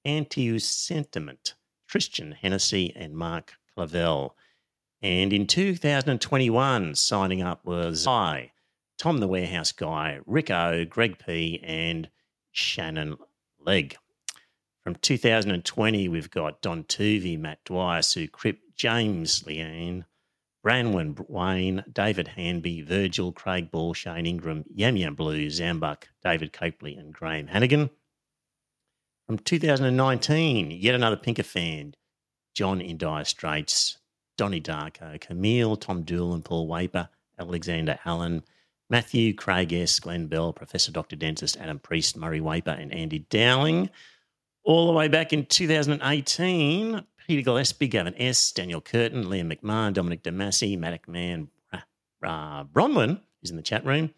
Antius 0.05 0.65
Sentiment, 0.65 1.55
Christian 1.89 2.33
Hennessy, 2.33 2.93
and 2.97 3.15
Mark 3.15 3.55
Clavel. 3.77 4.35
And 5.03 5.33
in 5.35 5.47
2021, 5.47 6.95
signing 6.95 7.43
up 7.43 7.65
was 7.67 8.07
I, 8.07 8.53
Tom 8.99 9.19
the 9.19 9.29
Warehouse 9.29 9.73
Guy, 9.73 10.21
Rick 10.25 10.47
Greg 10.89 11.19
P, 11.19 11.61
and 11.63 12.09
Shannon 12.53 13.19
Legg. 13.61 13.97
From 14.83 14.95
2020, 14.95 16.09
we've 16.09 16.31
got 16.31 16.63
Don 16.63 16.85
Tuvey, 16.85 17.39
Matt 17.39 17.59
Dwyer, 17.65 18.01
Sue 18.01 18.29
Cripp, 18.29 18.59
James 18.75 19.43
Leanne, 19.43 20.05
Branwen 20.65 21.29
Wayne, 21.29 21.85
David 21.93 22.29
Hanby, 22.29 22.81
Virgil, 22.81 23.31
Craig 23.31 23.71
Ball, 23.71 23.93
Shane 23.93 24.27
Ingram, 24.27 24.65
Yam 24.75 24.97
Yam 24.97 25.15
Blue, 25.15 25.49
Zambuck, 25.49 26.05
David 26.25 26.53
Copley, 26.53 26.95
and 26.95 27.13
Graham 27.13 27.49
Hannigan. 27.49 27.91
From 29.27 29.39
2019, 29.39 30.71
yet 30.71 30.95
another 30.95 31.17
Pinker 31.17 31.43
fan, 31.43 31.95
John 32.57 32.81
in 32.81 32.97
Dire 32.97 33.27
Straits, 33.27 33.99
Donny 34.39 34.63
Darko, 34.63 35.21
Camille, 35.21 35.77
Tom 35.77 36.03
Doolin, 36.03 36.43
Paul 36.43 36.67
Waper, 36.67 37.11
Alexander 37.39 37.99
Allen, 38.07 38.43
Matthew, 38.89 39.35
Craig 39.35 39.75
S., 39.75 40.01
Glenn 40.01 40.27
Bell, 40.27 40.55
Professor 40.55 40.91
Dr. 40.91 41.17
Dentist, 41.17 41.59
Adam 41.59 41.79
Priest, 41.79 42.17
Murray 42.17 42.41
Waper, 42.41 42.71
and 42.71 42.95
Andy 42.95 43.27
Dowling. 43.29 43.91
All 44.65 44.87
the 44.87 44.95
way 44.95 45.07
back 45.07 45.35
in 45.35 45.45
2018, 45.45 47.05
Peter 47.27 47.43
Gillespie, 47.43 47.89
Gavin 47.89 48.15
S., 48.17 48.53
Daniel 48.53 48.81
Curtin, 48.81 49.25
Liam 49.25 49.55
McMahon, 49.55 49.93
Dominic 49.93 50.23
Damasi, 50.23 50.79
Matic 50.79 51.07
Man, 51.09 51.49
uh, 52.23 52.65
Bronwyn 52.65 53.21
is 53.43 53.51
in 53.51 53.57
the 53.57 53.63
chat 53.63 53.85
room, 53.85 54.15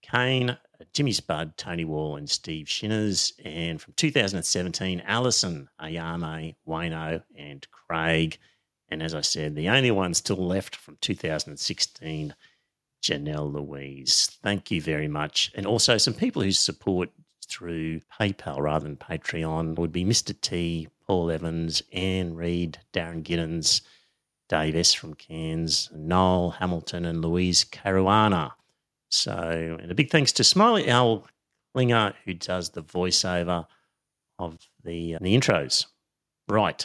Kane, 0.00 0.56
Jimmy 0.92 1.12
Spud, 1.12 1.56
Tony 1.56 1.84
Wall, 1.84 2.16
and 2.16 2.28
Steve 2.28 2.66
Shinners. 2.66 3.32
And 3.44 3.80
from 3.80 3.94
2017, 3.94 5.02
Alison, 5.06 5.68
Ayame, 5.80 6.54
Wayno, 6.66 7.22
and 7.36 7.66
Craig. 7.70 8.38
And 8.88 9.02
as 9.02 9.14
I 9.14 9.22
said, 9.22 9.54
the 9.54 9.68
only 9.68 9.90
one 9.90 10.14
still 10.14 10.36
left 10.36 10.76
from 10.76 10.98
2016, 11.00 12.34
Janelle 13.02 13.52
Louise. 13.52 14.38
Thank 14.42 14.70
you 14.70 14.80
very 14.80 15.08
much. 15.08 15.50
And 15.54 15.66
also 15.66 15.98
some 15.98 16.14
people 16.14 16.42
who 16.42 16.52
support 16.52 17.10
through 17.46 18.00
PayPal 18.20 18.60
rather 18.60 18.84
than 18.84 18.96
Patreon 18.96 19.76
would 19.76 19.92
be 19.92 20.04
Mr. 20.04 20.38
T, 20.40 20.88
Paul 21.06 21.30
Evans, 21.30 21.82
Anne 21.92 22.34
Reed, 22.34 22.78
Darren 22.92 23.22
Giddens, 23.22 23.82
Dave 24.48 24.76
S. 24.76 24.92
from 24.92 25.14
Cairns, 25.14 25.90
Noel 25.94 26.50
Hamilton, 26.50 27.04
and 27.04 27.22
Louise 27.22 27.64
Caruana. 27.64 28.52
So, 29.14 29.78
and 29.80 29.90
a 29.90 29.94
big 29.94 30.10
thanks 30.10 30.32
to 30.32 30.44
Smiley 30.44 30.90
Owl 30.90 31.24
Klinger, 31.72 32.14
who 32.24 32.34
does 32.34 32.70
the 32.70 32.82
voiceover 32.82 33.64
of 34.40 34.58
the, 34.82 35.16
the 35.20 35.36
intros. 35.38 35.86
Right. 36.48 36.84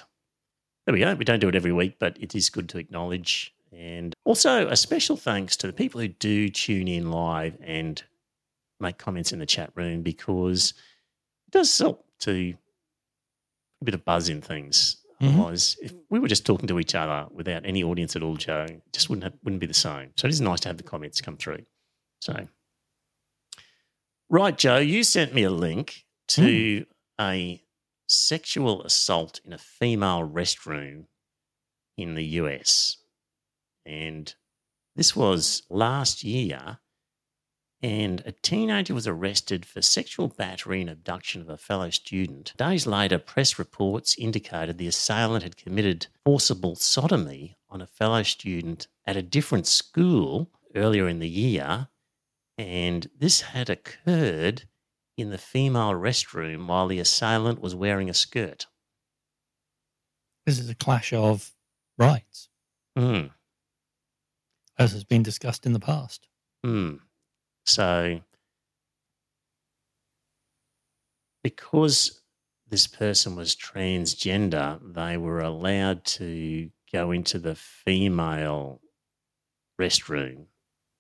There 0.86 0.93
we 0.93 0.99
go. 0.99 1.15
We 1.15 1.25
don't 1.25 1.39
do 1.39 1.49
it 1.49 1.55
every 1.55 1.73
week, 1.73 1.97
but 1.99 2.17
it 2.21 2.36
is 2.36 2.51
good 2.51 2.69
to 2.69 2.77
acknowledge. 2.77 3.51
And 3.75 4.13
also 4.25 4.67
a 4.67 4.75
special 4.75 5.17
thanks 5.17 5.57
to 5.57 5.67
the 5.67 5.73
people 5.73 6.01
who 6.01 6.07
do 6.07 6.49
tune 6.49 6.88
in 6.88 7.11
live 7.11 7.57
and 7.61 8.01
make 8.80 8.99
comments 8.99 9.32
in 9.32 9.39
the 9.39 9.45
chat 9.47 9.71
room 9.75 10.03
because 10.03 10.75
it 11.47 11.51
does 11.51 11.75
help 11.77 12.05
to 12.19 12.53
a 13.82 13.86
bit 13.86 13.95
of 13.95 14.05
buzz 14.05 14.30
in 14.30 14.41
things. 14.41 14.97
Mhm. 15.19 15.34
Otherwise, 15.34 15.77
if 15.82 15.93
we 16.09 16.19
were 16.19 16.27
just 16.27 16.45
talking 16.45 16.67
to 16.67 16.80
each 16.80 16.93
other 16.93 17.27
without 17.34 17.65
any 17.65 17.84
audience 17.84 18.15
at 18.15 18.21
all, 18.21 18.38
Joe, 18.38 18.67
it 18.69 18.93
just 18.93 19.09
wouldn't 19.09 19.23
have, 19.23 19.34
wouldn't 19.43 19.59
be 19.59 19.67
the 19.67 19.73
same. 19.73 20.11
So 20.15 20.27
it 20.27 20.32
is 20.32 20.41
nice 20.41 20.59
to 20.61 20.69
have 20.69 20.77
the 20.77 20.84
comments 20.84 21.21
come 21.21 21.36
through. 21.36 21.65
So, 22.20 22.47
right, 24.30 24.57
Joe, 24.57 24.78
you 24.78 25.03
sent 25.03 25.34
me 25.34 25.43
a 25.43 25.49
link 25.49 26.05
to 26.30 26.80
hmm. 26.80 27.24
a 27.24 27.63
sexual 28.07 28.84
assault 28.84 29.39
in 29.45 29.53
a 29.53 29.57
female 29.57 30.28
restroom 30.28 31.05
in 31.97 32.15
the 32.15 32.26
US. 32.26 32.97
And 33.86 34.34
this 34.95 35.15
was 35.15 35.63
last 35.70 36.24
year. 36.24 36.80
And 37.82 38.22
a 38.26 38.34
teenager 38.34 38.93
was 38.93 39.07
arrested 39.07 39.65
for 39.65 39.82
sexual 39.82 40.28
battery 40.28 40.82
and 40.82 40.89
abduction 40.89 41.41
of 41.41 41.47
a 41.47 41.55
fellow 41.55 41.89
student. 41.89 42.53
Days 42.57 42.86
later, 42.86 43.17
press 43.17 43.57
reports 43.57 44.17
indicated 44.17 44.78
the 44.78 44.88
assailant 44.88 45.43
had 45.43 45.55
committed 45.55 46.07
forcible 46.26 46.76
sodomy 46.76 47.55
on 47.70 47.82
a 47.82 47.88
fellow 47.88 48.24
student 48.24 48.88
at 49.05 49.15
a 49.15 49.22
different 49.22 49.65
school 49.65 50.51
earlier 50.76 51.07
in 51.07 51.20
the 51.20 51.30
year. 51.30 51.88
And 52.60 53.10
this 53.18 53.39
had 53.39 53.70
occurred 53.70 54.68
in 55.16 55.30
the 55.30 55.38
female 55.38 55.91
restroom 55.91 56.68
while 56.68 56.89
the 56.89 56.99
assailant 56.99 57.62
was 57.62 57.74
wearing 57.74 58.10
a 58.10 58.14
skirt. 58.14 58.68
This 60.45 60.60
is 60.60 60.70
a 60.70 60.76
clash 60.76 61.14
of 61.14 61.55
rights, 61.97 62.49
Mm. 62.97 63.34
as 64.78 64.91
has 64.91 65.05
been 65.05 65.24
discussed 65.24 65.66
in 65.66 65.72
the 65.72 65.80
past. 65.80 66.28
Hmm. 66.62 66.97
So, 67.66 68.24
because 71.41 72.22
this 72.68 72.88
person 72.88 73.38
was 73.38 73.55
transgender, 73.55 74.82
they 74.93 75.16
were 75.16 75.39
allowed 75.39 76.03
to 76.03 76.72
go 76.91 77.12
into 77.12 77.39
the 77.39 77.55
female 77.55 78.82
restroom, 79.80 80.47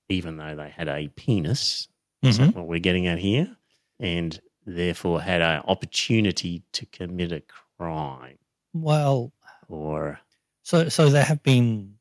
even 0.09 0.37
though 0.37 0.55
they 0.55 0.69
had 0.69 0.87
a 0.87 1.07
penis. 1.09 1.87
Is 2.21 2.37
Mhm. 2.37 2.47
that 2.47 2.55
what 2.55 2.67
we're 2.67 2.79
getting 2.79 3.07
at 3.07 3.19
here? 3.19 3.55
And 3.99 4.39
therefore 4.65 5.21
had 5.21 5.41
an 5.41 5.61
opportunity 5.61 6.63
to 6.73 6.85
commit 6.87 7.31
a 7.31 7.41
crime 7.77 8.37
Well, 8.73 9.31
or 9.67 10.19
So, 10.63 10.89
so 10.89 11.09
there 11.09 11.23
have 11.23 11.41
been 11.41 11.97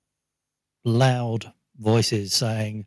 loud 0.84 1.52
voices 1.78 2.34
saying, 2.34 2.86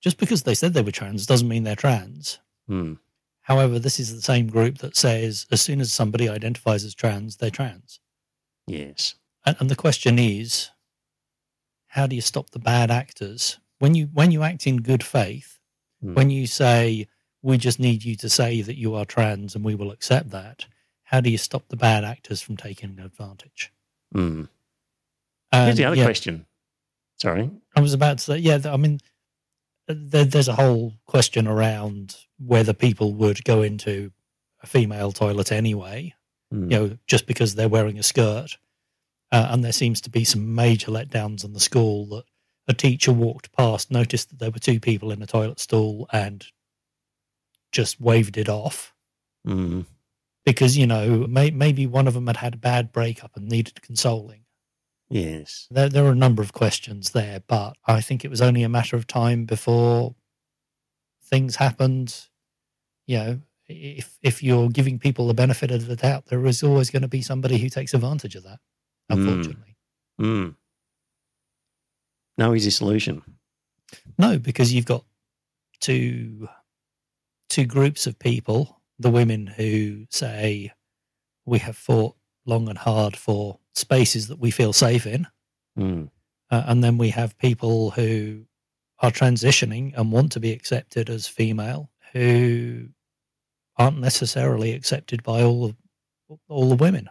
just 0.00 0.16
because 0.18 0.44
they 0.44 0.54
said 0.54 0.72
they 0.72 0.82
were 0.82 0.92
trans 0.92 1.26
doesn't 1.26 1.48
mean 1.48 1.64
they're 1.64 1.74
trans. 1.76 2.38
Hmm. 2.66 2.94
However, 3.42 3.78
this 3.78 3.98
is 3.98 4.14
the 4.14 4.22
same 4.22 4.46
group 4.46 4.78
that 4.78 4.96
says 4.96 5.46
as 5.50 5.60
soon 5.60 5.80
as 5.80 5.92
somebody 5.92 6.28
identifies 6.28 6.84
as 6.84 6.94
trans, 6.94 7.36
they're 7.36 7.50
trans. 7.50 7.98
Yes. 8.66 9.14
And, 9.44 9.56
and 9.60 9.70
the 9.70 9.76
question 9.76 10.18
is, 10.18 10.70
how 11.88 12.06
do 12.06 12.14
you 12.14 12.22
stop 12.22 12.50
the 12.50 12.58
bad 12.58 12.90
actors 12.90 13.58
when 13.78 13.94
you 13.94 14.08
when 14.12 14.30
you 14.30 14.42
act 14.42 14.66
in 14.66 14.78
good 14.78 15.02
faith? 15.02 15.58
Hmm. 16.02 16.14
When 16.14 16.30
you 16.30 16.46
say 16.46 17.08
we 17.42 17.58
just 17.58 17.78
need 17.78 18.04
you 18.04 18.16
to 18.16 18.28
say 18.28 18.62
that 18.62 18.76
you 18.76 18.94
are 18.94 19.04
trans 19.04 19.54
and 19.54 19.64
we 19.64 19.74
will 19.74 19.90
accept 19.90 20.30
that, 20.30 20.66
how 21.04 21.20
do 21.20 21.30
you 21.30 21.38
stop 21.38 21.68
the 21.68 21.76
bad 21.76 22.04
actors 22.04 22.42
from 22.42 22.56
taking 22.56 22.98
advantage? 22.98 23.72
Hmm. 24.12 24.44
And, 25.52 25.66
Here's 25.66 25.76
the 25.76 25.84
other 25.84 25.96
yeah, 25.96 26.04
question. 26.04 26.46
Sorry. 27.16 27.50
I 27.74 27.80
was 27.80 27.94
about 27.94 28.18
to 28.18 28.24
say, 28.24 28.38
yeah, 28.38 28.58
I 28.66 28.76
mean, 28.76 29.00
there, 29.86 30.24
there's 30.24 30.48
a 30.48 30.54
whole 30.54 30.94
question 31.06 31.46
around 31.48 32.16
whether 32.38 32.72
people 32.72 33.14
would 33.14 33.42
go 33.44 33.62
into 33.62 34.12
a 34.62 34.66
female 34.66 35.12
toilet 35.12 35.52
anyway, 35.52 36.14
Hmm. 36.50 36.70
you 36.70 36.78
know, 36.78 36.98
just 37.06 37.26
because 37.26 37.54
they're 37.54 37.68
wearing 37.68 37.98
a 37.98 38.02
skirt. 38.02 38.56
Uh, 39.30 39.48
and 39.50 39.62
there 39.62 39.72
seems 39.72 40.00
to 40.00 40.10
be 40.10 40.24
some 40.24 40.54
major 40.54 40.90
letdowns 40.90 41.44
in 41.44 41.52
the 41.52 41.60
school 41.60 42.06
that 42.06 42.24
a 42.68 42.74
teacher 42.74 43.12
walked 43.12 43.50
past, 43.52 43.90
noticed 43.90 44.28
that 44.28 44.38
there 44.38 44.50
were 44.50 44.58
two 44.58 44.78
people 44.78 45.10
in 45.10 45.22
a 45.22 45.26
toilet 45.26 45.58
stall, 45.58 46.06
and 46.12 46.46
just 47.72 48.00
waved 48.00 48.36
it 48.36 48.48
off 48.48 48.94
Hmm. 49.44 49.82
because 50.44 50.76
you 50.76 50.86
know 50.86 51.26
may, 51.26 51.50
maybe 51.50 51.86
one 51.86 52.06
of 52.08 52.14
them 52.14 52.26
had 52.26 52.38
had 52.38 52.54
a 52.54 52.58
bad 52.58 52.92
breakup 52.92 53.36
and 53.36 53.48
needed 53.48 53.80
consoling. 53.82 54.44
Yes. 55.10 55.66
There, 55.70 55.88
there 55.88 56.04
are 56.04 56.12
a 56.12 56.14
number 56.14 56.42
of 56.42 56.52
questions 56.52 57.10
there, 57.12 57.40
but 57.46 57.76
I 57.86 58.00
think 58.02 58.24
it 58.24 58.30
was 58.30 58.42
only 58.42 58.62
a 58.62 58.68
matter 58.68 58.96
of 58.96 59.06
time 59.06 59.46
before 59.46 60.14
things 61.22 61.56
happened. 61.56 62.26
You 63.06 63.18
know, 63.18 63.40
if 63.68 64.18
if 64.22 64.42
you're 64.42 64.68
giving 64.68 64.98
people 64.98 65.26
the 65.26 65.34
benefit 65.34 65.70
of 65.70 65.86
the 65.86 65.96
doubt, 65.96 66.26
there 66.26 66.44
is 66.46 66.62
always 66.62 66.90
going 66.90 67.02
to 67.02 67.08
be 67.08 67.22
somebody 67.22 67.58
who 67.58 67.68
takes 67.70 67.94
advantage 67.94 68.34
of 68.34 68.42
that. 68.44 68.60
Mm. 69.10 69.16
Unfortunately, 69.16 69.76
Hmm. 70.18 70.48
No 72.38 72.54
easy 72.54 72.70
solution. 72.70 73.22
no, 74.16 74.38
because 74.38 74.72
you've 74.72 74.84
got 74.86 75.04
two 75.80 76.48
two 77.48 77.66
groups 77.66 78.06
of 78.06 78.18
people: 78.18 78.80
the 78.98 79.10
women 79.10 79.46
who 79.46 80.06
say 80.10 80.72
we 81.44 81.58
have 81.58 81.76
fought 81.76 82.14
long 82.46 82.68
and 82.68 82.78
hard 82.78 83.16
for 83.16 83.58
spaces 83.74 84.28
that 84.28 84.38
we 84.38 84.50
feel 84.50 84.72
safe 84.72 85.06
in, 85.06 85.26
Hmm. 85.76 86.04
Uh, 86.50 86.62
and 86.66 86.82
then 86.82 86.96
we 86.98 87.10
have 87.10 87.36
people 87.38 87.90
who 87.90 88.44
are 89.00 89.10
transitioning 89.10 89.92
and 89.96 90.10
want 90.10 90.32
to 90.32 90.40
be 90.40 90.50
accepted 90.52 91.10
as 91.10 91.26
female 91.28 91.90
who 92.12 92.88
aren't 93.76 94.00
necessarily 94.00 94.72
accepted 94.72 95.22
by 95.22 95.42
all 95.42 95.66
of 95.66 95.76
all 96.48 96.68
the 96.70 96.74
women. 96.74 97.08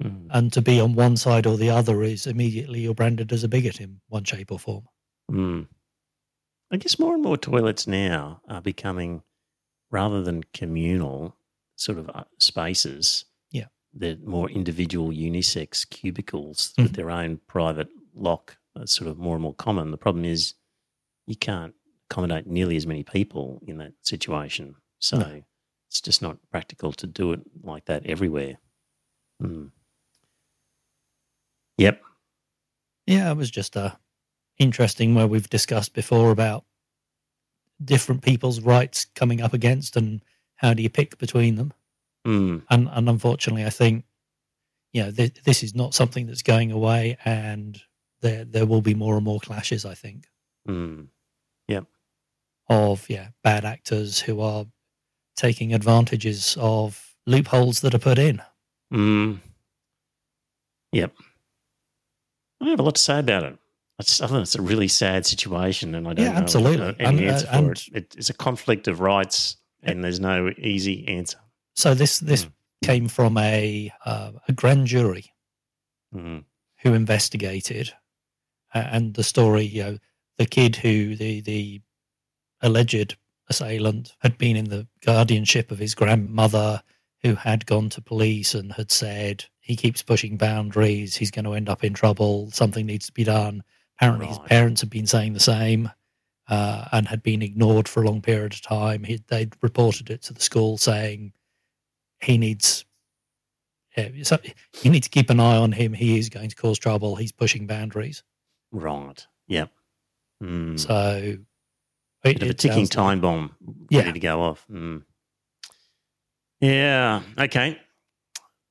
Hmm. 0.00 0.26
And 0.30 0.52
to 0.52 0.60
be 0.62 0.80
on 0.80 0.94
one 0.94 1.16
side 1.16 1.46
or 1.46 1.56
the 1.56 1.70
other 1.70 2.02
is 2.02 2.26
immediately 2.26 2.80
you're 2.80 2.94
branded 2.94 3.32
as 3.32 3.44
a 3.44 3.48
bigot 3.48 3.80
in 3.80 4.00
one 4.08 4.24
shape 4.24 4.50
or 4.50 4.58
form. 4.58 4.84
Hmm. 5.30 5.62
I 6.70 6.76
guess 6.78 6.98
more 6.98 7.14
and 7.14 7.22
more 7.22 7.36
toilets 7.36 7.86
now 7.86 8.40
are 8.48 8.60
becoming, 8.60 9.22
rather 9.90 10.22
than 10.22 10.42
communal 10.52 11.36
sort 11.76 11.98
of 11.98 12.10
uh, 12.12 12.24
spaces, 12.40 13.24
Yeah. 13.52 13.66
they're 13.92 14.16
more 14.16 14.50
individual 14.50 15.10
unisex 15.10 15.88
cubicles 15.88 16.72
Mhm. 16.76 16.82
with 16.84 16.92
their 16.94 17.10
own 17.10 17.36
private 17.46 17.88
lock. 18.14 18.58
That's 18.74 18.92
sort 18.92 19.08
of 19.08 19.18
more 19.18 19.36
and 19.36 19.42
more 19.42 19.54
common. 19.54 19.92
The 19.92 19.96
problem 19.96 20.24
is 20.24 20.54
you 21.26 21.36
can't 21.36 21.74
accommodate 22.10 22.46
nearly 22.48 22.76
as 22.76 22.86
many 22.86 23.04
people 23.04 23.60
in 23.66 23.78
that 23.78 23.92
situation. 24.02 24.74
So 24.98 25.18
No. 25.18 25.42
it's 25.88 26.00
just 26.00 26.20
not 26.22 26.38
practical 26.50 26.92
to 26.94 27.06
do 27.06 27.32
it 27.32 27.40
like 27.62 27.84
that 27.84 28.04
everywhere. 28.06 28.58
Hmm. 29.40 29.66
Yep. 31.78 32.02
Yeah, 33.06 33.30
it 33.30 33.36
was 33.36 33.50
just 33.50 33.76
uh, 33.76 33.90
interesting 34.58 35.14
where 35.14 35.26
we've 35.26 35.48
discussed 35.50 35.92
before 35.94 36.30
about 36.30 36.64
different 37.84 38.22
people's 38.22 38.60
rights 38.60 39.06
coming 39.14 39.40
up 39.40 39.52
against 39.52 39.96
and 39.96 40.22
how 40.56 40.72
do 40.74 40.82
you 40.82 40.88
pick 40.90 41.18
between 41.18 41.56
them. 41.56 41.72
Hmm. 42.24 42.58
and 42.70 42.88
and 42.90 43.08
unfortunately, 43.10 43.66
I 43.66 43.70
think 43.70 44.04
you 44.94 45.02
know 45.02 45.10
th- 45.10 45.42
this 45.44 45.62
is 45.62 45.74
not 45.74 45.92
something 45.92 46.26
that's 46.26 46.40
going 46.42 46.72
away, 46.72 47.18
and 47.26 47.78
there 48.22 48.46
there 48.46 48.64
will 48.64 48.80
be 48.80 48.94
more 48.94 49.16
and 49.16 49.24
more 49.24 49.40
clashes. 49.40 49.84
I 49.84 49.94
think 49.94 50.26
Hmm. 50.66 51.02
of 52.70 53.10
yeah 53.10 53.28
bad 53.42 53.66
actors 53.66 54.20
who 54.20 54.40
are 54.40 54.64
taking 55.36 55.74
advantages 55.74 56.56
of 56.58 57.14
loopholes 57.26 57.80
that 57.82 57.94
are 57.94 57.98
put 57.98 58.18
in. 58.18 58.40
Mm. 58.92 59.40
Yep. 60.92 61.12
I 62.64 62.68
don't 62.68 62.72
have 62.72 62.80
a 62.80 62.84
lot 62.84 62.94
to 62.94 63.00
say 63.02 63.18
about 63.18 63.42
it. 63.42 63.58
It's, 63.98 64.22
I 64.22 64.26
think 64.26 64.40
it's 64.40 64.54
a 64.54 64.62
really 64.62 64.88
sad 64.88 65.26
situation, 65.26 65.94
and 65.94 66.08
I 66.08 66.14
don't 66.14 66.24
Yeah, 66.24 66.32
know 66.32 66.38
absolutely. 66.38 66.96
any 66.98 67.28
uh, 67.28 67.32
answer 67.32 67.46
for 67.46 67.72
it. 67.72 67.88
it. 67.92 68.14
It's 68.16 68.30
a 68.30 68.34
conflict 68.34 68.88
of 68.88 69.00
rights, 69.00 69.58
and 69.82 70.02
there's 70.02 70.18
no 70.18 70.50
easy 70.56 71.06
answer. 71.06 71.38
So 71.76 71.92
this 71.92 72.18
this 72.20 72.46
Mm. 72.46 72.52
came 72.82 73.08
from 73.08 73.36
a 73.36 73.92
uh, 74.06 74.32
a 74.48 74.52
grand 74.52 74.86
jury 74.86 75.34
Mm. 76.14 76.44
who 76.78 76.94
investigated, 76.94 77.92
uh, 78.74 78.78
and 78.90 79.12
the 79.12 79.24
story 79.24 79.64
you 79.64 79.82
know 79.82 79.98
the 80.38 80.46
kid 80.46 80.76
who 80.76 81.14
the 81.16 81.42
the 81.42 81.82
alleged 82.62 83.16
assailant 83.50 84.14
had 84.20 84.38
been 84.38 84.56
in 84.56 84.70
the 84.70 84.88
guardianship 85.02 85.70
of 85.70 85.78
his 85.78 85.94
grandmother 85.94 86.82
who 87.22 87.34
had 87.34 87.66
gone 87.66 87.90
to 87.90 88.00
police 88.00 88.54
and 88.54 88.72
had 88.72 88.90
said 88.90 89.44
he 89.66 89.74
keeps 89.76 90.02
pushing 90.02 90.36
boundaries 90.36 91.16
he's 91.16 91.30
going 91.30 91.44
to 91.46 91.54
end 91.54 91.68
up 91.70 91.82
in 91.82 91.94
trouble 91.94 92.50
something 92.50 92.84
needs 92.84 93.06
to 93.06 93.12
be 93.12 93.24
done 93.24 93.62
apparently 93.96 94.26
his 94.26 94.38
parents 94.40 94.80
had 94.82 94.90
been 94.90 95.06
saying 95.06 95.32
the 95.32 95.40
same 95.40 95.90
uh, 96.48 96.84
and 96.92 97.08
had 97.08 97.22
been 97.22 97.40
ignored 97.40 97.88
for 97.88 98.02
a 98.02 98.06
long 98.06 98.20
period 98.20 98.52
of 98.52 98.60
time 98.60 99.02
he, 99.04 99.22
they'd 99.28 99.54
reported 99.62 100.10
it 100.10 100.20
to 100.22 100.34
the 100.34 100.40
school 100.42 100.76
saying 100.76 101.32
he 102.20 102.36
needs 102.38 102.84
yeah, 103.96 104.08
so 104.24 104.36
you 104.82 104.90
need 104.90 105.02
to 105.04 105.08
keep 105.08 105.30
an 105.30 105.40
eye 105.40 105.56
on 105.56 105.72
him 105.72 105.92
he 105.94 106.18
is 106.18 106.28
going 106.28 106.50
to 106.50 106.56
cause 106.56 106.78
trouble 106.78 107.16
he's 107.16 107.32
pushing 107.32 107.66
boundaries 107.66 108.22
Right. 108.72 109.26
Yep. 109.46 109.70
Mm. 110.42 110.78
so 110.80 111.36
Bit 112.24 112.42
of 112.42 112.50
a 112.50 112.54
ticking 112.54 112.86
sounds 112.86 112.96
like- 112.96 113.04
time 113.06 113.20
bomb 113.20 113.54
Yeah. 113.88 114.00
ready 114.00 114.12
to 114.14 114.18
go 114.20 114.40
off. 114.42 114.66
Mm. 114.70 115.02
Yeah. 116.60 117.22
Okay. 117.38 117.78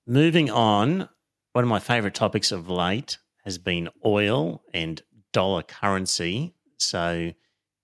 Moving 0.05 0.49
on. 0.49 1.07
One 1.53 1.63
of 1.63 1.69
my 1.69 1.79
favorite 1.79 2.13
topics 2.13 2.51
of 2.51 2.69
late 2.69 3.19
has 3.45 3.57
been 3.57 3.89
oil 4.05 4.61
and 4.73 5.01
dollar 5.31 5.63
currency. 5.63 6.55
So, 6.77 7.31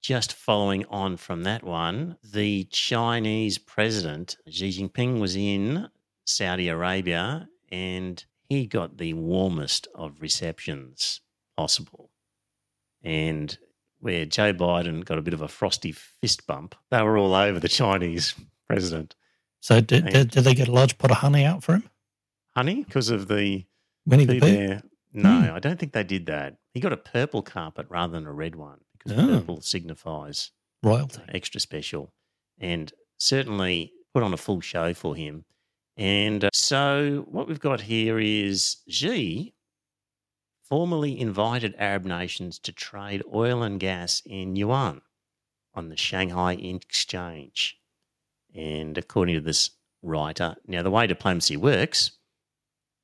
just 0.01 0.33
following 0.33 0.85
on 0.85 1.15
from 1.15 1.43
that 1.43 1.63
one, 1.63 2.17
the 2.23 2.65
Chinese 2.65 3.57
president, 3.57 4.35
Xi 4.49 4.69
Jinping, 4.69 5.19
was 5.19 5.35
in 5.37 5.87
Saudi 6.25 6.67
Arabia 6.67 7.47
and 7.71 8.23
he 8.49 8.65
got 8.65 8.97
the 8.97 9.13
warmest 9.13 9.87
of 9.95 10.21
receptions 10.21 11.21
possible. 11.55 12.09
And 13.01 13.57
where 13.99 14.25
Joe 14.25 14.53
Biden 14.53 15.05
got 15.05 15.17
a 15.17 15.21
bit 15.21 15.33
of 15.33 15.41
a 15.41 15.47
frosty 15.47 15.93
fist 15.93 16.47
bump, 16.47 16.75
they 16.91 17.01
were 17.01 17.17
all 17.17 17.33
over 17.33 17.59
the 17.59 17.69
Chinese 17.69 18.35
president. 18.67 19.15
So 19.61 19.79
did, 19.79 20.05
did, 20.07 20.31
did 20.31 20.43
they 20.43 20.53
get 20.53 20.67
a 20.67 20.73
large 20.73 20.97
pot 20.97 21.11
of 21.11 21.17
honey 21.17 21.45
out 21.45 21.63
for 21.63 21.75
him? 21.75 21.89
Honey, 22.55 22.83
because 22.83 23.09
of 23.09 23.27
the 23.27 23.65
Winnie 24.05 24.25
the 24.25 24.39
Pooh 24.39 24.47
Pooh? 24.79 24.81
No, 25.13 25.41
Hmm. 25.49 25.55
I 25.55 25.59
don't 25.59 25.79
think 25.79 25.93
they 25.93 26.03
did 26.03 26.25
that. 26.27 26.57
He 26.73 26.79
got 26.79 26.93
a 26.93 26.97
purple 26.97 27.41
carpet 27.41 27.87
rather 27.89 28.13
than 28.13 28.27
a 28.27 28.33
red 28.33 28.55
one 28.55 28.79
because 28.97 29.13
Oh. 29.19 29.27
purple 29.39 29.61
signifies 29.61 30.51
Royalty. 30.83 31.21
extra 31.29 31.59
special 31.59 32.13
and 32.59 32.93
certainly 33.17 33.93
put 34.13 34.23
on 34.23 34.33
a 34.33 34.37
full 34.37 34.61
show 34.61 34.93
for 34.93 35.15
him. 35.15 35.45
And 35.97 36.45
uh, 36.45 36.49
so 36.53 37.25
what 37.29 37.47
we've 37.47 37.59
got 37.59 37.81
here 37.81 38.19
is 38.19 38.77
Xi 38.87 39.53
formally 40.63 41.19
invited 41.19 41.75
Arab 41.77 42.05
nations 42.05 42.59
to 42.59 42.71
trade 42.71 43.23
oil 43.33 43.63
and 43.63 43.79
gas 43.79 44.21
in 44.25 44.55
yuan 44.55 45.01
on 45.73 45.89
the 45.89 45.97
Shanghai 45.97 46.53
Exchange. 46.53 47.77
And 48.55 48.97
according 48.97 49.35
to 49.35 49.41
this 49.41 49.71
writer, 50.01 50.55
now 50.67 50.83
the 50.83 50.91
way 50.91 51.07
diplomacy 51.07 51.57
works 51.57 52.11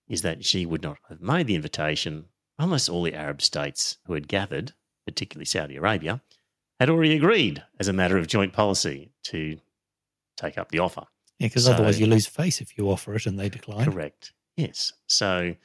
is 0.07 0.21
that 0.21 0.45
Xi 0.45 0.65
would 0.65 0.83
not 0.83 0.97
have 1.09 1.21
made 1.21 1.47
the 1.47 1.55
invitation 1.55 2.25
unless 2.59 2.87
all 2.87 3.03
the 3.03 3.13
Arab 3.15 3.41
states 3.41 3.97
who 4.05 4.13
had 4.13 4.27
gathered, 4.27 4.73
particularly 5.05 5.45
Saudi 5.45 5.75
Arabia, 5.75 6.21
had 6.79 6.89
already 6.89 7.15
agreed 7.15 7.63
as 7.79 7.87
a 7.87 7.93
matter 7.93 8.17
of 8.17 8.27
joint 8.27 8.53
policy 8.53 9.11
to 9.23 9.57
take 10.37 10.57
up 10.57 10.71
the 10.71 10.79
offer. 10.79 11.03
Yeah, 11.39 11.47
because 11.47 11.65
So- 11.65 11.73
otherwise 11.73 11.99
you 11.99 12.07
lose 12.07 12.27
face 12.27 12.61
if 12.61 12.77
you 12.77 12.89
offer 12.89 13.15
it 13.15 13.25
and 13.25 13.39
they 13.39 13.49
decline. 13.49 13.91
Correct. 13.91 14.33
Yes. 14.55 14.93
So 15.07 15.55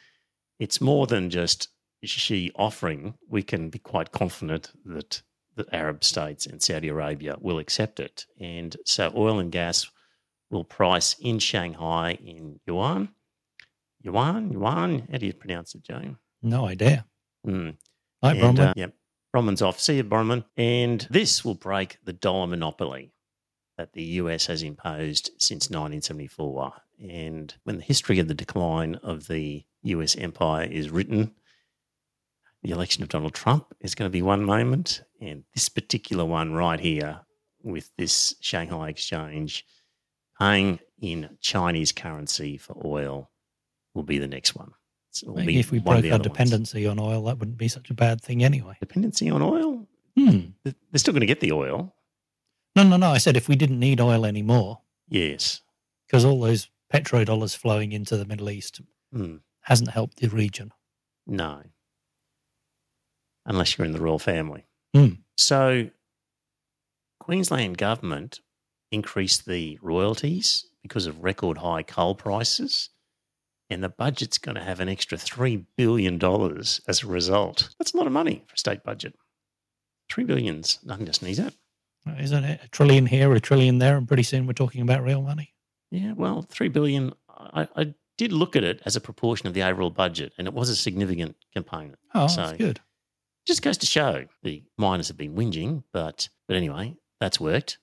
it's 0.59 0.81
more 0.81 1.07
than 1.07 1.31
just 1.31 1.69
Xi 2.05 2.51
offering, 2.57 3.15
we 3.29 3.43
can 3.43 3.69
be 3.71 3.79
quite 3.79 4.11
confident 4.11 4.71
that 4.85 5.23
the 5.57 5.67
Arab 5.75 6.03
states 6.03 6.47
and 6.47 6.63
Saudi 6.63 6.89
Arabia 6.89 7.37
will 7.41 7.59
accept 7.59 8.01
it. 8.01 8.27
And 8.41 8.77
so 8.87 9.13
oil 9.15 9.39
and 9.39 9.53
gas 9.53 9.87
will 10.51 10.65
price 10.65 11.15
in 11.21 11.39
Shanghai 11.39 12.13
in 12.15 12.59
yuan. 12.67 13.15
Yuan, 14.03 14.51
yuan. 14.53 15.07
How 15.11 15.19
do 15.19 15.27
you 15.27 15.33
pronounce 15.35 15.75
it, 15.75 15.83
Joe? 15.83 16.17
No 16.43 16.67
idea. 16.67 17.05
Mm. 17.47 17.77
Hi, 18.23 18.33
And, 18.35 18.59
Bronwyn. 18.59 18.69
uh, 18.71 18.75
yep. 18.77 18.95
Bronwyn's 19.35 19.63
off. 19.63 19.79
See 19.79 19.97
you, 19.97 20.05
Bronwyn. 20.05 20.45
And 20.57 21.07
this 21.11 21.45
will 21.45 21.55
break 21.55 21.99
the 22.05 22.13
dollar 22.13 22.47
monopoly 22.47 23.13
that 23.77 23.93
the 23.93 24.03
US 24.03 24.47
has 24.47 24.63
imposed 24.63 25.31
since 25.39 25.71
1974. 25.71 26.73
And 27.09 27.55
when 27.65 27.77
the 27.77 27.83
history 27.83 28.19
of 28.19 28.29
the 28.29 28.35
decline 28.35 28.97
of 28.97 29.27
the 29.29 29.65
US 29.83 30.17
empire 30.17 30.65
is 30.65 30.91
written, 30.91 31.35
the 32.63 32.71
election 32.73 33.03
of 33.03 33.09
Donald 33.09 33.33
Trump 33.35 33.67
is 33.81 33.95
going 33.95 34.07
to 34.09 34.13
be 34.13 34.23
one 34.23 34.45
moment. 34.45 35.03
And 35.21 35.45
this 35.55 35.69
particular 35.69 36.25
one 36.25 36.53
right 36.53 36.81
here 36.81 37.21
with 37.63 37.91
this 37.97 38.35
Shanghai 38.41 38.89
exchange 38.89 39.65
paying 40.39 40.79
in 41.01 41.37
Chinese 41.41 41.93
currency 41.93 42.57
for 42.57 42.77
oil 42.85 43.30
will 43.95 44.03
be 44.03 44.19
the 44.19 44.27
next 44.29 44.55
one. 44.55 44.73
So 45.11 45.33
Maybe 45.33 45.59
if 45.59 45.73
we 45.73 45.79
broke 45.81 45.97
our 45.97 45.99
other 45.99 46.11
ones. 46.13 46.23
dependency 46.23 46.87
on 46.87 46.99
oil, 47.01 47.25
that 47.25 47.39
wouldn't 47.39 47.59
be 47.59 47.69
such 47.69 47.91
a 47.91 47.95
bad 47.95 48.21
thing 48.21 48.45
anyway. 48.45 48.77
Dependency 48.81 49.29
on 49.29 49.43
oil? 49.43 49.89
Hmm. 50.17 50.39
They're 50.65 50.75
still 50.97 51.13
going 51.13 51.21
to 51.21 51.27
get 51.27 51.41
the 51.41 51.53
oil. 51.53 51.95
No, 52.77 52.85
no, 52.85 52.97
no. 52.97 53.11
I 53.11 53.19
said 53.19 53.37
if 53.37 53.49
we 53.49 53.57
didn't 53.57 53.81
need 53.81 54.01
oil 54.01 54.25
anymore, 54.25 54.81
Yes. 55.09 55.63
because 56.07 56.25
all 56.25 56.41
those 56.41 56.69
petrodollars 56.93 57.57
flowing 57.57 57.91
into 57.93 58.17
the 58.17 58.25
Middle 58.25 58.51
East 58.51 58.81
Hmm. 59.13 59.37
hasn't 59.63 59.91
helped 59.91 60.19
the 60.21 60.29
region. 60.29 60.73
No. 61.27 61.63
Unless 63.47 63.77
you're 63.79 63.85
in 63.87 63.93
the 63.93 64.01
royal 64.01 64.19
family. 64.21 64.67
Hmm. 64.95 65.15
So, 65.37 65.91
Queensland 67.19 67.79
government 67.79 68.41
increased 68.93 69.47
the 69.47 69.79
royalties 69.83 70.67
because 70.83 71.07
of 71.07 71.23
record 71.23 71.59
high 71.59 71.83
coal 71.83 72.15
prices, 72.15 72.91
and 73.71 73.83
the 73.83 73.89
budget's 73.89 74.39
going 74.39 74.57
to 74.57 74.63
have 74.63 74.81
an 74.81 74.89
extra 74.89 75.17
$3 75.17 75.65
billion 75.77 76.23
as 76.23 77.03
a 77.03 77.07
result. 77.07 77.71
That's 77.79 77.95
a 77.95 77.97
lot 77.97 78.07
of 78.07 78.13
money 78.13 78.45
for 78.49 78.55
a 78.55 78.59
state 78.59 78.83
budget. 78.83 79.15
Three 80.11 80.25
billions. 80.25 80.79
Nothing 80.85 81.07
to 81.07 81.13
sneeze 81.13 81.39
at. 81.39 81.55
Uh, 82.07 82.13
isn't 82.19 82.45
it? 82.45 82.61
A 82.65 82.69
trillion 82.69 83.07
here, 83.07 83.33
a 83.33 83.41
trillion 83.41 83.79
there, 83.79 83.97
and 83.97 84.09
pretty 84.09 84.23
soon 84.25 84.47
we're 84.47 84.53
talking 84.55 84.81
about 84.83 85.05
real 85.05 85.23
money. 85.23 85.55
Yeah, 85.91 86.13
well, 86.13 86.43
three 86.43 86.69
billion. 86.69 87.13
I, 87.29 87.69
I 87.77 87.95
did 88.19 88.33
look 88.33 88.57
at 88.57 88.65
it 88.65 88.81
as 88.85 88.97
a 88.97 89.01
proportion 89.01 89.47
of 89.47 89.55
the 89.55 89.63
overall 89.63 89.91
budget, 89.91 90.33
and 90.39 90.47
it 90.49 90.55
was 90.55 90.69
a 90.69 90.77
significant 90.77 91.37
component. 91.55 91.99
Oh, 92.15 92.27
So- 92.27 92.43
that's 92.43 92.59
good. 92.59 92.81
Just 93.47 93.63
goes 93.63 93.79
to 93.79 93.87
show 93.87 94.27
the 94.43 94.63
miners 94.77 95.09
have 95.09 95.17
been 95.17 95.35
whinging, 95.35 95.83
but 95.93 96.29
but 96.47 96.57
anyway, 96.57 96.95
that's 97.21 97.41
worked 97.41 97.79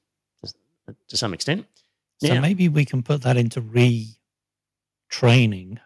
to, 0.45 0.95
to 1.09 1.17
some 1.17 1.33
extent. 1.33 1.65
So 2.21 2.33
Now- 2.33 2.41
maybe 2.41 2.69
we 2.69 2.85
can 2.85 3.01
put 3.03 3.23
that 3.23 3.37
into 3.37 3.61
retraining 5.09 5.79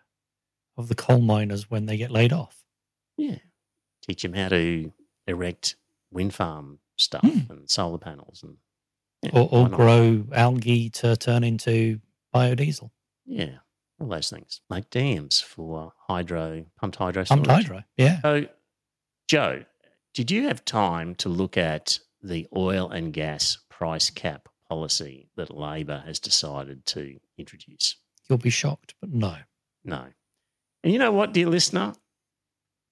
of 0.78 0.88
the 0.88 0.95
coal 0.95 1.19
miners 1.22 1.69
when 1.69 1.86
they 1.86 1.97
get 1.97 2.11
laid 2.11 2.34
off. 2.34 2.63
Yeah, 3.17 3.38
teach 4.01 4.22
them 4.24 4.34
how 4.34 4.49
to 4.49 4.91
erect 5.28 5.76
wind 6.11 6.34
farm 6.34 6.80
stuff 6.97 7.22
Hmm. 7.22 7.39
and 7.51 7.69
solar 7.69 7.97
panels, 7.97 8.43
and 8.43 8.57
yeah, 9.22 9.32
Or, 9.34 9.49
or 9.51 9.69
grow 9.69 10.26
algae 10.34 10.89
to 10.91 11.15
turn 11.15 11.43
into 11.43 11.99
biodiesel. 12.34 12.89
Yeah, 13.26 13.57
all 13.99 14.07
those 14.07 14.30
things. 14.30 14.61
Make 14.69 14.89
dams 14.89 15.39
for 15.39 15.93
hydro 16.07 16.65
pumped 16.80 16.97
hydro. 16.97 17.26
Pumped 17.26 17.47
hydro. 17.47 17.84
Yeah. 17.97 18.22
So, 18.22 18.47
Joe, 19.28 19.65
did 20.13 20.32
you 20.32 20.43
have 20.47 20.65
time 20.65 21.15
to 21.15 21.30
look 21.30 21.57
at 21.57 21.99
the 22.24 22.47
oil 22.55 22.89
and 22.89 23.13
gas 23.13 23.57
price 23.69 24.09
cap 24.09 24.49
policy 24.67 25.30
that 25.36 25.55
Labor 25.55 26.03
has 26.05 26.19
decided 26.19 26.86
to 26.88 27.19
introduce? 27.38 27.97
You'll 28.32 28.38
be 28.38 28.49
shocked, 28.49 28.93
but 29.01 29.11
no. 29.11 29.36
No. 29.84 30.05
And 30.86 30.93
you 30.93 30.99
know 30.99 31.11
what, 31.11 31.34
dear 31.34 31.47
listener? 31.47 31.91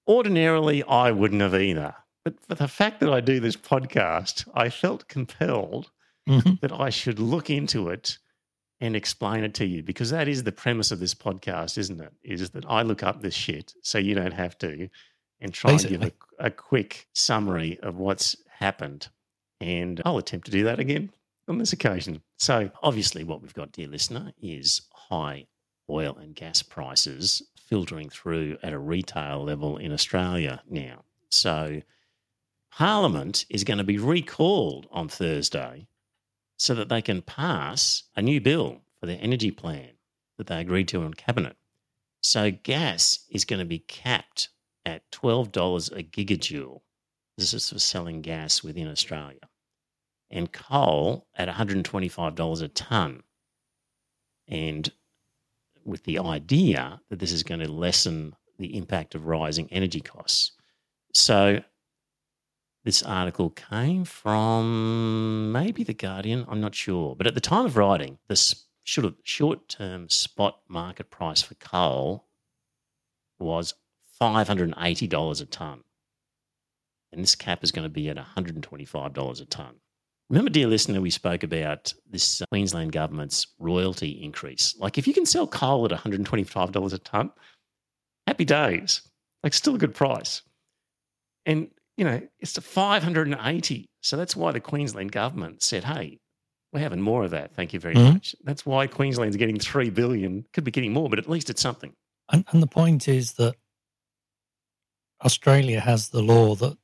Ordinarily, 0.06 0.82
I 0.82 1.12
wouldn't 1.12 1.40
have 1.40 1.54
either. 1.54 1.94
But 2.26 2.38
for 2.46 2.56
the 2.56 2.68
fact 2.68 3.00
that 3.00 3.10
I 3.10 3.20
do 3.22 3.40
this 3.40 3.56
podcast, 3.56 4.46
I 4.52 4.68
felt 4.68 5.08
compelled 5.08 5.90
Mhm. 6.28 6.60
that 6.60 6.72
I 6.72 6.90
should 6.90 7.18
look 7.18 7.48
into 7.48 7.88
it 7.88 8.18
and 8.82 8.94
explain 8.94 9.42
it 9.42 9.54
to 9.54 9.64
you 9.64 9.82
because 9.82 10.10
that 10.10 10.28
is 10.28 10.42
the 10.44 10.52
premise 10.52 10.90
of 10.90 11.00
this 11.00 11.14
podcast, 11.14 11.78
isn't 11.78 12.02
it? 12.02 12.12
Is 12.22 12.50
that 12.50 12.66
I 12.66 12.82
look 12.82 13.02
up 13.02 13.22
this 13.22 13.32
shit 13.34 13.72
so 13.82 13.96
you 13.96 14.14
don't 14.14 14.32
have 14.34 14.58
to 14.58 14.90
and 15.40 15.54
try 15.54 15.70
and 15.70 15.88
give 15.88 16.02
a, 16.02 16.12
a 16.38 16.50
quick 16.50 17.08
summary 17.14 17.78
of 17.80 17.96
what's 17.96 18.36
happened. 18.58 19.08
And 19.58 20.02
I'll 20.04 20.18
attempt 20.18 20.44
to 20.46 20.52
do 20.52 20.64
that 20.64 20.78
again 20.80 21.10
on 21.48 21.56
this 21.56 21.72
occasion. 21.72 22.20
So, 22.36 22.70
obviously, 22.82 23.24
what 23.24 23.40
we've 23.40 23.54
got, 23.54 23.72
dear 23.72 23.88
listener, 23.88 24.32
is 24.40 24.82
high 25.10 25.46
oil 25.88 26.16
and 26.20 26.34
gas 26.34 26.62
prices 26.62 27.42
filtering 27.56 28.08
through 28.08 28.56
at 28.62 28.72
a 28.72 28.78
retail 28.78 29.44
level 29.44 29.76
in 29.76 29.92
Australia 29.92 30.62
now. 30.68 31.04
So, 31.30 31.82
Parliament 32.72 33.46
is 33.50 33.64
going 33.64 33.78
to 33.78 33.84
be 33.84 33.98
recalled 33.98 34.86
on 34.92 35.08
Thursday 35.08 35.88
so 36.56 36.74
that 36.74 36.88
they 36.88 37.02
can 37.02 37.22
pass 37.22 38.04
a 38.14 38.22
new 38.22 38.40
bill 38.40 38.82
for 38.98 39.06
their 39.06 39.18
energy 39.20 39.50
plan 39.50 39.90
that 40.38 40.46
they 40.46 40.60
agreed 40.60 40.88
to 40.88 41.02
in 41.02 41.14
Cabinet. 41.14 41.56
So, 42.22 42.50
gas 42.50 43.20
is 43.30 43.44
going 43.44 43.60
to 43.60 43.66
be 43.66 43.80
capped 43.80 44.50
at 44.84 45.10
$12 45.10 45.90
a 45.96 46.02
gigajoule. 46.02 46.80
This 47.36 47.54
is 47.54 47.70
for 47.70 47.78
selling 47.78 48.22
gas 48.22 48.62
within 48.62 48.88
Australia. 48.88 49.48
And 50.30 50.52
coal 50.52 51.26
at 51.34 51.48
$125 51.48 52.62
a 52.62 52.68
tonne. 52.68 53.22
And 54.46 54.92
with 55.84 56.04
the 56.04 56.18
idea 56.18 57.00
that 57.10 57.18
this 57.18 57.32
is 57.32 57.42
going 57.42 57.60
to 57.60 57.70
lessen 57.70 58.34
the 58.58 58.76
impact 58.76 59.14
of 59.14 59.26
rising 59.26 59.68
energy 59.70 60.00
costs. 60.00 60.52
So, 61.14 61.62
this 62.84 63.02
article 63.02 63.50
came 63.50 64.04
from 64.04 65.52
maybe 65.52 65.84
The 65.84 65.94
Guardian, 65.94 66.46
I'm 66.48 66.60
not 66.60 66.74
sure. 66.74 67.14
But 67.14 67.26
at 67.26 67.34
the 67.34 67.40
time 67.40 67.66
of 67.66 67.76
writing, 67.76 68.18
the 68.28 68.56
short-term 68.84 70.08
spot 70.08 70.60
market 70.68 71.10
price 71.10 71.42
for 71.42 71.54
coal 71.56 72.26
was 73.38 73.74
$580 74.20 75.40
a 75.40 75.44
tonne. 75.46 75.84
And 77.12 77.22
this 77.22 77.34
cap 77.34 77.62
is 77.64 77.72
going 77.72 77.84
to 77.84 77.90
be 77.90 78.08
at 78.08 78.16
$125 78.16 79.40
a 79.40 79.44
tonne. 79.44 79.80
Remember, 80.30 80.48
dear 80.50 80.68
listener, 80.68 81.00
we 81.00 81.10
spoke 81.10 81.42
about 81.42 81.92
this 82.08 82.40
uh, 82.40 82.44
Queensland 82.52 82.92
government's 82.92 83.48
royalty 83.58 84.10
increase. 84.22 84.76
Like, 84.78 84.96
if 84.96 85.08
you 85.08 85.12
can 85.12 85.26
sell 85.26 85.46
coal 85.48 85.84
at 85.84 85.90
$125 85.90 86.92
a 86.92 86.98
tonne, 86.98 87.30
happy 88.28 88.44
days. 88.44 89.02
Like, 89.42 89.54
still 89.54 89.74
a 89.74 89.78
good 89.78 89.94
price. 89.94 90.42
And, 91.46 91.68
you 91.96 92.04
know, 92.04 92.20
it's 92.38 92.52
to 92.52 92.60
580. 92.60 93.86
So 94.02 94.16
that's 94.16 94.36
why 94.36 94.52
the 94.52 94.60
Queensland 94.60 95.10
government 95.10 95.64
said, 95.64 95.82
hey, 95.82 96.18
we're 96.72 96.78
having 96.80 97.00
more 97.00 97.24
of 97.24 97.32
that. 97.32 97.52
Thank 97.56 97.72
you 97.72 97.80
very 97.80 97.96
Mhm. 97.96 98.12
much. 98.14 98.36
That's 98.44 98.64
why 98.64 98.86
Queensland's 98.86 99.36
getting 99.36 99.58
3 99.58 99.90
billion. 99.90 100.44
Could 100.52 100.62
be 100.62 100.70
getting 100.70 100.92
more, 100.92 101.10
but 101.10 101.18
at 101.18 101.28
least 101.28 101.50
it's 101.50 101.60
something. 101.60 101.92
And, 102.32 102.44
and 102.52 102.62
the 102.62 102.68
point 102.68 103.08
is 103.08 103.32
that 103.32 103.56
Australia 105.24 105.80
has 105.80 106.10
the 106.10 106.22
law 106.22 106.54
that 106.54 106.78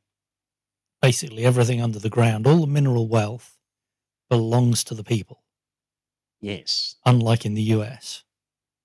basically 1.03 1.45
everything 1.45 1.81
under 1.81 1.99
the 1.99 2.11
ground, 2.11 2.47
all 2.47 2.61
the 2.61 2.67
mineral 2.67 3.09
wealth, 3.09 3.57
belongs 4.29 4.83
to 4.85 4.95
the 4.95 5.05
people, 5.05 5.45
Yes. 6.41 6.97
unlike 7.05 7.45
in 7.47 7.55
the 7.55 7.63
US. 7.63 8.25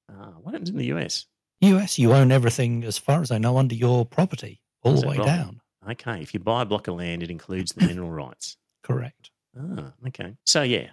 Ah, 0.10 0.34
what 0.42 0.54
happens 0.54 0.70
in 0.70 0.78
the 0.78 0.86
US? 0.94 1.26
US, 1.62 1.98
you 2.00 2.14
own 2.14 2.32
everything, 2.32 2.84
as 2.84 2.98
far 2.98 3.22
as 3.22 3.32
I 3.32 3.38
know, 3.38 3.58
under 3.58 3.76
your 3.76 4.06
property, 4.06 4.62
all 4.84 4.94
Is 4.94 5.02
the 5.02 5.08
way 5.08 5.18
right? 5.18 5.26
down. 5.26 5.62
Okay. 5.90 6.22
If 6.22 6.34
you 6.34 6.40
buy 6.40 6.62
a 6.62 6.66
block 6.66 6.88
of 6.88 6.96
land, 6.96 7.24
it 7.24 7.32
includes 7.32 7.74
the 7.74 7.86
mineral 7.88 8.12
rights. 8.12 8.58
Correct. 8.84 9.32
Ah, 9.60 9.94
okay. 10.08 10.36
So 10.46 10.62
yeah, 10.64 10.92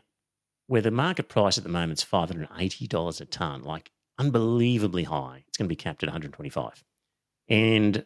where 0.67 0.83
the 0.83 0.91
market 0.91 1.29
price 1.29 1.59
at 1.59 1.65
the 1.65 1.71
moment 1.71 1.99
is 1.99 2.03
five 2.05 2.29
hundred 2.29 2.49
and 2.51 2.61
eighty 2.61 2.87
dollars 2.87 3.21
a 3.21 3.27
ton, 3.27 3.63
like 3.63 3.91
unbelievably 4.19 5.05
high. 5.05 5.45
It's 5.47 5.57
going 5.59 5.67
to 5.67 5.73
be 5.73 5.77
capped 5.77 6.03
at 6.03 6.09
one 6.09 6.13
hundred 6.13 6.33
twenty-five, 6.33 6.83
and 7.49 8.05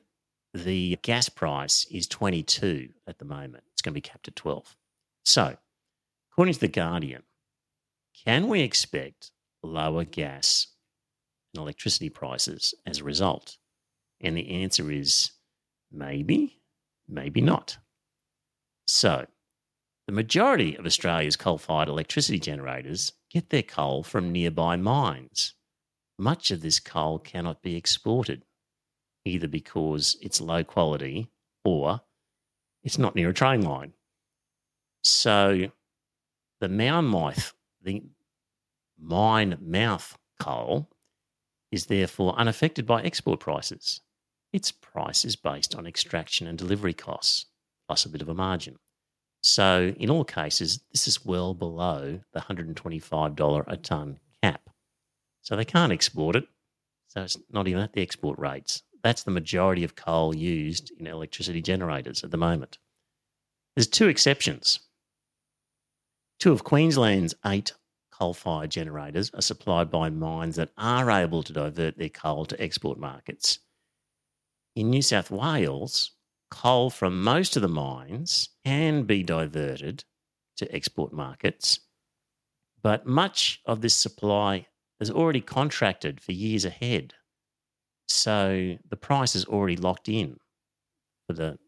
the 0.55 0.99
gas 1.03 1.29
price 1.29 1.87
is 1.91 2.07
twenty-two 2.07 2.91
at 3.07 3.19
the 3.19 3.25
moment. 3.25 3.65
It's 3.73 3.83
going 3.83 3.93
to 3.93 3.97
be 3.97 4.01
capped 4.01 4.29
at 4.29 4.37
twelve. 4.37 4.77
So, 5.25 5.57
according 6.31 6.55
to 6.55 6.61
the 6.61 6.69
Guardian, 6.69 7.23
can 8.25 8.49
we 8.49 8.61
expect 8.61 9.31
lower 9.63 10.05
gas 10.05 10.67
and 11.55 11.63
electricity 11.63 12.09
prices 12.09 12.75
as 12.87 12.99
a 12.99 13.05
result? 13.05 13.57
And 14.21 14.37
the 14.37 14.51
answer 14.63 14.91
is 14.91 15.33
maybe, 15.91 16.61
maybe 17.09 17.41
not. 17.41 17.79
So, 18.87 19.27
the 20.07 20.13
majority 20.13 20.77
of 20.77 20.85
Australia's 20.85 21.37
coal 21.37 21.59
fired 21.59 21.89
electricity 21.89 22.39
generators 22.39 23.13
get 23.31 23.51
their 23.51 23.63
coal 23.63 24.03
from 24.03 24.33
nearby 24.33 24.77
mines. 24.77 25.55
Much 26.19 26.51
of 26.51 26.61
this 26.61 26.79
coal 26.79 27.19
cannot 27.19 27.63
be 27.63 27.77
exported. 27.77 28.45
Either 29.25 29.49
because 29.49 30.17
it's 30.21 30.41
low 30.41 30.65
quality 30.65 31.29
or 31.65 32.01
it's 32.83 32.99
not 32.99 33.15
near 33.15 33.31
a 33.31 33.35
train 33.35 33.63
line. 33.63 33.93
So 35.03 35.71
the 36.61 36.69
Mound 36.69 37.09
mouth, 37.09 37.55
the 37.83 38.03
mine 38.99 39.59
mouth 39.61 40.17
coal 40.39 40.89
is 41.71 41.87
therefore 41.87 42.39
unaffected 42.39 42.87
by 42.87 43.03
export 43.03 43.41
prices. 43.41 44.01
Its 44.53 44.71
price 44.71 45.25
is 45.25 45.35
based 45.35 45.75
on 45.75 45.87
extraction 45.87 46.47
and 46.47 46.59
delivery 46.59 46.93
costs, 46.93 47.47
plus 47.89 48.05
a 48.05 48.09
bit 48.09 48.23
of 48.23 48.29
a 48.29 48.35
margin. 48.35 48.77
So, 49.41 49.93
in 49.99 50.09
all 50.09 50.25
cases, 50.25 50.81
this 50.93 51.09
is 51.09 51.25
well 51.25 51.53
below 51.55 52.21
the 52.33 52.41
$125 52.41 53.65
a 53.67 53.77
tonne 53.77 54.21
cap. 54.43 54.71
So, 55.41 55.57
they 55.57 55.65
can't 55.65 55.91
export 55.93 56.37
it. 56.37 56.45
So, 57.09 57.23
it's 57.23 57.39
not 57.51 57.67
even 57.67 57.83
at 57.83 57.93
the 57.93 58.03
export 58.03 58.39
rates. 58.39 58.83
That's 59.03 59.25
the 59.25 59.31
majority 59.31 59.85
of 59.85 59.97
coal 59.97 60.35
used 60.35 60.93
in 60.99 61.07
electricity 61.07 61.61
generators 61.61 62.23
at 62.23 62.31
the 62.31 62.37
moment. 62.37 62.79
There's 63.75 63.89
two 63.89 64.09
exceptions. 64.09 64.81
Two 66.39 66.53
of 66.53 66.65
Queensland's 66.65 67.35
eight 67.47 67.73
coal 68.13 68.35
fired 68.35 68.71
generators 68.71 69.31
are 69.35 69.43
supplied 69.43 69.91
by 69.91 70.11
mines 70.11 70.57
that 70.57 70.71
are 70.77 71.11
able 71.11 71.43
to 71.43 71.53
divert 71.53 71.99
their 71.99 72.09
coal 72.09 72.45
to 72.47 72.61
export 72.63 72.99
markets. 72.99 73.59
In 74.77 74.91
New 74.91 75.03
South 75.03 75.31
Wales, 75.31 76.13
coal 76.51 76.91
from 76.91 77.23
most 77.23 77.57
of 77.57 77.63
the 77.63 77.69
mines 77.69 78.51
can 78.65 79.05
be 79.05 79.23
diverted 79.23 80.05
to 80.57 80.73
export 80.75 81.13
markets, 81.13 81.81
but 82.83 83.07
much 83.07 83.61
of 83.65 83.81
this 83.81 83.95
supply 83.95 84.67
is 85.01 85.11
already 85.11 85.41
contracted 85.41 86.21
for 86.21 86.33
years 86.33 86.65
ahead. 86.65 87.15
So 88.13 88.77
the 88.89 88.97
price 88.97 89.35
is 89.35 89.45
already 89.45 89.77
locked 89.77 90.09
in 90.09 90.39
for 91.27 91.33
the 91.33 91.59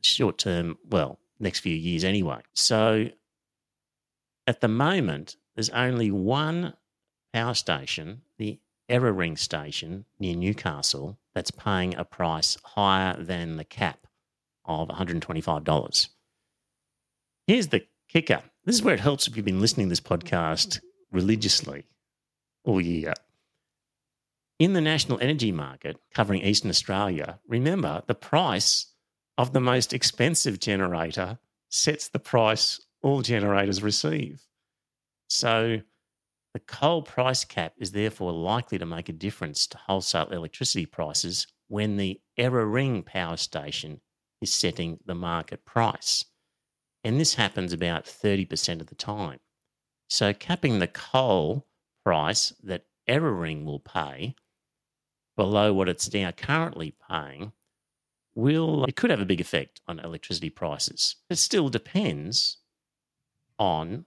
short 0.00 0.38
term, 0.38 0.78
well, 0.88 1.18
next 1.38 1.60
few 1.60 1.74
years 1.74 2.04
anyway. 2.04 2.40
So 2.54 3.08
at 4.46 4.60
the 4.60 4.68
moment, 4.68 5.36
there's 5.54 5.70
only 5.70 6.10
one 6.10 6.74
power 7.32 7.54
station, 7.54 8.22
the 8.38 8.58
Eraring 8.90 9.38
station 9.38 10.04
near 10.18 10.34
Newcastle, 10.34 11.18
that's 11.34 11.50
paying 11.50 11.94
a 11.94 12.04
price 12.04 12.58
higher 12.64 13.22
than 13.22 13.56
the 13.56 13.64
cap 13.64 14.06
of 14.64 14.88
$125. 14.88 16.08
Here's 17.46 17.68
the 17.68 17.86
kicker 18.08 18.42
this 18.64 18.76
is 18.76 18.82
where 18.82 18.94
it 18.94 19.00
helps 19.00 19.26
if 19.26 19.36
you've 19.36 19.44
been 19.44 19.60
listening 19.60 19.86
to 19.86 19.90
this 19.90 20.00
podcast 20.00 20.80
religiously 21.10 21.84
all 22.64 22.80
year. 22.80 23.12
In 24.62 24.74
the 24.74 24.80
national 24.80 25.18
energy 25.20 25.50
market 25.50 25.96
covering 26.14 26.42
Eastern 26.42 26.70
Australia, 26.70 27.40
remember 27.48 28.04
the 28.06 28.14
price 28.14 28.86
of 29.36 29.52
the 29.52 29.60
most 29.60 29.92
expensive 29.92 30.60
generator 30.60 31.40
sets 31.68 32.06
the 32.06 32.20
price 32.20 32.80
all 33.02 33.22
generators 33.22 33.82
receive. 33.82 34.46
So 35.26 35.80
the 36.54 36.60
coal 36.60 37.02
price 37.02 37.44
cap 37.44 37.74
is 37.76 37.90
therefore 37.90 38.30
likely 38.30 38.78
to 38.78 38.86
make 38.86 39.08
a 39.08 39.12
difference 39.12 39.66
to 39.66 39.78
wholesale 39.78 40.28
electricity 40.30 40.86
prices 40.86 41.48
when 41.66 41.96
the 41.96 42.20
Eraring 42.38 43.04
power 43.04 43.38
station 43.38 44.00
is 44.40 44.52
setting 44.52 45.00
the 45.04 45.16
market 45.16 45.64
price. 45.64 46.24
And 47.02 47.18
this 47.18 47.34
happens 47.34 47.72
about 47.72 48.04
30% 48.04 48.80
of 48.80 48.86
the 48.86 48.94
time. 48.94 49.40
So 50.08 50.32
capping 50.32 50.78
the 50.78 50.86
coal 50.86 51.66
price 52.04 52.52
that 52.62 52.84
Eraring 53.08 53.64
will 53.64 53.80
pay 53.80 54.36
below 55.36 55.72
what 55.72 55.88
it's 55.88 56.12
now 56.12 56.30
currently 56.30 56.94
paying 57.08 57.52
will 58.34 58.84
it 58.84 58.96
could 58.96 59.10
have 59.10 59.20
a 59.20 59.26
big 59.26 59.40
effect 59.40 59.80
on 59.86 59.98
electricity 59.98 60.50
prices. 60.50 61.16
It 61.28 61.36
still 61.36 61.68
depends 61.68 62.58
on 63.58 64.06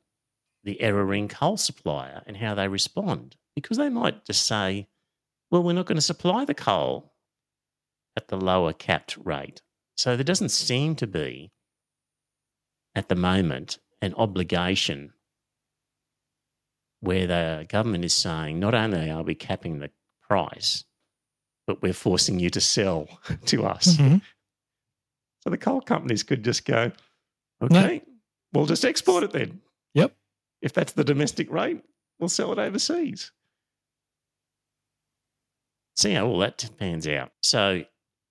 the 0.63 0.77
Eraring 0.81 1.29
coal 1.29 1.57
supplier 1.57 2.23
and 2.25 2.37
how 2.37 2.55
they 2.55 2.67
respond 2.67 3.35
because 3.55 3.77
they 3.77 3.89
might 3.89 4.25
just 4.25 4.45
say, 4.45 4.87
well, 5.51 5.63
we're 5.63 5.73
not 5.73 5.85
going 5.85 5.97
to 5.97 6.01
supply 6.01 6.43
the 6.43 6.55
coal 6.55 7.13
at 8.17 8.27
the 8.27 8.37
lower 8.37 8.73
capped 8.73 9.15
rate. 9.23 9.61
So 9.95 10.15
there 10.15 10.23
doesn't 10.23 10.49
seem 10.49 10.95
to 10.95 11.07
be 11.07 11.51
at 12.95 13.09
the 13.09 13.15
moment 13.15 13.77
an 14.01 14.13
obligation 14.15 15.13
where 16.99 17.27
the 17.27 17.65
government 17.69 18.03
is 18.03 18.13
saying 18.13 18.59
not 18.59 18.73
only 18.73 19.11
are 19.11 19.23
we 19.23 19.35
capping 19.35 19.79
the 19.79 19.91
price, 20.27 20.83
but 21.67 21.81
we're 21.81 21.93
forcing 21.93 22.39
you 22.39 22.49
to 22.51 22.61
sell 22.61 23.07
to 23.45 23.65
us. 23.65 23.97
Mhm. 23.97 24.21
So 25.43 25.49
the 25.49 25.57
coal 25.57 25.81
companies 25.81 26.23
could 26.23 26.43
just 26.43 26.65
go, 26.65 26.91
okay, 27.61 28.01
we'll 28.53 28.65
just 28.65 28.83
export 28.85 29.23
it 29.23 29.31
then. 29.31 29.61
Yep. 29.93 30.15
If 30.61 30.73
that's 30.73 30.93
the 30.93 31.03
domestic 31.03 31.51
rate, 31.51 31.83
we'll 32.19 32.29
sell 32.29 32.51
it 32.51 32.57
overseas. 32.59 33.31
See 35.95 36.13
how 36.13 36.25
all 36.27 36.39
that 36.39 36.69
pans 36.77 37.07
out. 37.07 37.31
So 37.41 37.83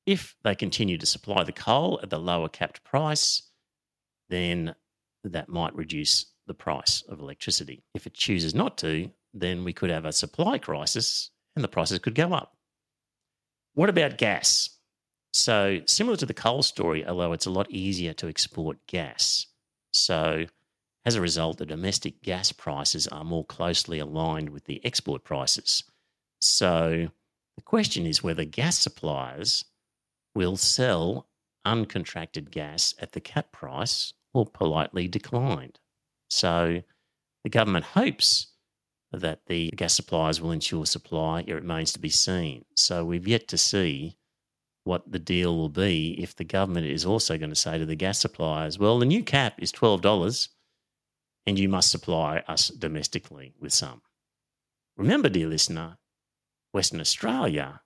if 0.06 0.36
they 0.42 0.54
continue 0.54 0.98
to 0.98 1.06
supply 1.06 1.44
the 1.44 1.52
coal 1.52 1.98
at 2.02 2.10
the 2.10 2.18
lower 2.18 2.48
capped 2.48 2.84
price, 2.84 3.42
then 4.28 4.74
that 5.22 5.48
might 5.48 5.74
reduce 5.74 6.26
the 6.46 6.54
price 6.54 7.02
of 7.08 7.20
electricity. 7.20 7.82
If 7.94 8.06
it 8.06 8.12
chooses 8.14 8.54
not 8.54 8.76
to, 8.78 9.10
then 9.32 9.64
we 9.64 9.72
could 9.72 9.90
have 9.90 10.04
a 10.04 10.12
supply 10.12 10.58
crisis 10.58 11.30
and 11.56 11.64
the 11.64 11.68
prices 11.68 12.00
could 12.00 12.14
go 12.14 12.32
up. 12.34 12.53
What 13.74 13.90
about 13.90 14.18
gas? 14.18 14.70
So, 15.32 15.80
similar 15.86 16.16
to 16.18 16.26
the 16.26 16.34
coal 16.34 16.62
story, 16.62 17.04
although 17.04 17.32
it's 17.32 17.46
a 17.46 17.50
lot 17.50 17.70
easier 17.70 18.12
to 18.14 18.28
export 18.28 18.78
gas. 18.86 19.46
So, 19.90 20.46
as 21.04 21.16
a 21.16 21.20
result, 21.20 21.58
the 21.58 21.66
domestic 21.66 22.22
gas 22.22 22.52
prices 22.52 23.08
are 23.08 23.24
more 23.24 23.44
closely 23.44 23.98
aligned 23.98 24.50
with 24.50 24.64
the 24.64 24.84
export 24.84 25.24
prices. 25.24 25.82
So, 26.40 27.08
the 27.56 27.62
question 27.62 28.06
is 28.06 28.22
whether 28.22 28.44
gas 28.44 28.78
suppliers 28.78 29.64
will 30.36 30.56
sell 30.56 31.28
uncontracted 31.66 32.50
gas 32.50 32.94
at 33.00 33.12
the 33.12 33.20
cap 33.20 33.50
price 33.50 34.12
or 34.32 34.46
politely 34.46 35.08
declined. 35.08 35.80
So, 36.30 36.82
the 37.42 37.50
government 37.50 37.86
hopes 37.86 38.53
that 39.16 39.46
the 39.46 39.70
gas 39.70 39.94
suppliers 39.94 40.40
will 40.40 40.50
ensure 40.50 40.86
supply. 40.86 41.44
It 41.46 41.54
remains 41.54 41.92
to 41.92 41.98
be 41.98 42.10
seen. 42.10 42.64
So, 42.74 43.04
we've 43.04 43.28
yet 43.28 43.48
to 43.48 43.58
see 43.58 44.16
what 44.84 45.10
the 45.10 45.18
deal 45.18 45.56
will 45.56 45.70
be 45.70 46.12
if 46.22 46.36
the 46.36 46.44
government 46.44 46.86
is 46.86 47.06
also 47.06 47.38
going 47.38 47.50
to 47.50 47.56
say 47.56 47.78
to 47.78 47.86
the 47.86 47.96
gas 47.96 48.18
suppliers, 48.20 48.78
well, 48.78 48.98
the 48.98 49.06
new 49.06 49.24
cap 49.24 49.54
is 49.58 49.72
$12 49.72 50.48
and 51.46 51.58
you 51.58 51.68
must 51.68 51.90
supply 51.90 52.42
us 52.46 52.68
domestically 52.68 53.54
with 53.58 53.72
some. 53.72 54.02
Remember, 54.96 55.28
dear 55.28 55.48
listener, 55.48 55.96
Western 56.72 57.00
Australia, 57.00 57.80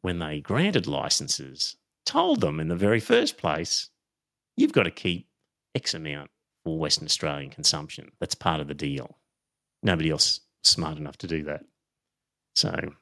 when 0.00 0.18
they 0.18 0.40
granted 0.40 0.86
licenses, 0.86 1.76
told 2.04 2.40
them 2.40 2.58
in 2.58 2.68
the 2.68 2.76
very 2.76 3.00
first 3.00 3.36
place, 3.36 3.90
you've 4.56 4.72
got 4.72 4.84
to 4.84 4.90
keep 4.90 5.28
X 5.74 5.94
amount 5.94 6.30
for 6.64 6.78
Western 6.78 7.06
Australian 7.06 7.50
consumption. 7.50 8.10
That's 8.18 8.34
part 8.34 8.60
of 8.60 8.68
the 8.68 8.74
deal. 8.74 9.18
Nobody 9.82 10.10
else 10.10 10.40
smart 10.62 10.98
enough 10.98 11.18
to 11.18 11.26
do 11.26 11.42
that. 11.44 11.64
So, 12.54 12.92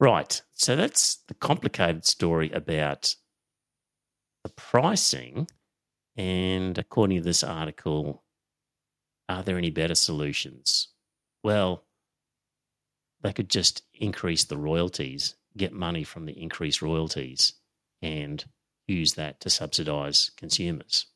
right. 0.00 0.42
So 0.52 0.76
that's 0.76 1.16
the 1.28 1.34
complicated 1.34 2.04
story 2.04 2.50
about 2.50 3.14
the 4.42 4.50
pricing. 4.50 5.48
And 6.16 6.76
according 6.76 7.18
to 7.18 7.22
this 7.22 7.44
article, 7.44 8.24
are 9.28 9.42
there 9.42 9.58
any 9.58 9.70
better 9.70 9.94
solutions? 9.94 10.88
Well, 11.42 11.84
they 13.22 13.32
could 13.32 13.48
just 13.48 13.82
increase 13.94 14.44
the 14.44 14.56
royalties, 14.56 15.36
get 15.56 15.72
money 15.72 16.04
from 16.04 16.26
the 16.26 16.40
increased 16.40 16.82
royalties, 16.82 17.54
and 18.02 18.44
use 18.86 19.14
that 19.14 19.40
to 19.40 19.50
subsidize 19.50 20.30
consumers. 20.36 21.06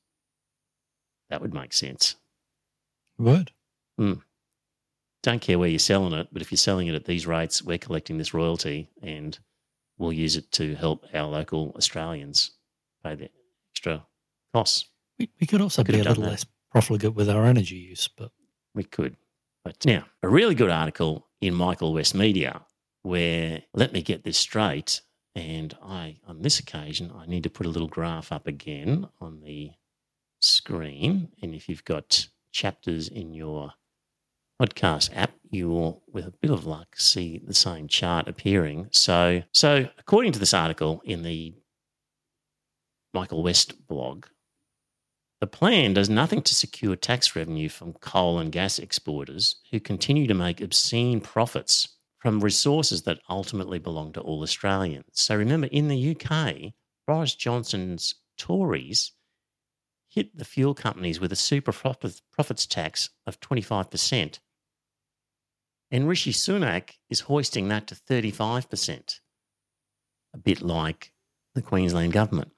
That 1.30 1.40
would 1.40 1.54
make 1.54 1.72
sense. 1.72 2.16
Would. 3.18 3.52
Hmm. 4.02 4.14
Don't 5.22 5.40
care 5.40 5.60
where 5.60 5.68
you're 5.68 5.78
selling 5.78 6.12
it, 6.12 6.26
but 6.32 6.42
if 6.42 6.50
you're 6.50 6.56
selling 6.58 6.88
it 6.88 6.96
at 6.96 7.04
these 7.04 7.24
rates, 7.24 7.62
we're 7.62 7.78
collecting 7.78 8.18
this 8.18 8.34
royalty 8.34 8.90
and 9.00 9.38
we'll 9.96 10.12
use 10.12 10.36
it 10.36 10.50
to 10.52 10.74
help 10.74 11.06
our 11.14 11.28
local 11.28 11.72
Australians 11.76 12.50
pay 13.04 13.14
the 13.14 13.30
extra 13.70 14.04
costs. 14.52 14.86
We, 15.20 15.30
we 15.40 15.46
could 15.46 15.60
also 15.60 15.84
Could 15.84 15.92
be 15.92 16.00
a 16.00 16.04
little 16.04 16.24
that. 16.24 16.30
less 16.30 16.46
profligate 16.72 17.14
with 17.14 17.30
our 17.30 17.44
energy 17.44 17.76
use, 17.76 18.08
but 18.08 18.32
We 18.74 18.82
could. 18.82 19.16
But 19.64 19.86
now, 19.86 20.06
a 20.24 20.28
really 20.28 20.56
good 20.56 20.70
article 20.70 21.28
in 21.40 21.54
Michael 21.54 21.92
West 21.92 22.16
Media 22.16 22.62
where, 23.02 23.62
let 23.72 23.92
me 23.92 24.02
get 24.02 24.24
this 24.24 24.38
straight, 24.38 25.00
and 25.36 25.76
I, 25.80 26.16
on 26.26 26.42
this 26.42 26.58
occasion, 26.58 27.12
I 27.14 27.26
need 27.26 27.44
to 27.44 27.50
put 27.50 27.66
a 27.66 27.70
little 27.70 27.88
graph 27.88 28.32
up 28.32 28.48
again 28.48 29.08
on 29.20 29.40
the 29.42 29.70
screen. 30.40 31.28
And 31.40 31.54
if 31.54 31.68
you've 31.68 31.84
got 31.84 32.26
chapters 32.50 33.06
in 33.08 33.32
your 33.34 33.72
podcast 34.62 35.10
app, 35.14 35.32
you 35.50 35.68
will, 35.68 36.02
with 36.12 36.26
a 36.26 36.30
bit 36.40 36.50
of 36.50 36.66
luck, 36.66 36.94
see 36.96 37.40
the 37.44 37.54
same 37.54 37.88
chart 37.88 38.28
appearing. 38.28 38.88
So, 38.92 39.42
so 39.52 39.88
according 39.98 40.32
to 40.32 40.38
this 40.38 40.54
article 40.54 41.02
in 41.04 41.22
the 41.22 41.54
Michael 43.12 43.42
West 43.42 43.86
blog, 43.88 44.26
the 45.40 45.48
plan 45.48 45.94
does 45.94 46.08
nothing 46.08 46.42
to 46.42 46.54
secure 46.54 46.94
tax 46.94 47.34
revenue 47.34 47.68
from 47.68 47.94
coal 47.94 48.38
and 48.38 48.52
gas 48.52 48.78
exporters 48.78 49.56
who 49.72 49.80
continue 49.80 50.28
to 50.28 50.34
make 50.34 50.60
obscene 50.60 51.20
profits 51.20 51.96
from 52.18 52.38
resources 52.38 53.02
that 53.02 53.18
ultimately 53.28 53.80
belong 53.80 54.12
to 54.12 54.20
all 54.20 54.42
Australians. 54.42 55.06
So 55.12 55.34
remember, 55.34 55.66
in 55.72 55.88
the 55.88 56.16
UK, 56.16 56.72
Boris 57.04 57.34
Johnson's 57.34 58.14
Tories 58.38 59.10
hit 60.08 60.38
the 60.38 60.44
fuel 60.44 60.74
companies 60.74 61.18
with 61.18 61.32
a 61.32 61.36
super 61.36 61.72
profits 61.72 62.66
tax 62.66 63.10
of 63.26 63.40
25%. 63.40 64.38
And 65.92 66.08
Rishi 66.08 66.32
Sunak 66.32 66.92
is 67.10 67.20
hoisting 67.20 67.68
that 67.68 67.86
to 67.88 67.94
35%, 67.94 69.20
a 70.32 70.38
bit 70.38 70.62
like 70.62 71.12
the 71.54 71.60
Queensland 71.60 72.14
government. 72.14 72.50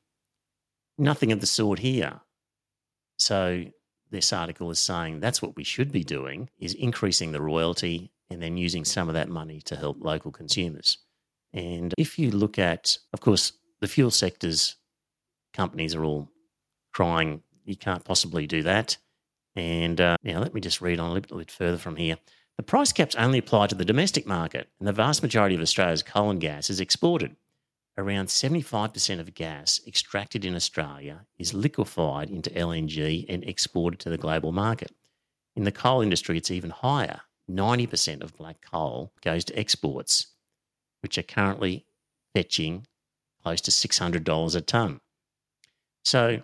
Nothing 0.96 1.32
of 1.32 1.40
the 1.40 1.46
sort 1.46 1.80
here. 1.80 2.20
So 3.18 3.64
this 4.12 4.32
article 4.32 4.70
is 4.70 4.78
saying 4.78 5.18
that's 5.18 5.42
what 5.42 5.56
we 5.56 5.64
should 5.64 5.90
be 5.90 6.04
doing 6.04 6.48
is 6.60 6.74
increasing 6.74 7.32
the 7.32 7.42
royalty 7.42 8.12
and 8.30 8.40
then 8.40 8.56
using 8.56 8.84
some 8.84 9.08
of 9.08 9.14
that 9.14 9.28
money 9.28 9.60
to 9.62 9.74
help 9.74 9.96
local 10.00 10.30
consumers. 10.30 10.98
And 11.52 11.92
if 11.98 12.20
you 12.20 12.30
look 12.30 12.56
at, 12.60 12.96
of 13.12 13.20
course, 13.20 13.52
the 13.80 13.88
fuel 13.88 14.12
sector's 14.12 14.76
companies 15.52 15.96
are 15.96 16.04
all 16.04 16.30
crying, 16.92 17.42
you 17.64 17.76
can't 17.76 18.04
possibly 18.04 18.46
do 18.46 18.62
that. 18.62 18.96
And 19.56 20.00
uh, 20.00 20.16
now 20.22 20.38
let 20.38 20.54
me 20.54 20.60
just 20.60 20.80
read 20.80 21.00
on 21.00 21.10
a 21.10 21.12
little 21.12 21.38
bit 21.38 21.50
further 21.50 21.78
from 21.78 21.96
here. 21.96 22.16
The 22.56 22.62
price 22.62 22.92
caps 22.92 23.16
only 23.16 23.38
apply 23.38 23.66
to 23.68 23.74
the 23.74 23.84
domestic 23.84 24.26
market, 24.26 24.68
and 24.78 24.86
the 24.86 24.92
vast 24.92 25.22
majority 25.22 25.56
of 25.56 25.60
Australia's 25.60 26.02
coal 26.02 26.30
and 26.30 26.40
gas 26.40 26.70
is 26.70 26.80
exported. 26.80 27.36
Around 27.96 28.26
75% 28.26 29.20
of 29.20 29.34
gas 29.34 29.80
extracted 29.86 30.44
in 30.44 30.54
Australia 30.54 31.26
is 31.38 31.54
liquefied 31.54 32.30
into 32.30 32.50
LNG 32.50 33.24
and 33.28 33.44
exported 33.44 34.00
to 34.00 34.10
the 34.10 34.18
global 34.18 34.52
market. 34.52 34.92
In 35.56 35.64
the 35.64 35.72
coal 35.72 36.00
industry, 36.00 36.36
it's 36.36 36.50
even 36.50 36.70
higher. 36.70 37.20
90% 37.50 38.22
of 38.22 38.36
black 38.36 38.56
coal 38.60 39.12
goes 39.20 39.44
to 39.44 39.58
exports, 39.58 40.28
which 41.02 41.18
are 41.18 41.22
currently 41.22 41.86
fetching 42.34 42.86
close 43.42 43.60
to 43.60 43.70
$600 43.70 44.56
a 44.56 44.60
tonne. 44.60 45.00
So, 46.04 46.42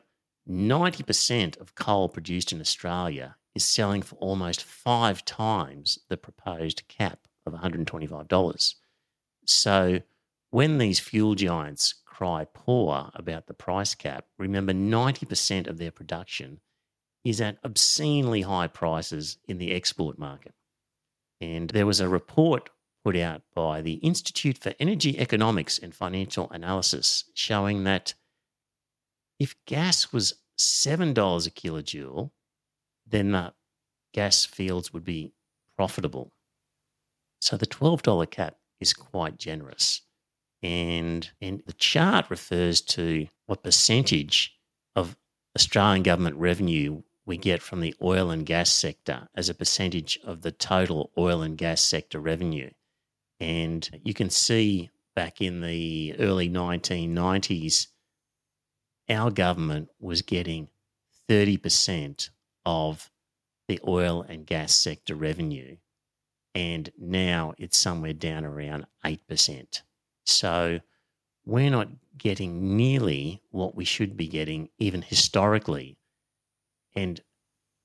90% 0.49 1.61
of 1.61 1.75
coal 1.75 2.09
produced 2.09 2.53
in 2.53 2.61
Australia 2.61 3.37
is 3.55 3.65
selling 3.65 4.03
for 4.03 4.17
almost 4.17 4.63
five 4.63 5.25
times 5.25 5.99
the 6.09 6.17
proposed 6.17 6.83
cap 6.89 7.27
of 7.47 7.53
$125. 7.53 8.75
So 9.45 10.01
when 10.51 10.79
these 10.79 11.01
fuel 11.01 11.35
giants 11.35 11.95
cry 12.05 12.47
poor 12.53 13.11
about 13.15 13.47
the 13.47 13.55
price 13.55 13.95
cap, 13.95 14.27
remember 14.39 14.73
90% 14.73 15.67
of 15.67 15.79
their 15.79 15.91
production 15.91 16.61
is 17.25 17.41
at 17.41 17.59
obscenely 17.65 18.43
high 18.43 18.67
prices 18.67 19.39
in 19.49 19.59
the 19.59 19.73
export 19.73 20.19
market. 20.19 20.55
And 21.41 21.71
there 21.71 21.87
was 21.87 22.01
a 22.01 22.09
report 22.09 22.71
put 23.05 23.17
out 23.17 23.43
by 23.55 23.81
the 23.81 23.95
Institute 23.95 24.59
for 24.59 24.75
Energy 24.79 25.19
Economics 25.19 25.79
and 25.79 25.95
Financial 25.95 26.51
Analysis 26.51 27.25
showing 27.35 27.85
that 27.85 28.15
if 29.39 29.57
gas 29.67 30.13
was 30.13 30.35
$7 30.59 31.11
a 31.11 31.51
kilojoule, 31.51 32.31
then 33.11 33.33
the 33.33 33.53
gas 34.13 34.45
fields 34.45 34.93
would 34.93 35.05
be 35.05 35.33
profitable. 35.77 36.33
So 37.41 37.57
the 37.57 37.67
$12 37.67 38.31
cap 38.31 38.57
is 38.81 38.93
quite 38.93 39.39
generous. 39.39 40.03
And, 40.63 41.29
and 41.41 41.63
the 41.67 41.73
chart 41.73 42.29
refers 42.29 42.81
to 42.83 43.27
what 43.47 43.63
percentage 43.63 44.55
of 44.95 45.17
Australian 45.57 46.03
government 46.03 46.37
revenue 46.37 47.03
we 47.25 47.37
get 47.37 47.63
from 47.63 47.81
the 47.81 47.95
oil 48.03 48.31
and 48.31 48.45
gas 48.45 48.71
sector 48.71 49.29
as 49.35 49.49
a 49.49 49.55
percentage 49.55 50.19
of 50.25 50.43
the 50.43 50.53
total 50.53 51.11
oil 51.17 51.43
and 51.43 51.57
gas 51.57 51.81
sector 51.81 52.21
revenue. 52.21 52.71
And 53.39 53.89
you 54.05 54.13
can 54.13 54.31
see 54.31 54.91
back 55.15 55.41
in 55.41 55.61
the 55.61 56.15
early 56.19 56.49
1990s, 56.49 57.87
our 59.09 59.31
government 59.31 59.89
was 59.99 60.23
getting 60.23 60.69
30% 61.29 62.31
of 62.65 63.11
the 63.69 63.81
oil 63.87 64.23
and 64.23 64.47
gas 64.47 64.75
sector 64.75 65.15
revenue. 65.15 65.77
And 66.55 66.91
now 66.99 67.55
it's 67.59 67.77
somewhere 67.79 68.13
down 68.13 68.45
around 68.45 68.87
8%. 69.05 69.83
So 70.25 70.81
we're 71.45 71.71
not 71.71 71.89
getting 72.19 72.77
nearly 72.77 73.43
what 73.51 73.75
we 73.75 73.85
should 73.85 74.17
be 74.17 74.27
getting, 74.27 74.69
even 74.79 75.03
historically. 75.03 75.99
And, 76.95 77.21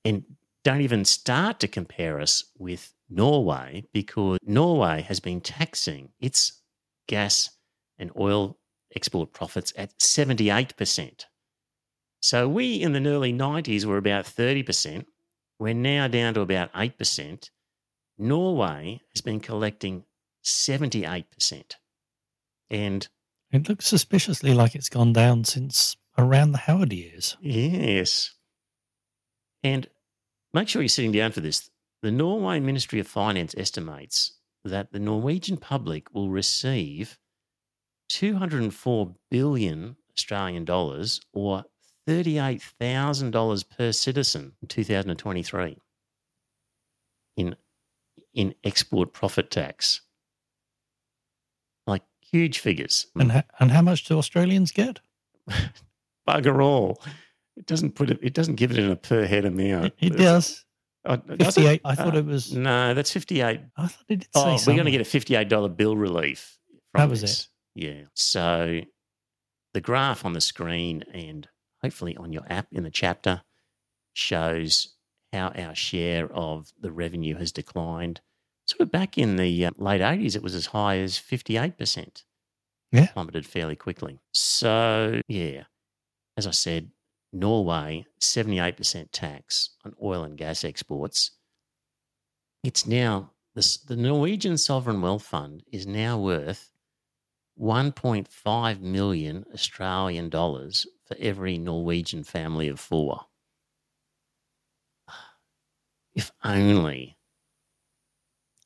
and 0.04 0.24
don't 0.64 0.82
even 0.82 1.06
start 1.06 1.60
to 1.60 1.68
compare 1.68 2.20
us 2.20 2.44
with 2.58 2.94
Norway 3.10 3.86
because 3.94 4.40
Norway 4.44 5.04
has 5.04 5.20
been 5.20 5.42
taxing 5.42 6.10
its 6.20 6.62
gas 7.08 7.52
and 8.00 8.12
oil 8.18 8.58
export 8.96 9.34
profits 9.34 9.74
at 9.78 9.98
78%. 10.00 11.26
So 12.26 12.50
we 12.50 12.82
in 12.82 12.94
the 12.94 13.08
early 13.08 13.32
90s 13.32 13.86
were 13.86 13.98
about 13.98 14.26
30%. 14.26 15.06
We're 15.60 15.76
now 15.76 16.08
down 16.08 16.34
to 16.34 16.42
about 16.42 16.74
8%. 16.74 17.52
Norway 18.18 19.02
has 19.14 19.22
been 19.22 19.40
collecting 19.40 20.06
78%. 20.44 21.76
And 22.72 23.08
it 23.52 23.70
looks 23.70 23.86
suspiciously 23.86 24.56
like 24.56 24.74
it's 24.74 24.90
gone 24.90 25.14
down 25.14 25.44
since 25.44 25.98
around 26.18 26.54
the 26.54 26.58
Howard 26.58 26.94
years. 26.94 27.38
Yes. 27.42 28.34
And 29.64 29.88
make 30.52 30.68
sure 30.68 30.82
you're 30.82 30.90
sitting 30.90 31.12
down 31.12 31.32
for 31.32 31.42
this. 31.42 31.70
The 32.02 32.12
Norway 32.12 32.60
Ministry 32.60 33.00
of 33.00 33.08
Finance 33.08 33.54
estimates 33.56 34.34
that 34.64 34.92
the 34.92 35.00
Norwegian 35.00 35.58
public 35.58 36.12
will 36.12 36.32
receive 36.32 37.20
204 38.10 39.14
billion 39.30 39.98
Australian 40.18 40.66
dollars 40.66 41.22
or 41.32 41.66
$38,000 42.08 43.70
per 43.70 43.92
citizen 43.92 44.54
in 44.62 44.68
2023 44.68 45.78
in, 47.38 47.56
in 48.34 48.56
export 48.64 49.14
profit 49.14 49.50
tax. 49.52 50.02
Like 51.88 52.04
huge 52.22 52.60
figures. 52.60 53.08
And, 53.16 53.32
ha- 53.32 53.44
and 53.60 53.72
how 53.72 53.82
much 53.82 54.04
do 54.06 54.18
Australians 54.18 54.72
get? 54.72 55.00
Bugger 56.28 56.64
all. 56.64 57.02
It 57.58 57.66
doesn't 57.66 57.96
put 57.96 58.10
it, 58.12 58.20
it 58.22 58.34
doesn't 58.34 58.56
give 58.56 58.72
it 58.72 58.80
in 58.80 58.92
a 58.92 58.96
per 58.96 59.26
head 59.26 59.46
amount. 59.46 59.94
It, 60.00 60.14
it 60.14 60.18
does. 60.18 60.66
Oh, 61.06 61.18
58. 61.40 61.82
I 61.86 61.96
thought 61.96 62.16
uh, 62.16 62.20
it 62.20 62.26
was. 62.26 62.52
No, 62.54 62.94
that's 62.94 63.12
58. 63.12 63.62
I 63.78 63.88
thought 63.88 64.06
it 64.10 64.20
did 64.20 64.28
Oh, 64.34 64.58
we're 64.66 64.74
going 64.74 64.86
to 64.86 64.92
get 64.92 65.02
a 65.02 65.04
$58 65.04 65.78
bill 65.78 65.96
relief. 65.96 66.58
that 66.96 67.10
was 67.10 67.22
this. 67.22 67.48
it. 67.76 67.84
Yeah. 67.84 68.02
So 68.16 68.82
the 69.74 69.82
graph 69.82 70.26
on 70.26 70.34
the 70.34 70.42
screen 70.42 71.04
and 71.14 71.48
hopefully 71.86 72.18
on 72.18 72.34
your 72.34 72.42
app 72.50 72.66
in 72.72 72.84
the 72.84 72.90
chapter, 72.90 73.44
shows 74.14 74.96
how 75.32 75.50
our 75.50 75.76
share 75.76 76.32
of 76.34 76.74
the 76.80 76.92
revenue 76.92 77.36
has 77.36 77.52
declined. 77.52 78.22
Sort 78.66 78.82
of 78.82 78.92
back 78.92 79.20
in 79.20 79.36
the 79.36 79.68
uh, 79.68 79.72
late 79.78 80.02
80s, 80.02 80.36
it 80.36 80.42
was 80.42 80.56
as 80.56 80.68
high 80.68 80.98
as 80.98 81.20
58%. 81.20 82.24
Yeah. 82.92 83.08
Plummeted 83.14 83.46
fairly 83.46 83.76
quickly. 83.76 84.20
So, 84.34 85.22
yeah, 85.28 85.66
as 86.38 86.48
I 86.48 86.52
said, 86.52 86.90
Norway, 87.32 88.08
78% 88.20 89.10
tax 89.12 89.70
on 89.84 89.94
oil 90.02 90.24
and 90.24 90.38
gas 90.38 90.64
exports. 90.64 91.32
It's 92.64 92.88
now, 92.88 93.30
the, 93.54 93.78
the 93.88 93.96
Norwegian 93.96 94.58
Sovereign 94.58 95.02
Wealth 95.02 95.24
Fund 95.24 95.62
is 95.72 95.86
now 95.86 96.18
worth 96.18 96.72
1.5 97.60 98.80
million 98.82 99.46
Australian 99.54 100.30
dollars 100.30 100.88
for 101.06 101.16
every 101.20 101.58
Norwegian 101.58 102.24
family 102.24 102.68
of 102.68 102.80
four. 102.80 103.22
If 106.14 106.32
only 106.44 107.18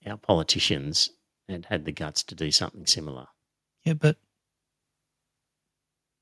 our 0.06 0.18
politicians 0.18 1.12
had 1.48 1.66
had 1.66 1.86
the 1.86 1.92
guts 1.92 2.24
to 2.24 2.36
do 2.36 2.52
something 2.52 2.86
similar. 2.86 3.28
Yeah, 3.84 3.94
but 3.94 4.18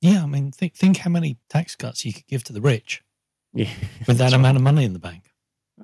yeah, 0.01 0.24
I 0.24 0.26
mean, 0.26 0.51
think 0.51 0.76
think 0.76 0.97
how 0.97 1.09
many 1.09 1.38
tax 1.49 1.76
cuts 1.76 2.05
you 2.05 2.13
could 2.13 2.28
give 2.28 2.43
to 2.45 2.53
the 2.53 2.61
rich. 2.61 3.03
Yeah, 3.53 3.70
with 4.07 4.18
that 4.18 4.34
amount 4.34 4.57
of 4.57 4.63
money 4.63 4.86
in 4.86 4.93
the 4.93 4.99
bank. 4.99 5.24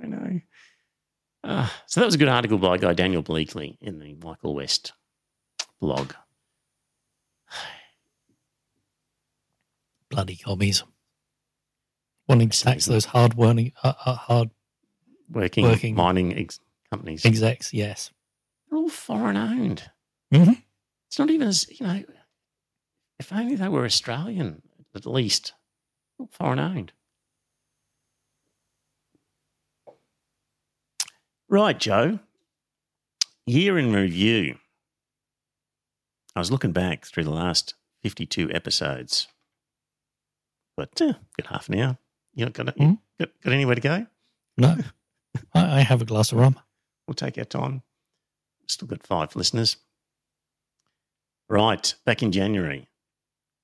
I 0.02 0.08
know. 0.08 0.40
Uh, 1.44 1.70
so 1.88 2.00
that 2.00 2.06
was 2.06 2.16
a 2.16 2.20
good 2.20 2.30
article 2.30 2.58
by 2.58 2.76
a 2.76 2.78
guy 2.78 2.94
Daniel 2.94 3.22
Bleakley 3.22 3.78
in 3.82 4.00
the 4.00 4.16
Michael 4.24 4.56
West 4.56 4.94
blog. 5.82 6.14
Bloody 10.14 10.36
commies 10.36 10.84
wanting 12.28 12.50
to 12.50 12.60
tax 12.64 12.86
those 12.86 13.06
hard 13.06 13.34
working, 13.34 13.72
uh, 13.84 13.94
uh, 14.06 14.16
hard 14.16 14.50
working, 15.30 15.66
working 15.66 15.96
mining 15.96 16.38
ex- 16.38 16.60
companies. 16.90 17.26
Execs, 17.26 17.74
yes. 17.74 18.12
They're 18.70 18.78
all 18.80 18.90
foreign 18.90 19.36
owned. 19.38 19.90
Mhm. 20.32 20.64
It's 21.08 21.20
not 21.20 21.30
even 21.30 21.48
as, 21.48 21.68
you 21.70 21.86
know, 21.86 22.04
if 23.20 23.32
only 23.34 23.56
they 23.56 23.68
were 23.68 23.86
Australian, 23.86 24.62
at 24.96 25.06
least. 25.06 25.54
All 26.20 26.28
foreign 26.32 26.60
owned. 26.60 26.94
Right, 31.50 31.80
Joe. 31.80 32.20
Year 33.46 33.78
in 33.78 33.94
review. 33.94 34.58
I 36.36 36.40
was 36.40 36.52
looking 36.52 36.72
back 36.72 37.06
through 37.06 37.26
the 37.26 37.32
last 37.32 37.76
52 38.02 38.50
episodes, 38.52 39.28
but 40.78 41.02
uh, 41.02 41.14
got 41.40 41.48
half 41.48 41.70
an 41.70 41.80
hour. 41.80 41.98
You 42.36 42.46
not 42.46 42.54
got, 42.54 42.68
you 42.80 42.86
Mhm. 42.88 42.98
got, 43.20 43.30
got 43.44 43.54
anywhere 43.54 43.76
to 43.76 43.82
go? 43.82 44.08
No, 44.58 44.78
I, 45.54 45.80
I 45.80 45.82
have 45.82 46.02
a 46.02 46.06
glass 46.06 46.32
of 46.32 46.40
rum. 46.40 46.60
We'll 47.08 47.16
take 47.16 47.38
our 47.38 47.44
time. 47.46 47.82
Still 48.68 48.88
got 48.88 49.06
five 49.06 49.36
listeners. 49.36 49.78
Right, 51.50 51.94
back 52.06 52.24
in 52.24 52.32
January, 52.32 52.88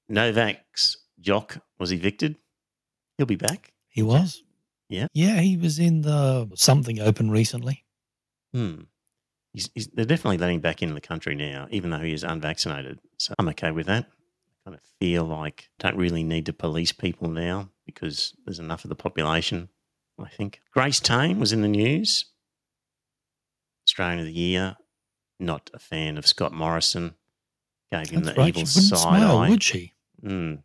Novak 0.10 0.66
Djokovic 1.22 1.62
was 1.80 1.92
evicted. 1.92 2.36
He'll 3.18 3.26
be 3.26 3.36
back. 3.36 3.72
He 3.88 4.04
was. 4.04 4.44
Yeah. 4.90 5.08
Yeah, 5.14 5.40
he 5.40 5.58
was 5.58 5.80
in 5.80 6.02
the 6.02 6.50
something 6.56 7.00
open 7.00 7.32
recently. 7.32 7.86
Hmm. 8.54 8.82
He's, 9.54 9.70
he's, 9.74 9.88
they're 9.88 10.06
definitely 10.06 10.38
letting 10.38 10.56
him 10.56 10.62
back 10.62 10.84
in 10.84 10.94
the 10.94 11.02
country 11.02 11.36
now, 11.36 11.68
even 11.72 11.90
though 11.90 12.00
he 12.00 12.14
is 12.14 12.24
unvaccinated. 12.24 13.00
So 13.18 13.34
I'm 13.40 13.50
okay 13.50 13.72
with 13.72 13.88
that. 13.88 14.08
I 14.70 14.74
kind 14.74 14.82
of 14.84 14.90
feel 15.00 15.24
like 15.24 15.70
don't 15.80 15.98
really 15.98 16.24
need 16.24 16.46
to 16.46 16.54
police 16.54 16.92
people 16.92 17.28
now 17.28 17.70
because 17.88 18.34
there's 18.46 18.60
enough 18.60 18.86
of 18.86 18.90
the 18.90 18.96
population. 18.96 19.70
I 20.20 20.30
think 20.30 20.62
Grace 20.72 21.00
Tame 21.00 21.40
was 21.40 21.52
in 21.52 21.62
the 21.62 21.68
news. 21.68 22.26
Australian 23.88 24.20
of 24.20 24.26
the 24.26 24.32
Year. 24.32 24.78
Not 25.40 25.72
a 25.74 25.80
fan 25.80 26.18
of 26.18 26.28
Scott 26.28 26.54
Morrison. 26.54 27.16
Gave 27.92 28.10
him 28.10 28.22
That's 28.22 28.36
the 28.36 28.42
right. 28.42 28.50
evil 28.50 28.66
She 28.66 28.80
wouldn't 28.80 29.00
side 29.00 29.00
smile, 29.00 29.38
eye. 29.40 29.50
would 29.50 29.64
she? 29.64 29.94
Mm. 30.24 30.62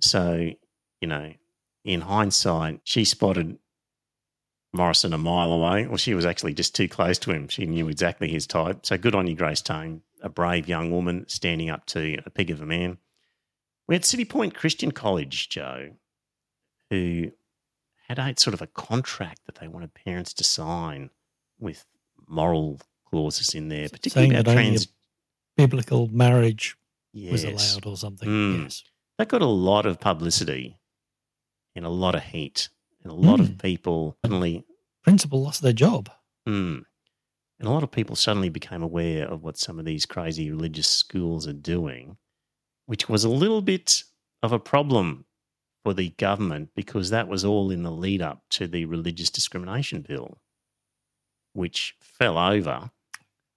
So, 0.00 0.50
you 1.02 1.08
know, 1.08 1.34
in 1.84 2.00
hindsight, 2.00 2.80
she 2.84 3.04
spotted 3.04 3.58
Morrison 4.72 5.12
a 5.12 5.18
mile 5.18 5.52
away. 5.52 5.86
Well, 5.86 5.98
she 5.98 6.14
was 6.14 6.24
actually 6.24 6.54
just 6.54 6.74
too 6.74 6.88
close 6.88 7.18
to 7.18 7.32
him. 7.32 7.48
She 7.48 7.66
knew 7.66 7.88
exactly 7.88 8.28
his 8.28 8.46
type. 8.46 8.86
So 8.86 8.96
good 8.96 9.14
on 9.14 9.26
you, 9.26 9.34
Grace 9.34 9.60
Tame, 9.60 10.00
a 10.22 10.30
brave 10.30 10.68
young 10.68 10.90
woman 10.90 11.26
standing 11.28 11.68
up 11.68 11.84
to 11.86 12.16
a 12.24 12.30
pig 12.30 12.50
of 12.50 12.62
a 12.62 12.66
man. 12.66 12.96
We 13.90 13.96
had 13.96 14.02
Citipointe 14.04 14.54
Christian 14.54 14.92
College, 14.92 15.48
Joe, 15.48 15.90
who 16.90 17.32
had 18.06 18.20
a 18.20 18.32
sort 18.38 18.54
of 18.54 18.62
a 18.62 18.68
contract 18.68 19.40
that 19.46 19.56
they 19.56 19.66
wanted 19.66 19.92
parents 19.94 20.32
to 20.34 20.44
sign 20.44 21.10
with 21.58 21.84
moral 22.28 22.80
clauses 23.04 23.52
in 23.52 23.66
there, 23.68 23.88
particularly 23.88 24.28
Saying 24.30 24.40
about 24.40 24.44
that 24.52 24.56
only 24.58 24.70
trans. 24.70 24.88
Biblical 25.56 26.06
marriage 26.06 26.76
was 27.12 27.42
allowed 27.42 27.84
or 27.84 27.96
something. 27.96 28.28
Mm. 28.28 28.62
Yes. 28.62 28.84
that 29.18 29.28
got 29.28 29.42
a 29.42 29.46
lot 29.46 29.86
of 29.86 29.98
publicity 29.98 30.78
and 31.74 31.84
a 31.84 31.88
lot 31.90 32.14
of 32.14 32.22
heat 32.22 32.68
and 33.02 33.10
a 33.10 33.14
lot 33.16 33.40
of 33.40 33.48
Mm. 33.48 33.60
people 33.62 34.16
suddenly 34.24 34.64
Principal 35.02 35.42
lost 35.42 35.62
their 35.62 35.72
job. 35.72 36.08
mm, 36.48 36.84
and 37.58 37.68
a 37.68 37.70
lot 37.72 37.82
of 37.82 37.90
people 37.90 38.14
suddenly 38.14 38.50
became 38.50 38.82
aware 38.84 39.26
of 39.26 39.42
what 39.42 39.58
some 39.58 39.80
of 39.80 39.84
these 39.84 40.06
crazy 40.06 40.48
religious 40.48 40.86
schools 40.88 41.48
are 41.48 41.52
doing 41.52 42.16
which 42.90 43.08
was 43.08 43.22
a 43.22 43.28
little 43.28 43.62
bit 43.62 44.02
of 44.42 44.50
a 44.52 44.58
problem 44.58 45.24
for 45.84 45.94
the 45.94 46.08
government 46.18 46.70
because 46.74 47.10
that 47.10 47.28
was 47.28 47.44
all 47.44 47.70
in 47.70 47.84
the 47.84 47.90
lead 47.90 48.20
up 48.20 48.42
to 48.50 48.66
the 48.66 48.84
religious 48.84 49.30
discrimination 49.30 50.00
bill 50.02 50.40
which 51.52 51.94
fell 52.00 52.36
over 52.36 52.90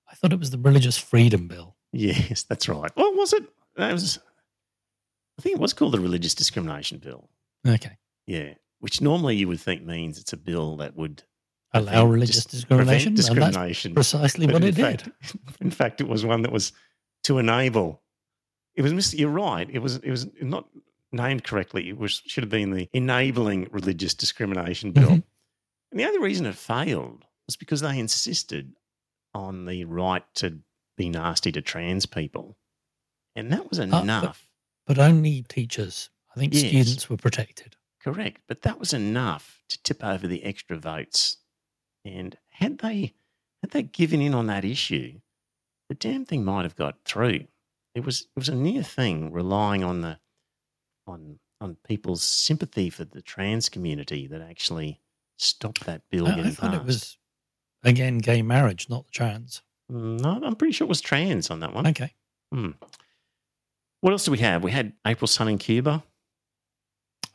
I 0.09 0.15
thought 0.15 0.33
it 0.33 0.39
was 0.39 0.51
the 0.51 0.59
Religious 0.59 0.97
Freedom 0.97 1.47
Bill. 1.47 1.75
yes 1.91 2.43
that's 2.43 2.69
right 2.69 2.91
what 2.95 3.15
was 3.15 3.33
it 3.33 3.43
that 3.75 3.91
was 3.91 4.19
i 5.39 5.41
think 5.41 5.55
it 5.55 5.61
was 5.61 5.73
called 5.73 5.93
the 5.93 5.99
religious 5.99 6.35
discrimination 6.35 6.99
bill 6.99 7.29
Okay. 7.67 7.97
Yeah, 8.27 8.53
which 8.79 8.99
normally 9.01 9.35
you 9.37 9.47
would 9.47 9.59
think 9.61 9.83
means 9.83 10.19
it's 10.19 10.33
a 10.33 10.37
bill 10.37 10.77
that 10.77 10.95
would 10.97 11.23
Allow 11.73 12.05
religious 12.05 12.43
dis- 12.43 12.59
discrimination. 12.61 12.85
prevent 12.85 13.07
and 13.07 13.17
that's 13.17 13.27
discrimination. 13.49 13.93
precisely 13.95 14.45
But 14.45 14.53
what 14.53 14.63
it 14.65 14.75
did. 14.75 15.11
in 15.61 15.71
fact, 15.71 16.01
it 16.01 16.07
was 16.07 16.23
one 16.25 16.41
that 16.43 16.51
was 16.51 16.71
to 17.23 17.39
enable. 17.39 18.02
It 18.75 18.81
was. 18.81 18.93
mis- 18.93 19.13
You're 19.13 19.29
right. 19.29 19.69
It 19.69 19.79
was. 19.79 19.97
It 19.97 20.09
was 20.11 20.27
not 20.41 20.67
named 21.11 21.43
correctly. 21.43 21.89
It 21.89 21.97
was 21.97 22.21
should 22.25 22.43
have 22.43 22.49
been 22.49 22.71
the 22.71 22.89
enabling 22.93 23.67
religious 23.71 24.13
discrimination 24.13 24.91
bill. 24.91 25.09
Mhm. 25.09 25.23
And 25.91 25.99
the 25.99 26.05
only 26.05 26.19
reason 26.19 26.45
it 26.47 26.55
failed 26.55 27.25
was 27.45 27.55
because 27.55 27.81
they 27.81 27.99
insisted 27.99 28.73
on 29.33 29.65
the 29.65 29.85
right 29.85 30.23
to 30.35 30.59
be 30.97 31.09
nasty 31.09 31.51
to 31.51 31.61
trans 31.61 32.05
people, 32.05 32.57
and 33.35 33.51
that 33.51 33.69
was 33.69 33.79
but- 33.79 34.01
enough. 34.03 34.47
But 34.85 34.99
only 34.99 35.43
teachers. 35.43 36.09
I 36.35 36.39
think 36.39 36.53
Yes. 36.53 36.67
students 36.67 37.09
were 37.09 37.17
protected. 37.17 37.77
Correct. 37.99 38.41
But 38.47 38.63
that 38.63 38.79
was 38.79 38.91
enough 38.91 39.63
to 39.69 39.81
tip 39.83 40.03
over 40.03 40.27
the 40.27 40.43
extra 40.43 40.77
votes. 40.77 41.37
And 42.03 42.37
had 42.49 42.79
they 42.79 43.13
had 43.61 43.69
they 43.71 43.83
given 43.83 44.19
in 44.21 44.33
on 44.33 44.47
that 44.47 44.65
issue, 44.65 45.21
the 45.87 45.95
damn 45.95 46.25
thing 46.25 46.43
might 46.43 46.63
have 46.63 46.75
got 46.75 47.05
through. 47.05 47.47
It 47.95 48.05
was 48.05 48.21
it 48.21 48.39
was 48.39 48.49
a 48.49 48.55
near 48.55 48.83
thing 48.83 49.31
relying 49.31 49.83
on 49.83 50.01
the 50.01 50.19
on 51.07 51.39
on 51.61 51.77
people's 51.87 52.23
sympathy 52.23 52.89
for 52.89 53.05
the 53.05 53.21
trans 53.21 53.69
community 53.69 54.27
that 54.27 54.41
actually 54.41 54.99
stopped 55.37 55.85
that 55.85 56.01
bill 56.11 56.27
I, 56.27 56.31
I 56.31 56.49
thought 56.49 56.71
passed. 56.71 56.81
it 56.81 56.85
was, 56.85 57.17
again, 57.83 58.17
gay 58.17 58.41
marriage, 58.41 58.89
not 58.89 59.05
the 59.05 59.11
trans. 59.11 59.61
Mm, 59.91 60.19
no, 60.21 60.41
I'm 60.43 60.55
pretty 60.55 60.73
sure 60.73 60.85
it 60.85 60.89
was 60.89 61.01
trans 61.01 61.49
on 61.49 61.61
that 61.61 61.73
one. 61.73 61.87
Okay. 61.87 62.13
Hmm. 62.51 62.71
What 64.01 64.11
else 64.11 64.25
do 64.25 64.31
we 64.31 64.39
have? 64.39 64.63
We 64.63 64.71
had 64.71 64.93
April 65.07 65.27
Sun 65.27 65.47
in 65.47 65.57
Cuba. 65.57 66.03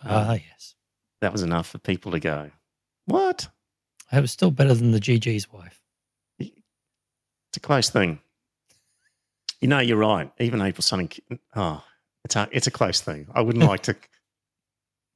Ah, 0.05 0.35
yes. 0.35 0.75
That 1.23 1.33
was 1.33 1.43
enough 1.43 1.67
for 1.67 1.79
people 1.79 2.13
to 2.13 2.21
go, 2.21 2.51
What? 3.07 3.49
It 4.13 4.21
was 4.21 4.31
still 4.31 4.51
better 4.51 4.75
than 4.75 4.93
the 4.93 5.01
GG's 5.01 5.51
wife. 5.53 5.81
It's 6.39 7.57
a 7.57 7.61
close 7.61 7.89
thing. 7.89 8.21
You 9.61 9.69
know, 9.69 9.81
you're 9.81 9.97
right. 9.97 10.31
Even 10.39 10.61
April 10.63 10.85
and 10.93 11.21
oh, 11.57 11.83
it's 12.25 12.37
a 12.37 12.49
it's 12.53 12.67
a 12.67 12.71
close 12.71 13.01
thing. 13.01 13.27
I 13.35 13.41
wouldn't 13.41 13.65
like 13.69 13.83
to. 13.85 13.97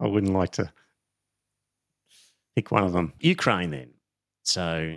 I 0.01 0.07
wouldn't 0.07 0.33
like 0.33 0.53
to 0.53 0.73
pick 2.57 2.71
one 2.71 2.85
of 2.85 2.93
them. 2.93 3.13
Ukraine, 3.21 3.71
then. 3.71 3.91
So 4.43 4.97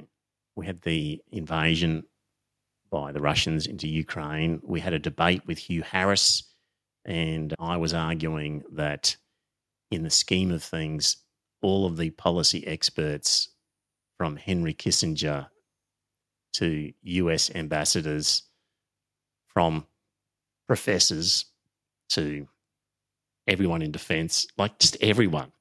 we 0.56 0.66
had 0.66 0.82
the 0.82 1.22
invasion 1.32 2.04
by 2.90 3.12
the 3.12 3.22
Russians 3.22 3.68
into 3.68 3.88
Ukraine. 3.88 4.62
We 4.64 4.80
had 4.80 4.94
a 4.94 5.00
debate 5.00 5.44
with 5.46 5.58
Hugh 5.58 5.84
Harris, 5.84 6.44
and 7.06 7.54
I 7.60 7.78
was 7.78 7.94
arguing 7.94 8.64
that, 8.74 9.16
in 9.92 10.02
the 10.02 10.10
scheme 10.10 10.52
of 10.52 10.64
things, 10.64 11.18
all 11.62 11.86
of 11.86 11.98
the 11.98 12.10
policy 12.12 12.66
experts 12.66 13.50
from 14.18 14.38
Henry 14.38 14.74
Kissinger 14.74 15.48
to 16.54 16.94
US 17.04 17.54
ambassadors, 17.54 18.44
from 19.56 19.88
professors 20.68 21.46
to 22.10 22.48
everyone 23.48 23.82
in 23.82 23.92
defense, 23.92 24.46
like 24.58 24.78
just 24.78 24.98
everyone 25.02 25.52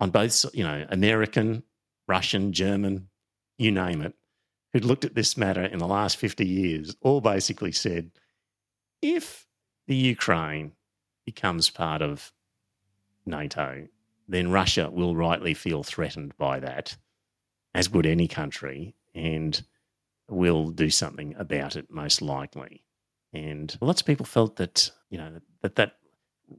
on 0.00 0.10
both, 0.10 0.46
you 0.54 0.62
know, 0.62 0.86
American, 0.88 1.64
Russian, 2.06 2.52
German, 2.52 3.08
you 3.58 3.72
name 3.72 4.00
it, 4.00 4.14
who'd 4.72 4.84
looked 4.84 5.04
at 5.04 5.14
this 5.14 5.36
matter 5.36 5.64
in 5.64 5.78
the 5.78 5.86
last 5.86 6.16
50 6.16 6.46
years, 6.46 6.96
all 7.02 7.20
basically 7.20 7.72
said 7.72 8.12
if 9.02 9.46
the 9.88 9.96
Ukraine 9.96 10.72
becomes 11.26 11.68
part 11.68 12.00
of 12.00 12.32
NATO, 13.26 13.88
then 14.28 14.50
Russia 14.50 14.88
will 14.90 15.16
rightly 15.16 15.54
feel 15.54 15.82
threatened 15.82 16.36
by 16.38 16.60
that, 16.60 16.96
as 17.74 17.90
would 17.90 18.06
any 18.06 18.28
country, 18.28 18.94
and 19.14 19.64
will 20.28 20.70
do 20.70 20.90
something 20.90 21.34
about 21.38 21.76
it 21.76 21.90
most 21.90 22.22
likely. 22.22 22.82
And 23.32 23.76
lots 23.80 24.00
of 24.00 24.06
people 24.06 24.26
felt 24.26 24.56
that, 24.56 24.90
you 25.10 25.18
know, 25.18 25.40
that, 25.62 25.76
that 25.76 25.96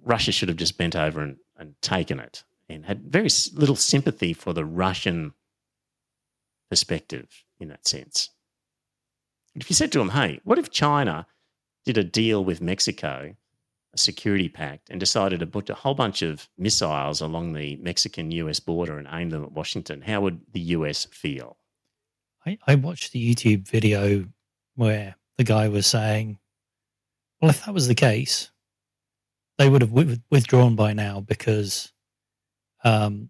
Russia 0.03 0.31
should 0.31 0.49
have 0.49 0.57
just 0.57 0.77
bent 0.77 0.95
over 0.95 1.21
and, 1.21 1.37
and 1.57 1.75
taken 1.81 2.19
it 2.19 2.43
and 2.67 2.85
had 2.85 3.11
very 3.11 3.29
little 3.53 3.75
sympathy 3.75 4.33
for 4.33 4.53
the 4.53 4.65
Russian 4.65 5.33
perspective 6.69 7.43
in 7.59 7.69
that 7.69 7.87
sense. 7.87 8.29
If 9.55 9.69
you 9.69 9.75
said 9.75 9.91
to 9.93 9.99
them, 9.99 10.09
hey, 10.09 10.39
what 10.43 10.59
if 10.59 10.69
China 10.69 11.25
did 11.85 11.97
a 11.97 12.03
deal 12.03 12.45
with 12.45 12.61
Mexico, 12.61 13.35
a 13.93 13.97
security 13.97 14.47
pact, 14.47 14.89
and 14.89 14.99
decided 14.99 15.39
to 15.39 15.47
put 15.47 15.69
a 15.69 15.75
whole 15.75 15.95
bunch 15.95 16.21
of 16.21 16.47
missiles 16.57 17.21
along 17.21 17.53
the 17.53 17.75
Mexican 17.77 18.29
US 18.31 18.59
border 18.59 18.99
and 18.99 19.07
aim 19.11 19.31
them 19.31 19.43
at 19.43 19.51
Washington? 19.51 20.01
How 20.01 20.21
would 20.21 20.41
the 20.53 20.59
US 20.59 21.05
feel? 21.05 21.57
I, 22.45 22.57
I 22.67 22.75
watched 22.75 23.11
the 23.11 23.35
YouTube 23.35 23.67
video 23.67 24.25
where 24.75 25.15
the 25.37 25.43
guy 25.43 25.67
was 25.67 25.85
saying, 25.87 26.39
well, 27.41 27.49
if 27.51 27.65
that 27.65 27.73
was 27.73 27.87
the 27.87 27.95
case, 27.95 28.51
they 29.57 29.69
would 29.69 29.81
have 29.81 29.91
wi- 29.91 30.19
withdrawn 30.31 30.75
by 30.75 30.93
now 30.93 31.19
because 31.19 31.91
um, 32.83 33.29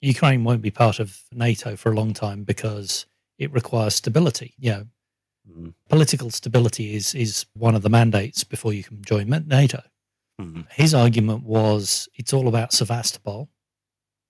Ukraine 0.00 0.44
won't 0.44 0.62
be 0.62 0.70
part 0.70 0.98
of 1.00 1.18
NATO 1.32 1.76
for 1.76 1.90
a 1.90 1.94
long 1.94 2.12
time 2.12 2.44
because 2.44 3.06
it 3.38 3.52
requires 3.52 3.94
stability. 3.94 4.54
Yeah, 4.58 4.82
Mm, 5.50 5.72
political 5.88 6.28
stability 6.30 6.94
is 6.94 7.14
is 7.14 7.46
one 7.54 7.74
of 7.74 7.80
the 7.80 7.88
mandates 7.88 8.44
before 8.44 8.74
you 8.74 8.84
can 8.84 9.02
join 9.02 9.30
NATO. 9.30 9.80
mm, 10.38 10.70
His 10.70 10.92
argument 10.92 11.42
was 11.44 12.06
it's 12.16 12.34
all 12.34 12.48
about 12.48 12.74
Sevastopol 12.74 13.48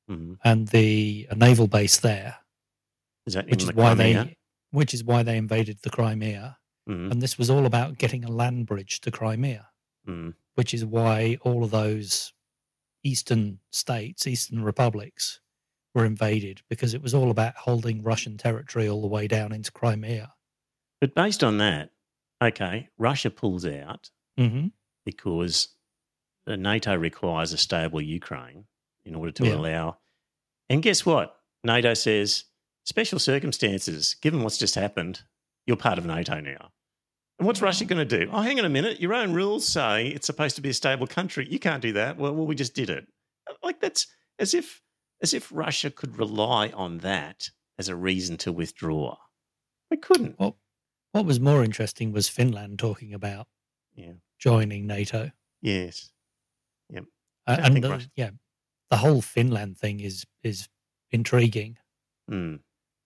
mm. 0.08 0.38
and 0.44 0.68
the 0.68 1.26
a 1.28 1.34
naval 1.34 1.66
base 1.66 1.96
there, 1.98 2.36
Is 3.28 3.34
that 3.34 3.48
which 3.48 3.62
is 3.62 3.68
the 3.68 3.74
why 3.74 3.94
Crimea? 3.94 4.24
they 4.24 4.36
which 4.70 4.92
is 4.94 5.04
why 5.04 5.22
they 5.22 5.36
invaded 5.36 5.78
the 5.82 5.90
Crimea. 5.90 6.58
Mm, 6.88 7.10
And 7.12 7.22
this 7.22 7.36
was 7.38 7.50
all 7.50 7.66
about 7.66 7.98
getting 7.98 8.24
a 8.24 8.30
land 8.30 8.66
bridge 8.66 9.00
to 9.02 9.10
Crimea, 9.10 9.68
mm, 10.06 10.34
which 10.54 10.72
is 10.74 10.84
why 10.84 11.36
all 11.42 11.62
of 11.62 11.70
those 11.70 12.32
eastern 13.04 13.60
states, 13.70 14.26
eastern 14.26 14.62
republics, 14.64 15.40
were 15.94 16.04
invaded 16.06 16.62
because 16.68 16.94
it 16.94 17.02
was 17.02 17.14
all 17.14 17.30
about 17.30 17.54
holding 17.56 18.02
Russian 18.02 18.36
territory 18.38 18.88
all 18.88 19.02
the 19.02 19.06
way 19.08 19.26
down 19.26 19.52
into 19.52 19.70
Crimea. 19.72 20.32
But 21.00 21.14
based 21.14 21.44
on 21.44 21.58
that, 21.58 21.90
okay, 22.42 22.88
Russia 22.98 23.30
pulls 23.30 23.64
out 23.66 24.10
hmm 24.36 24.68
because 25.04 25.68
NATO 26.46 26.94
requires 26.96 27.52
a 27.52 27.58
stable 27.58 28.00
Ukraine 28.00 28.64
in 29.04 29.14
order 29.14 29.32
to 29.32 29.46
Yeah. 29.46 29.54
allow. 29.56 29.98
And 30.70 30.82
guess 30.82 31.04
what? 31.04 31.34
NATO 31.64 31.94
says 31.94 32.44
special 32.88 33.18
circumstances. 33.18 34.16
Given 34.22 34.42
what's 34.42 34.58
just 34.58 34.74
happened, 34.74 35.22
you're 35.66 35.76
part 35.76 35.98
of 35.98 36.06
NATO 36.06 36.40
now. 36.40 36.70
And 37.38 37.46
what's 37.46 37.62
Russia 37.62 37.84
going 37.84 38.06
to 38.08 38.18
do? 38.24 38.30
Oh, 38.32 38.40
hang 38.40 38.58
on 38.58 38.64
a 38.64 38.68
minute. 38.70 38.98
Your 39.00 39.14
own 39.14 39.32
rules 39.32 39.66
say 39.66 40.08
it's 40.08 40.26
supposed 40.26 40.56
to 40.56 40.62
be 40.62 40.70
a 40.70 40.74
stable 40.74 41.06
country. 41.06 41.46
You 41.48 41.58
can't 41.60 41.82
do 41.82 41.92
that. 41.92 42.16
Well, 42.16 42.34
well, 42.34 42.46
we 42.46 42.54
just 42.56 42.74
did 42.74 42.90
it. 42.90 43.06
Like 43.62 43.80
that's 43.80 44.06
as 44.38 44.54
if 44.54 44.82
as 45.22 45.34
if 45.34 45.50
Russia 45.52 45.90
could 45.90 46.16
rely 46.18 46.68
on 46.70 46.98
that 46.98 47.50
as 47.78 47.88
a 47.88 47.96
reason 47.96 48.36
to 48.38 48.52
withdraw. 48.52 49.16
They 49.90 49.96
couldn't. 49.96 50.38
Well, 50.38 50.58
what 51.12 51.24
was 51.26 51.40
more 51.40 51.62
interesting 51.64 52.12
was 52.12 52.28
Finland 52.28 52.78
talking 52.78 53.12
about 53.14 53.46
Yeah. 53.94 54.12
joining 54.38 54.86
NATO. 54.86 55.30
Yes. 55.60 56.12
Uh, 57.46 57.56
and 57.62 57.82
the, 57.82 57.88
Russia- 57.88 58.10
yeah, 58.14 58.30
the 58.90 58.98
whole 58.98 59.22
Finland 59.22 59.78
thing 59.78 60.00
is 60.00 60.24
is 60.42 60.68
intriguing 61.10 61.78
Mm. 62.30 62.60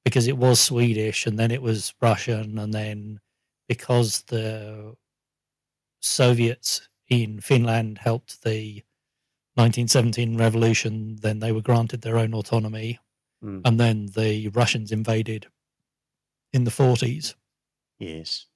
Because 0.05 0.26
it 0.26 0.36
was 0.36 0.61
Swedish 0.61 1.26
and 1.26 1.38
then 1.38 1.50
it 1.50 1.62
was 1.62 1.94
Russian 2.00 2.59
and 2.59 2.72
then 2.74 3.20
because 3.68 4.22
the 4.22 4.96
Soviets 6.00 6.88
in 7.09 7.40
Finland 7.40 7.98
helped 7.98 8.42
the 8.42 8.82
1917 9.55 10.36
revolution, 10.36 11.16
then 11.16 11.38
they 11.40 11.53
were 11.53 11.61
granted 11.61 12.00
their 12.03 12.18
own 12.18 12.34
autonomy, 12.34 12.98
Mm. 13.42 13.62
and 13.64 13.78
then 13.80 14.07
the 14.14 14.48
Russians 14.48 14.92
invaded 14.92 15.48
in 16.53 16.64
the 16.64 16.70
40s, 16.70 17.34
Yes. 17.98 18.46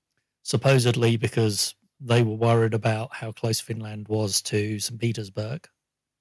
supposedly 0.42 1.16
because 1.16 1.74
they 2.00 2.22
were 2.22 2.34
worried 2.36 2.72
about 2.74 3.14
how 3.16 3.32
close 3.32 3.58
Finland 3.60 4.06
was 4.08 4.40
to 4.42 4.78
St. 4.78 5.00
Petersburg. 5.00 5.68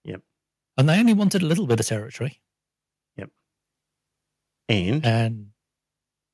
Yep. 0.03 0.21
And 0.77 0.89
they 0.89 0.99
only 0.99 1.13
wanted 1.13 1.41
a 1.41 1.45
little 1.45 1.67
bit 1.67 1.79
of 1.79 1.85
territory. 1.85 2.41
And 4.67 5.05
And 5.05 5.47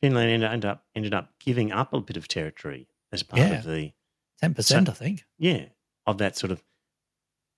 Finland 0.02 0.30
ended, 0.32 0.50
ended 0.52 0.66
up 0.70 0.86
ended 0.96 1.14
up 1.14 1.34
giving 1.40 1.72
up 1.72 1.94
a 1.94 2.02
bit 2.02 2.18
of 2.18 2.28
territory 2.28 2.88
as 3.12 3.24
part 3.24 3.42
Yeah. 3.42 3.60
of 3.60 3.66
the 3.66 3.92
10%, 4.42 4.90
I 4.90 4.94
think. 4.94 5.26
yeah 5.38 5.66
of 6.08 6.18
that 6.18 6.36
sort 6.38 6.52
of 6.52 6.64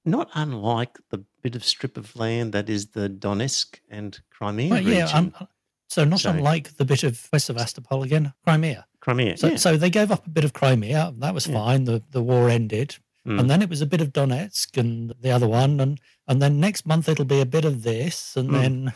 not 0.05 0.29
unlike 0.33 0.99
the 1.09 1.23
bit 1.41 1.55
of 1.55 1.63
strip 1.63 1.95
of 1.97 2.13
land 2.15 2.51
that 2.53 2.69
is 2.69 2.87
the 2.87 3.07
Donetsk 3.09 3.79
and 3.89 4.19
Crimea 4.29 4.69
Well, 4.69 4.81
yeah, 4.83 5.03
region. 5.05 5.33
um, 5.39 5.47
so 5.87 6.03
not 6.03 6.19
So- 6.19 6.31
unlike 6.31 6.75
the 6.75 6.83
bit 6.85 7.03
of 7.03 7.29
West 7.31 7.45
Sevastopol 7.45 8.03
again, 8.03 8.33
Crimea. 8.43 8.85
Crimea, 8.99 9.37
So, 9.37 9.47
yeah. 9.49 9.55
so 9.57 9.77
they 9.77 9.89
gave 9.89 10.11
up 10.11 10.25
a 10.27 10.29
bit 10.29 10.43
of 10.43 10.51
Crimea. 10.53 11.13
That 11.19 11.33
was 11.33 11.47
Yeah. 11.47 11.53
fine. 11.55 11.85
The 11.85 12.03
the 12.11 12.21
war 12.23 12.49
ended, 12.49 12.97
Mm. 13.25 13.39
and 13.39 13.49
then 13.49 13.61
it 13.61 13.69
was 13.69 13.81
a 13.81 13.85
bit 13.85 14.01
of 14.01 14.11
Donetsk 14.11 14.77
and 14.77 15.13
the 15.21 15.31
other 15.31 15.47
one, 15.47 15.79
and 15.79 15.99
and 16.27 16.41
then 16.41 16.59
next 16.59 16.85
month 16.85 17.07
it'll 17.07 17.23
be 17.25 17.39
a 17.41 17.45
bit 17.45 17.63
of 17.65 17.83
this, 17.83 18.35
and 18.35 18.49
Mm. 18.49 18.53
then 18.61 18.93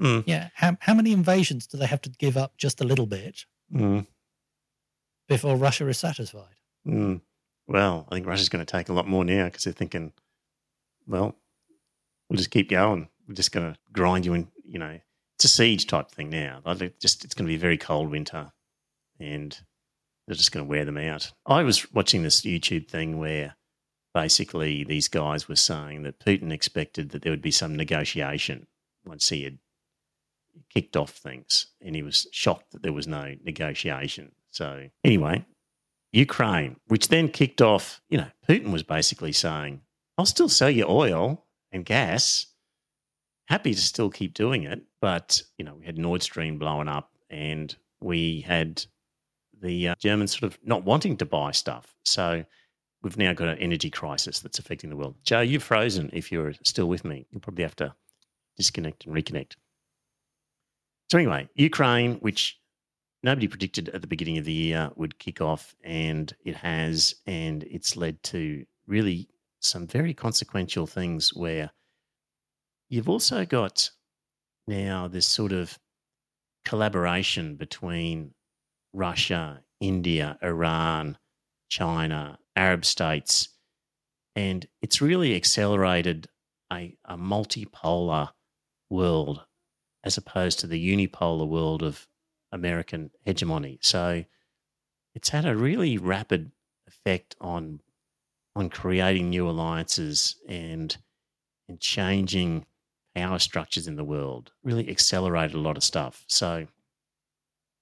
Mm. 0.00 0.24
yeah, 0.26 0.48
how 0.54 0.76
how 0.80 0.94
many 0.94 1.12
invasions 1.12 1.66
do 1.66 1.76
they 1.76 1.86
have 1.86 2.00
to 2.02 2.10
give 2.10 2.36
up 2.36 2.56
just 2.56 2.80
a 2.80 2.84
little 2.84 3.06
bit 3.06 3.44
Mm. 3.72 4.06
before 5.28 5.56
Russia 5.56 5.86
is 5.88 5.98
satisfied? 5.98 6.56
Mm. 6.86 7.20
Well, 7.66 8.06
I 8.10 8.14
think 8.16 8.26
Russia's 8.26 8.48
going 8.48 8.64
to 8.64 8.70
take 8.70 8.88
a 8.88 8.92
lot 8.92 9.06
more 9.08 9.24
now 9.24 9.44
because 9.46 9.64
they're 9.64 9.72
thinking, 9.72 10.12
well, 11.06 11.36
we'll 12.28 12.36
just 12.38 12.50
keep 12.50 12.68
going. 12.68 13.08
We're 13.28 13.34
just 13.34 13.52
going 13.52 13.72
to 13.72 13.78
grind 13.92 14.26
you 14.26 14.34
in. 14.34 14.48
You 14.64 14.78
know, 14.78 14.98
it's 15.36 15.44
a 15.44 15.48
siege 15.48 15.86
type 15.86 16.10
thing 16.10 16.30
now. 16.30 16.60
Like, 16.64 16.98
just 16.98 17.24
it's 17.24 17.34
going 17.34 17.46
to 17.46 17.50
be 17.50 17.56
a 17.56 17.58
very 17.58 17.78
cold 17.78 18.10
winter, 18.10 18.52
and 19.20 19.56
they're 20.26 20.36
just 20.36 20.52
going 20.52 20.66
to 20.66 20.70
wear 20.70 20.84
them 20.84 20.98
out. 20.98 21.32
I 21.46 21.62
was 21.62 21.92
watching 21.92 22.22
this 22.22 22.42
YouTube 22.42 22.88
thing 22.88 23.18
where 23.18 23.56
basically 24.14 24.84
these 24.84 25.08
guys 25.08 25.48
were 25.48 25.56
saying 25.56 26.02
that 26.02 26.18
Putin 26.20 26.52
expected 26.52 27.10
that 27.10 27.22
there 27.22 27.32
would 27.32 27.42
be 27.42 27.50
some 27.50 27.74
negotiation 27.76 28.66
once 29.04 29.28
he 29.30 29.44
had 29.44 29.58
kicked 30.72 30.96
off 30.96 31.10
things, 31.10 31.66
and 31.80 31.94
he 31.94 32.02
was 32.02 32.26
shocked 32.32 32.72
that 32.72 32.82
there 32.82 32.92
was 32.92 33.06
no 33.06 33.34
negotiation. 33.44 34.32
So 34.50 34.88
anyway, 35.04 35.44
Ukraine, 36.12 36.76
which 36.88 37.08
then 37.08 37.28
kicked 37.28 37.62
off, 37.62 38.00
you 38.08 38.18
know, 38.18 38.28
Putin 38.48 38.70
was 38.70 38.82
basically 38.82 39.32
saying, 39.32 39.80
I'll 40.18 40.26
still 40.26 40.48
sell 40.48 40.70
you 40.70 40.86
oil 40.88 41.46
and 41.72 41.84
gas. 41.84 42.46
Happy 43.46 43.74
to 43.74 43.80
still 43.80 44.10
keep 44.10 44.34
doing 44.34 44.64
it. 44.64 44.82
But, 45.00 45.42
you 45.58 45.64
know, 45.64 45.74
we 45.74 45.86
had 45.86 45.98
Nord 45.98 46.22
Stream 46.22 46.58
blowing 46.58 46.88
up 46.88 47.10
and 47.30 47.74
we 48.00 48.42
had 48.42 48.84
the 49.60 49.88
uh, 49.88 49.94
Germans 49.98 50.38
sort 50.38 50.52
of 50.52 50.58
not 50.62 50.84
wanting 50.84 51.16
to 51.16 51.26
buy 51.26 51.52
stuff. 51.52 51.94
So 52.04 52.44
we've 53.02 53.16
now 53.16 53.32
got 53.32 53.48
an 53.48 53.58
energy 53.58 53.90
crisis 53.90 54.40
that's 54.40 54.58
affecting 54.58 54.90
the 54.90 54.96
world. 54.96 55.16
Joe, 55.24 55.40
you're 55.40 55.60
frozen 55.60 56.10
if 56.12 56.30
you're 56.30 56.52
still 56.62 56.86
with 56.86 57.04
me. 57.04 57.26
You'll 57.30 57.40
probably 57.40 57.64
have 57.64 57.76
to 57.76 57.94
disconnect 58.56 59.06
and 59.06 59.14
reconnect. 59.14 59.54
So, 61.12 61.18
anyway, 61.18 61.46
Ukraine, 61.56 62.14
which 62.20 62.58
nobody 63.22 63.46
predicted 63.46 63.90
at 63.90 64.00
the 64.00 64.06
beginning 64.06 64.38
of 64.38 64.46
the 64.46 64.52
year 64.54 64.90
would 64.96 65.18
kick 65.18 65.42
off, 65.42 65.74
and 65.84 66.34
it 66.42 66.56
has, 66.56 67.16
and 67.26 67.64
it's 67.64 67.98
led 67.98 68.22
to 68.22 68.64
really 68.86 69.28
some 69.60 69.86
very 69.86 70.14
consequential 70.14 70.86
things 70.86 71.34
where 71.34 71.70
you've 72.88 73.10
also 73.10 73.44
got 73.44 73.90
now 74.66 75.06
this 75.06 75.26
sort 75.26 75.52
of 75.52 75.78
collaboration 76.64 77.56
between 77.56 78.32
Russia, 78.94 79.62
India, 79.80 80.38
Iran, 80.42 81.18
China, 81.68 82.38
Arab 82.56 82.86
states, 82.86 83.50
and 84.34 84.66
it's 84.80 85.02
really 85.02 85.36
accelerated 85.36 86.28
a, 86.72 86.96
a 87.04 87.18
multipolar 87.18 88.30
world 88.88 89.44
as 90.04 90.16
opposed 90.16 90.58
to 90.60 90.66
the 90.66 91.08
unipolar 91.08 91.46
world 91.46 91.82
of 91.82 92.08
American 92.50 93.10
hegemony. 93.24 93.78
So 93.80 94.24
it's 95.14 95.30
had 95.30 95.46
a 95.46 95.56
really 95.56 95.98
rapid 95.98 96.52
effect 96.86 97.36
on 97.40 97.80
on 98.54 98.68
creating 98.68 99.30
new 99.30 99.48
alliances 99.48 100.36
and 100.48 100.96
and 101.68 101.80
changing 101.80 102.66
power 103.14 103.38
structures 103.38 103.86
in 103.86 103.96
the 103.96 104.04
world. 104.04 104.52
Really 104.62 104.90
accelerated 104.90 105.56
a 105.56 105.60
lot 105.60 105.76
of 105.76 105.84
stuff. 105.84 106.24
So 106.26 106.66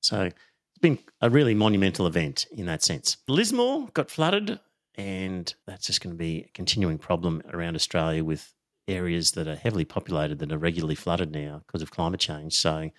so 0.01 0.22
it's 0.22 0.78
been 0.80 0.98
a 1.20 1.30
really 1.30 1.55
monumental 1.55 2.06
event 2.06 2.47
in 2.52 2.66
that 2.66 2.82
sense. 2.82 3.16
Lismore 3.28 3.88
got 3.92 4.10
flooded 4.10 4.60
and 4.94 5.52
that's 5.66 5.86
just 5.86 6.01
going 6.01 6.14
to 6.14 6.18
be 6.18 6.42
a 6.42 6.51
continuing 6.52 6.98
problem 6.98 7.42
around 7.52 7.74
Australia 7.74 8.24
with 8.24 8.52
areas 8.91 9.33
that 9.33 9.49
are 9.49 9.57
heavily 9.57 9.85
populated 9.85 10.39
that 10.39 10.53
are 10.53 10.59
regularly 10.59 10.95
flooded 10.95 11.33
now 11.33 11.62
because 11.67 11.83
of 11.83 11.91
climate 11.91 12.21
change. 12.21 12.55
So 12.55 12.91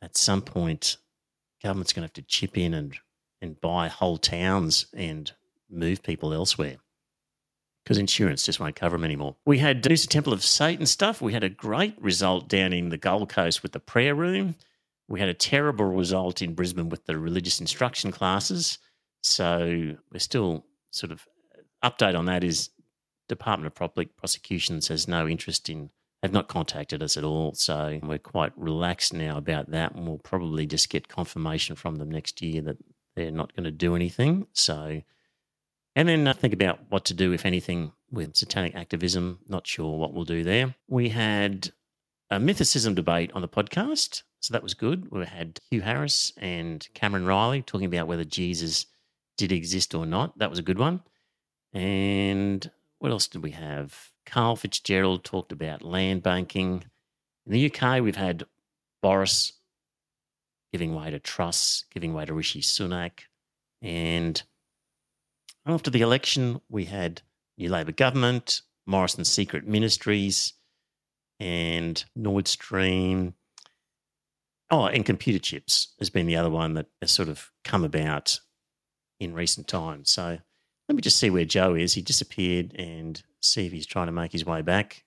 at 0.00 0.16
some 0.16 0.42
point, 0.42 0.96
government's 1.62 1.92
going 1.92 2.02
to 2.02 2.06
have 2.06 2.12
to 2.14 2.22
chip 2.22 2.58
in 2.58 2.74
and, 2.74 2.96
and 3.40 3.60
buy 3.60 3.88
whole 3.88 4.18
towns 4.18 4.86
and 4.94 5.32
move 5.70 6.02
people 6.02 6.32
elsewhere 6.32 6.76
because 7.84 7.98
insurance 7.98 8.44
just 8.44 8.60
won't 8.60 8.76
cover 8.76 8.96
them 8.96 9.04
anymore. 9.04 9.36
We 9.44 9.58
had 9.58 9.82
Noosa 9.82 10.08
Temple 10.08 10.32
of 10.32 10.44
Satan 10.44 10.86
stuff. 10.86 11.20
We 11.20 11.32
had 11.32 11.44
a 11.44 11.48
great 11.48 12.00
result 12.00 12.48
down 12.48 12.72
in 12.72 12.90
the 12.90 12.98
Gold 12.98 13.28
Coast 13.28 13.62
with 13.62 13.72
the 13.72 13.80
prayer 13.80 14.14
room. 14.14 14.54
We 15.08 15.20
had 15.20 15.28
a 15.28 15.34
terrible 15.34 15.86
result 15.86 16.42
in 16.42 16.54
Brisbane 16.54 16.88
with 16.88 17.06
the 17.06 17.18
religious 17.18 17.60
instruction 17.60 18.12
classes. 18.12 18.78
So 19.22 19.96
we're 20.12 20.18
still 20.18 20.64
sort 20.90 21.12
of 21.12 21.26
update 21.82 22.16
on 22.16 22.26
that 22.26 22.44
is 22.44 22.70
Department 23.34 23.66
of 23.66 23.74
Public 23.74 24.16
Prosecutions 24.16 24.88
has 24.88 25.08
no 25.08 25.26
interest 25.26 25.68
in 25.68 25.90
have 26.22 26.32
not 26.32 26.48
contacted 26.48 27.02
us 27.02 27.16
at 27.16 27.24
all. 27.24 27.52
So 27.54 27.98
we're 28.02 28.18
quite 28.18 28.52
relaxed 28.56 29.12
now 29.12 29.36
about 29.36 29.70
that. 29.72 29.94
And 29.94 30.06
we'll 30.06 30.18
probably 30.18 30.66
just 30.66 30.88
get 30.88 31.08
confirmation 31.08 31.74
from 31.74 31.96
them 31.96 32.10
next 32.10 32.40
year 32.40 32.62
that 32.62 32.76
they're 33.16 33.32
not 33.32 33.54
going 33.56 33.64
to 33.64 33.72
do 33.72 33.96
anything. 33.96 34.46
So, 34.52 35.02
and 35.96 36.08
then 36.08 36.26
uh, 36.28 36.32
think 36.32 36.54
about 36.54 36.78
what 36.90 37.04
to 37.06 37.14
do, 37.14 37.32
if 37.32 37.44
anything, 37.44 37.92
with 38.10 38.36
satanic 38.36 38.74
activism. 38.76 39.40
Not 39.48 39.66
sure 39.66 39.98
what 39.98 40.14
we'll 40.14 40.24
do 40.24 40.44
there. 40.44 40.74
We 40.88 41.08
had 41.08 41.72
a 42.30 42.38
mythicism 42.38 42.94
debate 42.94 43.32
on 43.34 43.42
the 43.42 43.48
podcast. 43.48 44.22
So 44.40 44.52
that 44.52 44.62
was 44.62 44.74
good. 44.74 45.10
We 45.10 45.24
had 45.26 45.58
Hugh 45.70 45.82
Harris 45.82 46.32
and 46.36 46.86
Cameron 46.94 47.26
Riley 47.26 47.62
talking 47.62 47.86
about 47.86 48.06
whether 48.06 48.24
Jesus 48.24 48.86
did 49.36 49.52
exist 49.52 49.94
or 49.94 50.06
not. 50.06 50.38
That 50.38 50.50
was 50.50 50.58
a 50.58 50.62
good 50.62 50.78
one. 50.78 51.00
And 51.72 52.70
what 53.02 53.10
else 53.10 53.26
did 53.26 53.42
we 53.42 53.50
have? 53.50 54.12
Karl 54.24 54.54
Fitzgerald 54.54 55.24
talked 55.24 55.50
about 55.50 55.82
land 55.82 56.22
banking. 56.22 56.84
In 57.44 57.52
the 57.52 57.66
UK, 57.66 58.00
we've 58.00 58.14
had 58.14 58.44
Boris 59.02 59.54
giving 60.72 60.94
way 60.94 61.10
to 61.10 61.18
Truss, 61.18 61.84
giving 61.92 62.14
way 62.14 62.26
to 62.26 62.32
Rishi 62.32 62.60
Sunak. 62.60 63.22
And 63.82 64.40
after 65.66 65.90
the 65.90 66.00
election, 66.00 66.60
we 66.68 66.84
had 66.84 67.22
new 67.58 67.68
Labor 67.70 67.90
government, 67.90 68.60
Morrison's 68.86 69.28
secret 69.28 69.66
ministries, 69.66 70.52
and 71.40 72.04
Nord 72.14 72.46
Stream. 72.46 73.34
Oh, 74.70 74.84
and 74.84 75.04
computer 75.04 75.40
chips 75.40 75.88
has 75.98 76.08
been 76.08 76.26
the 76.26 76.36
other 76.36 76.50
one 76.50 76.74
that 76.74 76.86
has 77.00 77.10
sort 77.10 77.28
of 77.28 77.50
come 77.64 77.82
about 77.82 78.38
in 79.18 79.34
recent 79.34 79.66
times. 79.66 80.08
So 80.08 80.38
let 80.92 80.96
me 80.96 81.00
just 81.00 81.18
see 81.18 81.30
where 81.30 81.46
Joe 81.46 81.74
is. 81.74 81.94
He 81.94 82.02
disappeared 82.02 82.74
and 82.74 83.22
see 83.40 83.64
if 83.64 83.72
he's 83.72 83.86
trying 83.86 84.08
to 84.08 84.12
make 84.12 84.30
his 84.30 84.44
way 84.44 84.60
back. 84.60 85.04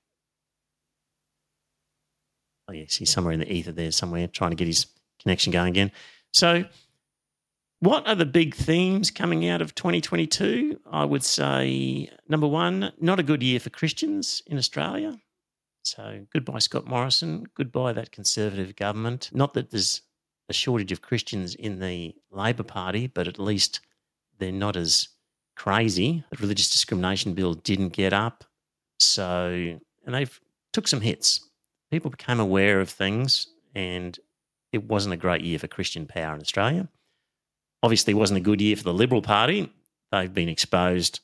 Oh, 2.68 2.74
yes, 2.74 2.96
he's 2.96 3.12
somewhere 3.12 3.34
in 3.34 3.40
the 3.40 3.54
ether 3.54 3.72
there, 3.72 3.92
somewhere, 3.92 4.28
trying 4.28 4.50
to 4.50 4.56
get 4.56 4.66
his 4.66 4.88
connection 5.22 5.54
going 5.54 5.68
again. 5.68 5.92
So, 6.34 6.66
what 7.82 8.08
are 8.08 8.16
the 8.16 8.26
big 8.26 8.56
themes 8.56 9.12
coming 9.12 9.48
out 9.48 9.62
of 9.62 9.76
2022? 9.76 10.80
I 10.92 11.06
would 11.06 11.24
say 11.24 12.10
number 12.28 12.48
one, 12.48 12.92
not 13.00 13.20
a 13.20 13.24
good 13.24 13.44
year 13.44 13.60
for 13.60 13.70
Christians 13.70 14.42
in 14.48 14.58
Australia. 14.58 15.20
So, 15.84 16.26
goodbye, 16.34 16.58
Scott 16.58 16.88
Morrison. 16.88 17.46
Goodbye, 17.54 17.94
that 17.94 18.12
Conservative 18.12 18.76
government. 18.76 19.30
Not 19.32 19.54
that 19.54 19.70
there's 19.70 20.02
a 20.50 20.54
shortage 20.54 20.92
of 20.92 21.04
Christians 21.04 21.54
in 21.54 21.80
the 21.80 22.16
Labor 22.32 22.64
Party, 22.64 23.06
but 23.06 23.28
at 23.28 23.38
least 23.38 23.82
they're 24.40 24.52
not 24.52 24.76
as 24.76 25.10
crazy. 25.56 26.24
The 26.30 26.38
religious 26.38 26.70
discrimination 26.70 27.34
bill 27.34 27.54
didn't 27.54 27.90
get 27.90 28.14
up. 28.14 28.44
So, 29.00 29.78
and 30.06 30.16
they've 30.16 30.40
took 30.74 30.88
some 30.88 31.02
hits. 31.02 31.48
People 31.92 32.12
became 32.12 32.40
aware 32.40 32.82
of 32.82 32.90
things, 32.90 33.48
and 33.74 34.18
it 34.72 34.84
wasn't 34.84 35.14
a 35.14 35.18
great 35.18 35.42
year 35.42 35.60
for 35.60 35.68
Christian 35.68 36.06
power 36.06 36.34
in 36.34 36.42
Australia. 36.42 36.88
Obviously, 37.84 38.12
it 38.12 38.18
wasn't 38.18 38.38
a 38.38 38.44
good 38.44 38.62
year 38.62 38.76
for 38.76 38.84
the 38.84 38.94
Liberal 38.94 39.22
Party. 39.22 39.72
They've 40.12 40.34
been 40.34 40.50
exposed 40.50 41.20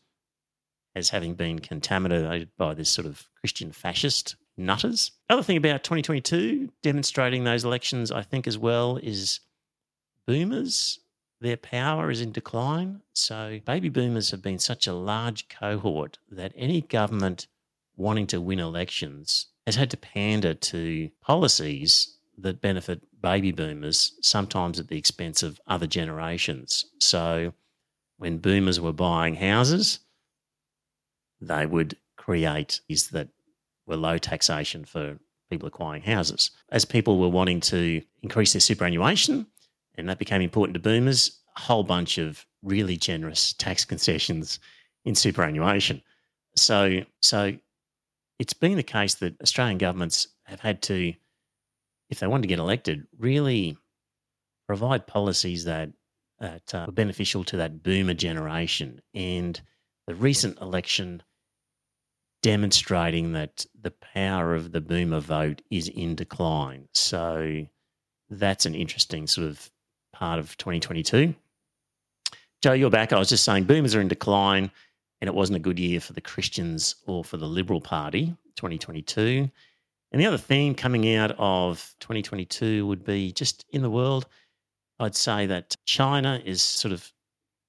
as 0.96 1.10
having 1.10 1.36
been 1.36 1.60
contaminated 1.60 2.50
by 2.58 2.74
this 2.74 2.90
sort 2.90 3.08
of 3.08 3.28
Christian 3.40 3.72
fascist 3.72 4.36
nutters. 4.58 5.12
Other 5.30 5.44
thing 5.44 5.58
about 5.58 5.84
2022, 5.84 6.70
demonstrating 6.84 7.44
those 7.44 7.64
elections, 7.64 8.12
I 8.12 8.22
think, 8.24 8.48
as 8.48 8.58
well, 8.58 8.98
is 8.98 9.40
boomers 10.28 11.00
their 11.42 11.58
power 11.58 12.12
is 12.12 12.22
in 12.22 12.32
decline. 12.32 13.02
So, 13.14 13.60
baby 13.66 13.90
boomers 13.90 14.32
have 14.32 14.42
been 14.42 14.60
such 14.60 14.88
a 14.88 14.94
large 14.94 15.50
cohort 15.50 16.20
that 16.30 16.54
any 16.56 16.82
government 16.82 17.48
wanting 17.98 18.28
to 18.28 18.40
win 18.40 18.60
elections 18.60 19.48
has 19.66 19.76
had 19.76 19.90
to 19.92 19.98
pander 19.98 20.54
to 20.54 21.10
policies 21.22 22.18
that 22.38 22.62
benefit 22.62 23.02
baby 23.22 23.52
boomers, 23.52 24.14
sometimes 24.22 24.80
at 24.80 24.88
the 24.88 24.98
expense 24.98 25.44
of 25.44 25.60
other 25.68 25.88
generations. 25.88 26.86
So, 27.00 27.54
when 28.18 28.38
boomers 28.38 28.80
were 28.80 28.94
buying 28.94 29.36
houses, 29.36 30.00
they 31.42 31.66
would 31.66 31.98
create 32.18 32.82
is 32.88 33.10
that 33.10 33.30
were 33.88 33.98
low 33.98 34.20
taxation 34.20 34.86
for 34.86 35.18
people 35.50 35.68
acquiring 35.68 36.04
houses. 36.04 36.52
As 36.70 36.86
people 36.86 37.18
were 37.18 37.30
wanting 37.30 37.60
to 37.62 38.04
increase 38.22 38.54
their 38.54 38.60
superannuation, 38.60 39.48
and 39.96 40.08
that 40.10 40.20
became 40.20 40.42
important 40.42 40.74
to 40.76 40.80
boomers. 40.80 41.40
A 41.58 41.62
whole 41.62 41.84
bunch 41.84 42.18
of 42.18 42.46
really 42.64 42.98
generous 42.98 43.54
tax 43.54 43.84
concessions 43.86 44.60
in 45.06 45.16
superannuation. 45.16 46.02
So, 46.56 47.02
so 47.22 47.54
it's 48.40 48.54
been 48.54 48.78
the 48.78 48.84
case 48.84 49.16
that 49.16 49.40
Australian 49.42 49.78
governments 49.78 50.28
have 50.46 50.60
had 50.60 50.82
to, 50.84 51.14
if 52.10 52.20
they 52.20 52.28
want 52.28 52.44
to 52.44 52.48
get 52.48 52.60
elected, 52.60 53.08
really 53.18 53.78
provide 54.68 55.08
policies 55.08 55.66
that, 55.66 55.90
that 56.40 56.74
uh, 56.74 56.86
are 56.88 56.92
beneficial 56.92 57.44
to 57.46 57.58
that 57.58 57.84
boomer 57.84 58.14
generation. 58.14 59.02
And 59.14 59.60
the 60.08 60.16
recent 60.16 60.60
election 60.62 61.24
demonstrating 62.42 63.34
that 63.34 63.66
the 63.80 63.94
power 64.14 64.56
of 64.56 64.72
the 64.72 64.82
boomer 64.82 65.20
vote 65.20 65.62
is 65.70 65.88
in 65.88 66.16
decline. 66.16 66.88
So 66.94 67.68
that's 68.30 68.66
an 68.66 68.76
interesting 68.76 69.28
sort 69.28 69.48
of 69.48 69.70
part 70.22 70.38
of 70.38 70.56
2022. 70.58 71.34
Joe, 72.62 72.74
you're 72.74 72.92
back. 72.92 73.12
I 73.12 73.18
was 73.18 73.30
just 73.30 73.44
saying 73.44 73.64
boomers 73.64 73.96
are 73.96 74.02
in 74.02 74.08
decline, 74.08 74.70
and 75.20 75.28
it 75.28 75.34
wasn't 75.34 75.56
a 75.56 75.60
good 75.60 75.80
year 75.80 76.00
for 76.00 76.14
the 76.14 76.22
Christians 76.22 76.94
or 77.08 77.24
for 77.24 77.38
the 77.38 77.48
Liberal 77.48 77.82
Party, 77.82 78.28
2022. 78.56 79.50
And 80.12 80.22
the 80.22 80.28
other 80.28 80.38
theme 80.38 80.76
coming 80.76 81.16
out 81.16 81.32
of 81.40 81.96
2022 82.02 82.86
would 82.86 83.04
be 83.04 83.32
just 83.32 83.66
in 83.72 83.82
the 83.82 83.90
world, 83.90 84.28
I'd 85.00 85.16
say 85.16 85.48
that 85.48 85.76
China 85.86 86.40
is 86.46 86.62
sort 86.62 86.92
of 86.92 87.12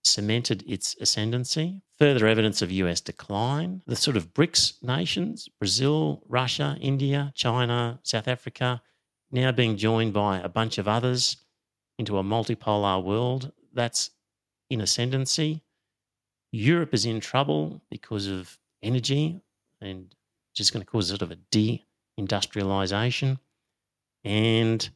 cemented 0.05 0.63
its 0.69 0.95
ascendancy. 1.01 1.81
Further 1.99 2.27
evidence 2.27 2.61
of 2.61 2.71
US 2.71 3.01
decline. 3.01 3.81
The 3.87 3.97
sort 3.97 4.19
of 4.19 4.35
BRICS 4.35 4.83
nations, 4.83 5.49
Brazil, 5.59 6.23
Russia, 6.29 6.77
India, 6.83 7.33
China, 7.35 7.99
South 8.03 8.29
Africa, 8.29 8.83
now 9.31 9.53
being 9.53 9.79
joined 9.79 10.13
by 10.13 10.39
a 10.41 10.51
bunch 10.51 10.77
of 10.77 10.87
others 10.87 11.39
into 12.03 12.19
a 12.19 12.23
multipolar 12.25 13.01
world 13.01 13.53
that's 13.73 14.11
in 14.71 14.81
ascendancy. 14.81 15.63
Europe 16.51 16.93
is 16.93 17.07
in 17.07 17.21
trouble 17.21 17.81
because 17.91 18.27
of 18.27 18.59
energy 18.83 19.41
and 19.81 20.13
just 20.53 20.73
going 20.73 20.85
to 20.85 20.91
cause 20.91 21.09
sort 21.09 21.23
of 21.23 21.31
a 21.31 21.37
de-industrialization. 21.53 23.39
And 24.25 24.91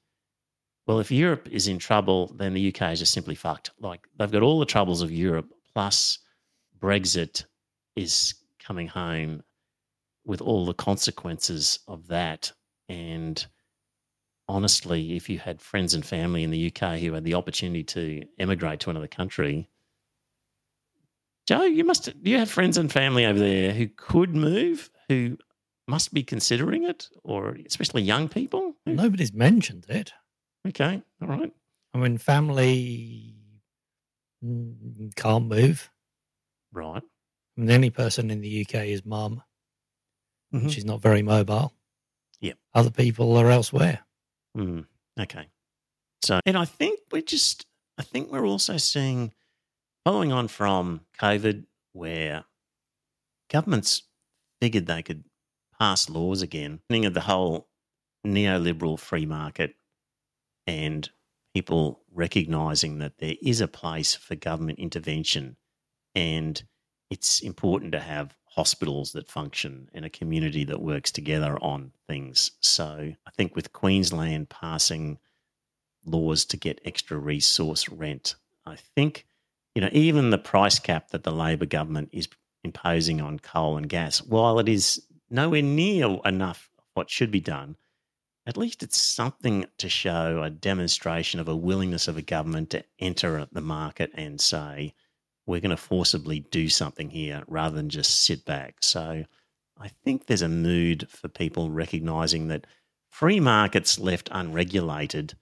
well, 0.89 0.99
if 0.99 1.13
Europe 1.13 1.49
is 1.49 1.69
in 1.69 1.79
trouble, 1.79 2.33
then 2.35 2.55
the 2.55 2.69
UK 2.75 2.93
is 2.93 2.99
just 2.99 3.13
simply 3.13 3.37
fucked. 3.37 3.71
Like 3.79 4.09
they've 4.19 4.31
got 4.31 4.43
all 4.43 4.59
the 4.59 4.67
troubles 4.67 5.01
of 5.01 5.13
Europe, 5.13 5.49
plus 5.73 6.19
Brexit 6.81 7.45
is 7.95 8.35
coming 8.59 8.89
home 8.89 9.45
with 10.25 10.41
all 10.41 10.67
the 10.67 10.75
consequences 10.75 11.79
of 11.87 12.09
that. 12.09 12.51
And 12.89 13.47
honestly, 14.49 15.17
if 15.17 15.29
you 15.29 15.39
had 15.39 15.61
friends 15.61 15.95
and 15.95 16.05
family 16.05 16.43
in 16.43 16.51
the 16.51 16.73
UK 16.73 16.99
who 16.99 17.13
had 17.13 17.25
the 17.25 17.35
opportunity 17.35 17.83
to 17.85 18.25
emigrate 18.39 18.81
to 18.81 18.91
another 18.91 19.09
country, 19.09 19.69
Joe, 21.47 21.63
you 21.63 21.85
must 21.85 22.13
you 22.23 22.39
have 22.39 22.51
friends 22.51 22.77
and 22.77 22.91
family 22.91 23.25
over 23.25 23.39
there 23.39 23.73
who 23.73 23.89
could 23.89 24.35
move, 24.35 24.91
who 25.09 25.39
must 25.87 26.13
be 26.13 26.25
considering 26.25 26.85
it, 26.85 27.09
or 27.23 27.57
especially 27.67 28.03
young 28.03 28.29
people? 28.29 28.75
Nobody's 28.85 29.33
mentioned 29.33 29.87
it. 29.89 30.13
Okay, 30.67 31.03
all 31.23 31.29
right. 31.29 31.53
I 31.95 31.99
mean, 31.99 32.19
family 32.19 33.35
can't 35.15 35.47
move. 35.47 35.91
Right. 36.73 37.03
I 37.03 37.61
mean, 37.61 37.67
the 37.67 37.75
only 37.75 37.91
person 37.91 38.31
in 38.31 38.41
the 38.41 38.67
UK 38.67 38.87
is 38.87 39.05
mum. 39.05 39.43
Mhm. 40.53 40.71
She's 40.71 40.85
not 40.85 41.01
very 41.01 41.23
mobile. 41.23 41.73
Yep. 42.41 42.59
Other 42.75 42.91
people 42.91 43.37
are 43.37 43.51
elsewhere. 43.51 44.06
Mm, 44.57 44.87
okay. 45.21 45.49
So, 46.25 46.41
and 46.47 46.57
I 46.57 46.65
think 46.65 47.01
we're 47.13 47.23
just, 47.23 47.67
I 47.99 48.03
think 48.03 48.31
we're 48.31 48.47
also 48.47 48.77
seeing, 48.79 49.33
following 50.05 50.33
on 50.33 50.49
from 50.49 51.03
COVID, 51.21 51.65
where 51.93 52.45
governments 53.51 54.03
figured 54.61 54.87
they 54.87 55.03
could 55.03 55.25
pass 55.79 56.09
laws 56.09 56.43
again, 56.43 56.81
of 56.91 57.15
the 57.15 57.21
whole 57.21 57.69
neoliberal 58.27 58.99
free 58.99 59.27
market 59.27 59.75
and 60.67 61.09
people 61.55 62.01
recognizing 62.13 62.99
that 62.99 63.19
there 63.19 63.37
is 63.43 63.61
a 63.61 63.69
place 63.69 64.15
for 64.15 64.35
government 64.35 64.79
intervention 64.79 65.57
and 66.15 66.65
it's 67.11 67.41
important 67.41 67.93
to 67.93 68.01
have 68.01 68.35
hospitals 68.57 69.13
that 69.13 69.31
function 69.31 69.89
and 69.93 70.05
a 70.05 70.11
community 70.11 70.65
that 70.65 70.81
works 70.81 71.13
together 71.13 71.59
on 71.61 71.93
things. 72.09 72.53
So 72.61 73.13
I 73.27 73.31
think 73.37 73.55
with 73.55 73.73
Queensland 73.73 74.49
passing 74.49 75.19
laws 76.05 76.45
to 76.47 76.57
get 76.57 76.81
extra 76.85 77.19
resource 77.19 77.89
rent, 77.89 78.35
I 78.65 78.77
think, 78.95 79.27
you 79.75 79.83
know, 79.83 79.91
even 79.93 80.31
the 80.31 80.39
price 80.39 80.79
cap 80.79 81.11
that 81.11 81.23
the 81.23 81.33
Labor 81.33 81.67
government 81.67 82.09
is 82.13 82.29
imposing 82.65 83.21
on 83.21 83.39
coal 83.39 83.77
and 83.77 83.89
gas, 83.89 84.23
while 84.23 84.59
it 84.59 84.69
is 84.69 85.03
nowhere 85.29 85.63
near 85.63 86.19
enough 86.25 86.71
what 86.95 87.11
should 87.11 87.31
be 87.31 87.41
done, 87.41 87.77
at 88.47 88.57
least 88.57 88.83
it's 88.83 89.01
something 89.01 89.67
to 89.79 89.89
show 89.89 90.43
a 90.43 90.51
demonstration 90.51 91.41
of 91.41 91.49
a 91.49 91.57
willingness 91.57 92.09
of 92.09 92.17
a 92.17 92.23
government 92.23 92.71
to 92.71 92.85
enter 93.01 93.47
the 93.53 93.61
market 93.61 94.11
and 94.15 94.41
say, 94.41 94.95
we're 95.47 95.61
going 95.61 95.71
to 95.71 95.77
forcibly 95.77 96.41
do 96.41 96.69
something 96.69 97.09
here 97.11 97.43
rather 97.47 97.77
than 97.77 97.89
just 97.89 98.25
sit 98.25 98.45
back. 98.45 98.77
So 98.81 99.25
I 99.79 99.89
think 100.05 100.27
there's 100.27 100.43
a 100.43 100.49
mood 100.49 101.09
for 101.09 101.29
people 101.29 101.71
recognizing 101.71 102.49
that 102.49 102.67
free 103.11 103.41
markets 103.41 103.99
left 103.99 104.29
unregulated 104.33 105.35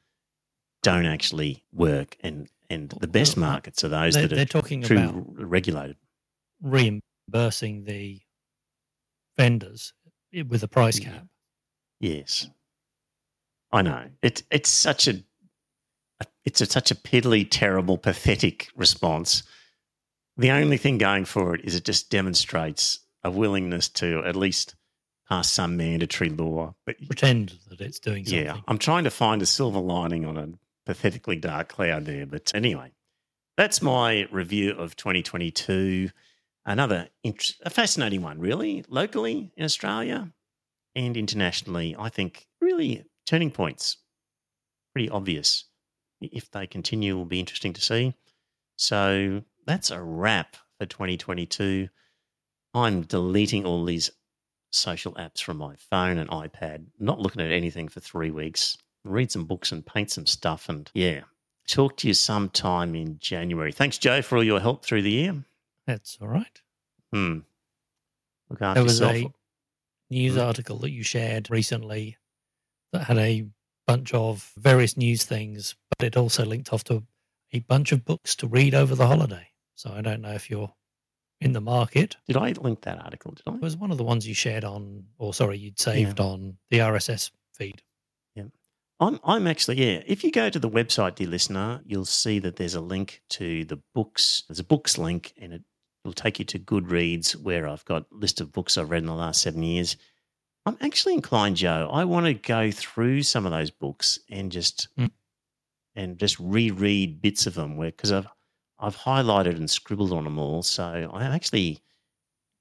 don't 0.82 1.06
actually 1.06 1.64
work, 1.72 2.16
and 2.20 2.48
and 2.68 2.90
the 3.00 3.06
best 3.08 3.38
uh, 3.38 3.40
markets 3.40 3.82
are 3.84 3.88
those 3.88 4.14
They're, 4.14 4.22
that 4.24 4.32
are 4.32 4.36
they're 4.36 4.44
talking 4.44 4.82
true 4.82 4.98
about 4.98 5.24
regulated. 5.50 5.96
reimbursing 6.62 7.84
the 7.84 8.20
vendors 9.38 9.92
with 10.48 10.62
a 10.62 10.68
price 10.68 10.98
Yeah. 10.98 11.12
cap. 11.12 11.26
Yes, 12.00 12.48
I 13.72 13.80
know. 13.82 14.10
It's 14.20 14.42
it's 14.50 14.68
such 14.68 15.08
a 15.08 15.22
it's 16.44 16.60
a, 16.60 16.66
such 16.66 16.90
a 16.90 16.94
piddly, 16.94 17.46
terrible, 17.50 17.96
pathetic 17.96 18.68
response. 18.76 19.42
The 20.36 20.50
only 20.50 20.76
thing 20.76 20.98
going 20.98 21.24
for 21.24 21.54
it 21.54 21.64
is 21.64 21.74
it 21.74 21.84
just 21.84 22.10
demonstrates 22.10 23.00
a 23.22 23.30
willingness 23.30 23.88
to 23.88 24.22
at 24.24 24.36
least 24.36 24.74
pass 25.28 25.48
some 25.50 25.76
mandatory 25.76 26.30
law. 26.30 26.74
But 26.84 26.96
Pretend 27.06 27.58
that 27.68 27.80
it's 27.80 27.98
doing 27.98 28.24
something. 28.24 28.44
yeah, 28.44 28.58
I'm 28.66 28.78
trying 28.78 29.04
to 29.04 29.10
find 29.10 29.40
a 29.42 29.46
silver 29.46 29.78
lining 29.78 30.24
on 30.24 30.36
a 30.36 30.48
pathetically 30.86 31.36
dark 31.36 31.68
cloud 31.68 32.04
there. 32.04 32.26
But 32.26 32.52
anyway, 32.54 32.92
that's 33.56 33.80
my 33.80 34.26
review 34.30 34.72
of 34.72 34.96
2022. 34.96 36.10
Another 36.66 37.08
int- 37.22 37.54
a 37.62 37.70
fascinating 37.70 38.22
one, 38.22 38.38
really, 38.40 38.84
locally 38.88 39.52
in 39.56 39.64
Australia 39.64 40.32
and 40.96 41.16
internationally. 41.16 41.94
I 41.98 42.08
think 42.08 42.46
really 42.60 43.04
turning 43.26 43.50
points, 43.50 43.98
pretty 44.92 45.08
obvious. 45.08 45.64
If 46.20 46.50
they 46.50 46.66
continue, 46.66 47.16
will 47.16 47.24
be 47.24 47.40
interesting 47.40 47.72
to 47.74 47.80
see. 47.80 48.14
So 48.76 49.44
that's 49.66 49.90
a 49.90 50.00
wrap 50.00 50.56
for 50.78 50.86
2022. 50.86 51.88
I'm 52.74 53.02
deleting 53.02 53.64
all 53.64 53.84
these 53.84 54.10
social 54.70 55.12
apps 55.14 55.40
from 55.42 55.58
my 55.58 55.76
phone 55.76 56.18
and 56.18 56.28
iPad, 56.30 56.86
not 56.98 57.20
looking 57.20 57.40
at 57.42 57.52
anything 57.52 57.88
for 57.88 58.00
three 58.00 58.30
weeks, 58.30 58.76
read 59.04 59.30
some 59.30 59.44
books 59.44 59.70
and 59.72 59.86
paint 59.86 60.10
some 60.10 60.26
stuff. 60.26 60.68
And 60.68 60.90
yeah, 60.94 61.20
talk 61.68 61.96
to 61.98 62.08
you 62.08 62.14
sometime 62.14 62.94
in 62.96 63.18
January. 63.20 63.70
Thanks, 63.72 63.98
Joe, 63.98 64.22
for 64.22 64.36
all 64.38 64.44
your 64.44 64.60
help 64.60 64.84
through 64.84 65.02
the 65.02 65.10
year. 65.12 65.44
That's 65.86 66.18
all 66.20 66.28
right. 66.28 66.60
Hmm. 67.12 67.40
Look 68.50 68.60
after 68.62 68.74
There 68.74 68.84
was 68.84 68.98
yourself. 69.00 69.32
a 70.10 70.14
news 70.14 70.34
Mm. 70.34 70.44
article 70.44 70.78
that 70.78 70.90
you 70.90 71.02
shared 71.04 71.50
recently 71.50 72.16
that 72.92 73.04
had 73.04 73.18
a 73.18 73.46
bunch 73.86 74.12
of 74.14 74.52
various 74.56 74.96
news 74.96 75.24
things, 75.24 75.76
but 75.96 76.04
it 76.06 76.16
also 76.16 76.44
linked 76.44 76.72
off 76.72 76.82
to 76.84 77.06
a 77.52 77.60
bunch 77.60 77.92
of 77.92 78.04
books 78.04 78.34
to 78.36 78.48
read 78.48 78.74
over 78.74 78.94
the 78.96 79.06
holiday. 79.06 79.48
So 79.74 79.92
I 79.92 80.00
don't 80.00 80.20
know 80.22 80.32
if 80.32 80.50
you're 80.50 80.72
in 81.40 81.52
the 81.52 81.60
market. 81.60 82.16
Did 82.26 82.36
I 82.36 82.52
link 82.52 82.82
that 82.82 82.98
article? 83.04 83.32
Did 83.32 83.42
I? 83.46 83.54
It 83.56 83.60
was 83.62 83.76
one 83.76 83.90
of 83.90 83.98
the 83.98 84.04
ones 84.04 84.26
you 84.26 84.34
shared 84.34 84.64
on, 84.64 85.04
or 85.18 85.34
sorry, 85.34 85.58
you'd 85.58 85.78
saved 85.80 86.20
on 86.20 86.56
the 86.70 86.78
RSS 86.78 87.30
feed. 87.52 87.82
Yeah. 88.34 88.44
I'm, 89.00 89.18
I'm 89.24 89.46
actually, 89.46 89.76
yeah. 89.84 90.02
If 90.06 90.22
you 90.24 90.30
go 90.30 90.48
to 90.48 90.58
the 90.58 90.70
website, 90.70 91.16
dear 91.16 91.26
listener, 91.28 91.80
you'll 91.84 92.04
see 92.04 92.38
that 92.40 92.56
there's 92.56 92.74
a 92.76 92.80
link 92.80 93.20
to 93.30 93.64
the 93.64 93.80
books. 93.94 94.44
There's 94.48 94.60
a 94.60 94.64
books 94.64 94.96
link, 94.96 95.34
and 95.40 95.52
it 95.52 95.62
will 96.04 96.12
take 96.12 96.38
you 96.38 96.44
to 96.46 96.58
Goodreads, 96.58 97.32
where 97.34 97.66
I've 97.68 97.84
got 97.84 98.02
a 98.02 98.14
list 98.14 98.40
of 98.40 98.52
books 98.52 98.78
I've 98.78 98.90
read 98.90 99.02
in 99.02 99.06
the 99.06 99.14
last 99.14 99.42
seven 99.42 99.62
years. 99.62 99.96
I'm 100.66 100.78
actually 100.80 101.14
inclined, 101.14 101.56
Joe. 101.56 101.90
I 101.92 102.04
want 102.04 102.24
to 102.26 102.34
go 102.34 102.70
through 102.70 103.22
some 103.24 103.44
of 103.44 103.52
those 103.52 103.70
books 103.70 104.18
and 104.30 104.50
just 104.50 104.88
Hmm. 104.96 105.06
and 105.94 106.18
just 106.18 106.38
reread 106.40 107.20
bits 107.20 107.46
of 107.46 107.54
them, 107.54 107.76
where 107.76 107.90
because 107.90 108.12
I've 108.12 108.26
I've 108.84 108.96
highlighted 108.96 109.56
and 109.56 109.68
scribbled 109.70 110.12
on 110.12 110.24
them 110.24 110.38
all. 110.38 110.62
So 110.62 111.10
I 111.12 111.24
actually 111.24 111.80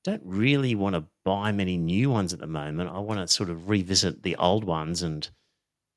don't 0.03 0.21
really 0.25 0.75
want 0.75 0.95
to 0.95 1.03
buy 1.25 1.51
many 1.51 1.77
new 1.77 2.09
ones 2.09 2.33
at 2.33 2.39
the 2.39 2.47
moment. 2.47 2.89
I 2.89 2.99
want 2.99 3.19
to 3.19 3.27
sort 3.27 3.49
of 3.49 3.69
revisit 3.69 4.23
the 4.23 4.35
old 4.37 4.63
ones 4.63 5.01
and 5.03 5.29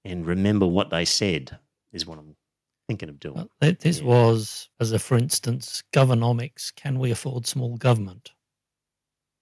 and 0.04 0.24
remember 0.26 0.66
what 0.66 0.90
they 0.90 1.04
said 1.04 1.58
is 1.92 2.06
what 2.06 2.18
I'm 2.18 2.36
thinking 2.88 3.08
of 3.08 3.18
doing. 3.18 3.48
Well, 3.60 3.72
This 3.80 3.98
Yeah. 3.98 4.04
was, 4.06 4.68
as 4.78 4.92
a 4.92 4.98
for 5.00 5.16
instance, 5.18 5.82
Governomics 5.92 6.72
Can 6.76 7.00
We 7.00 7.10
Afford 7.10 7.46
Small 7.46 7.76
Government 7.76 8.30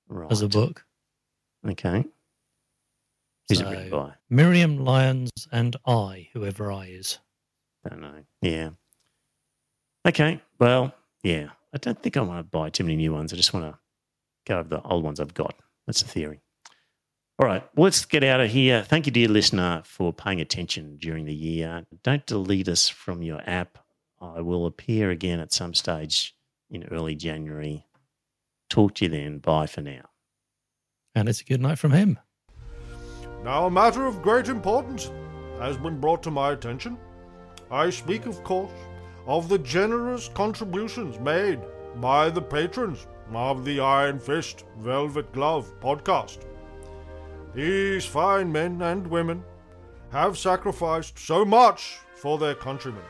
right. 0.09 0.33
as 0.33 0.41
a 0.41 0.49
book. 0.49 0.87
Okay. 1.69 2.05
Who's 3.49 3.61
it 3.61 3.67
written 3.67 3.91
So- 3.91 4.07
by? 4.07 4.15
Miriam 4.31 4.79
Lyons 4.85 5.31
and 5.53 5.77
I, 5.87 6.31
whoever 6.33 6.73
I 6.73 6.87
is. 6.87 7.19
Don't 7.87 8.01
know. 8.01 8.25
Yeah. 8.41 8.71
Okay. 10.07 10.41
Well, 10.59 10.95
yeah. 11.23 11.49
I 11.73 11.79
don't 11.79 12.01
think 12.01 12.17
I 12.17 12.21
want 12.21 12.39
to 12.39 12.45
buy 12.45 12.71
too 12.71 12.85
many 12.85 12.97
new 12.97 13.13
ones. 13.13 13.33
I 13.33 13.37
just 13.37 13.53
want 13.53 13.67
to 13.67 13.79
go 14.47 14.59
over 14.59 14.69
the 14.69 14.83
old 14.83 15.03
ones 15.03 15.19
I've 15.19 15.35
got. 15.35 15.57
That's 15.87 16.03
the 16.03 16.09
theory. 16.09 16.41
All 17.39 17.49
right. 17.49 17.65
Well, 17.75 17.85
let's 17.85 18.05
get 18.05 18.23
out 18.23 18.41
of 18.41 18.51
here. 18.51 18.83
Thank 18.83 19.07
you, 19.07 19.13
dear 19.13 19.29
listener, 19.29 19.83
for 19.85 20.13
paying 20.13 20.41
attention 20.41 20.99
during 20.99 21.25
the 21.25 21.35
year. 21.35 21.85
Don't 22.05 22.25
delete 22.27 22.69
us 22.69 22.89
from 22.89 23.23
your 23.23 23.41
app. 23.45 23.79
I 24.21 24.41
will 24.41 24.67
appear 24.67 25.11
again 25.11 25.41
at 25.41 25.53
some 25.53 25.75
stage 25.75 26.37
in 26.71 26.85
early 26.93 27.17
January. 27.17 27.85
Talk 28.71 28.95
to 28.95 29.07
you 29.07 29.11
then. 29.11 29.39
Bye 29.39 29.67
for 29.67 29.81
now. 29.81 30.03
And 31.15 31.29
it's 31.29 31.41
a 31.41 31.45
good 31.45 31.61
night 31.61 31.79
from 31.79 31.93
him. 31.93 32.19
Now, 33.43 33.67
a 33.67 33.71
matter 33.71 34.07
of 34.07 34.23
great 34.23 34.49
importance 34.49 35.11
has 35.59 35.77
been 35.77 36.01
brought 36.01 36.23
to 36.23 36.31
my 36.31 36.53
attention. 36.53 36.97
I 37.71 37.91
speak, 37.91 38.27
of 38.27 38.43
course, 38.45 38.73
of 39.27 39.49
the 39.49 39.59
generous 39.59 40.29
contributions 40.29 41.19
made 41.21 41.61
by 41.97 42.29
the 42.29 42.43
patrons 42.43 43.07
of 43.33 43.65
the 43.65 43.81
Iron 43.81 44.19
Fist 44.19 44.65
Velvet 44.79 45.33
Glove 45.33 45.73
podcast. 45.81 46.45
These 47.55 48.05
fine 48.05 48.51
men 48.53 48.83
and 48.83 49.07
women 49.07 49.43
have 50.11 50.37
sacrificed 50.37 51.19
so 51.19 51.45
much 51.45 51.99
for 52.15 52.39
their 52.39 52.55
countrymen. 52.55 53.03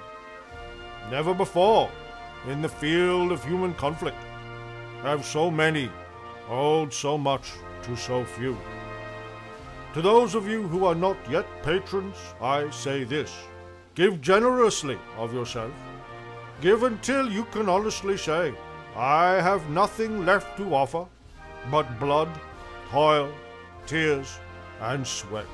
Never 1.11 1.35
before, 1.35 1.91
in 2.49 2.63
the 2.63 2.69
field 2.69 3.33
of 3.33 3.45
human 3.45 3.75
conflict, 3.75 4.17
have 5.03 5.25
so 5.25 5.51
many 5.51 5.91
owed 6.49 6.93
so 6.93 7.19
much 7.19 7.53
to 7.83 7.97
so 7.97 8.25
few. 8.25 8.57
To 9.95 10.03
those 10.03 10.35
of 10.35 10.49
you 10.49 10.67
who 10.69 10.85
are 10.85 10.95
not 10.95 11.17
yet 11.31 11.47
patrons, 11.63 12.17
I 12.41 12.71
say 12.71 13.05
this 13.05 13.33
give 13.95 14.21
generously 14.21 14.99
of 15.17 15.33
yourself. 15.33 15.73
Give 16.61 16.83
until 16.85 17.31
you 17.31 17.45
can 17.47 17.69
honestly 17.69 18.17
say, 18.17 18.55
I 18.97 19.41
have 19.41 19.69
nothing 19.71 20.25
left 20.25 20.57
to 20.57 20.75
offer 20.75 21.07
but 21.71 21.99
blood, 21.99 22.29
toil, 22.91 23.33
tears, 23.87 24.39
and 24.81 25.07
sweat. 25.07 25.47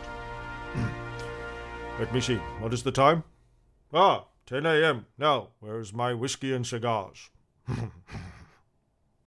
Let 1.98 2.12
me 2.12 2.20
see, 2.20 2.36
what 2.58 2.74
is 2.74 2.82
the 2.82 2.92
time? 2.92 3.24
Ah, 3.92 4.26
10 4.46 4.66
a.m. 4.66 5.06
Now, 5.18 5.48
where's 5.60 5.92
my 5.92 6.14
whiskey 6.14 6.52
and 6.52 6.66
cigars? 6.66 7.30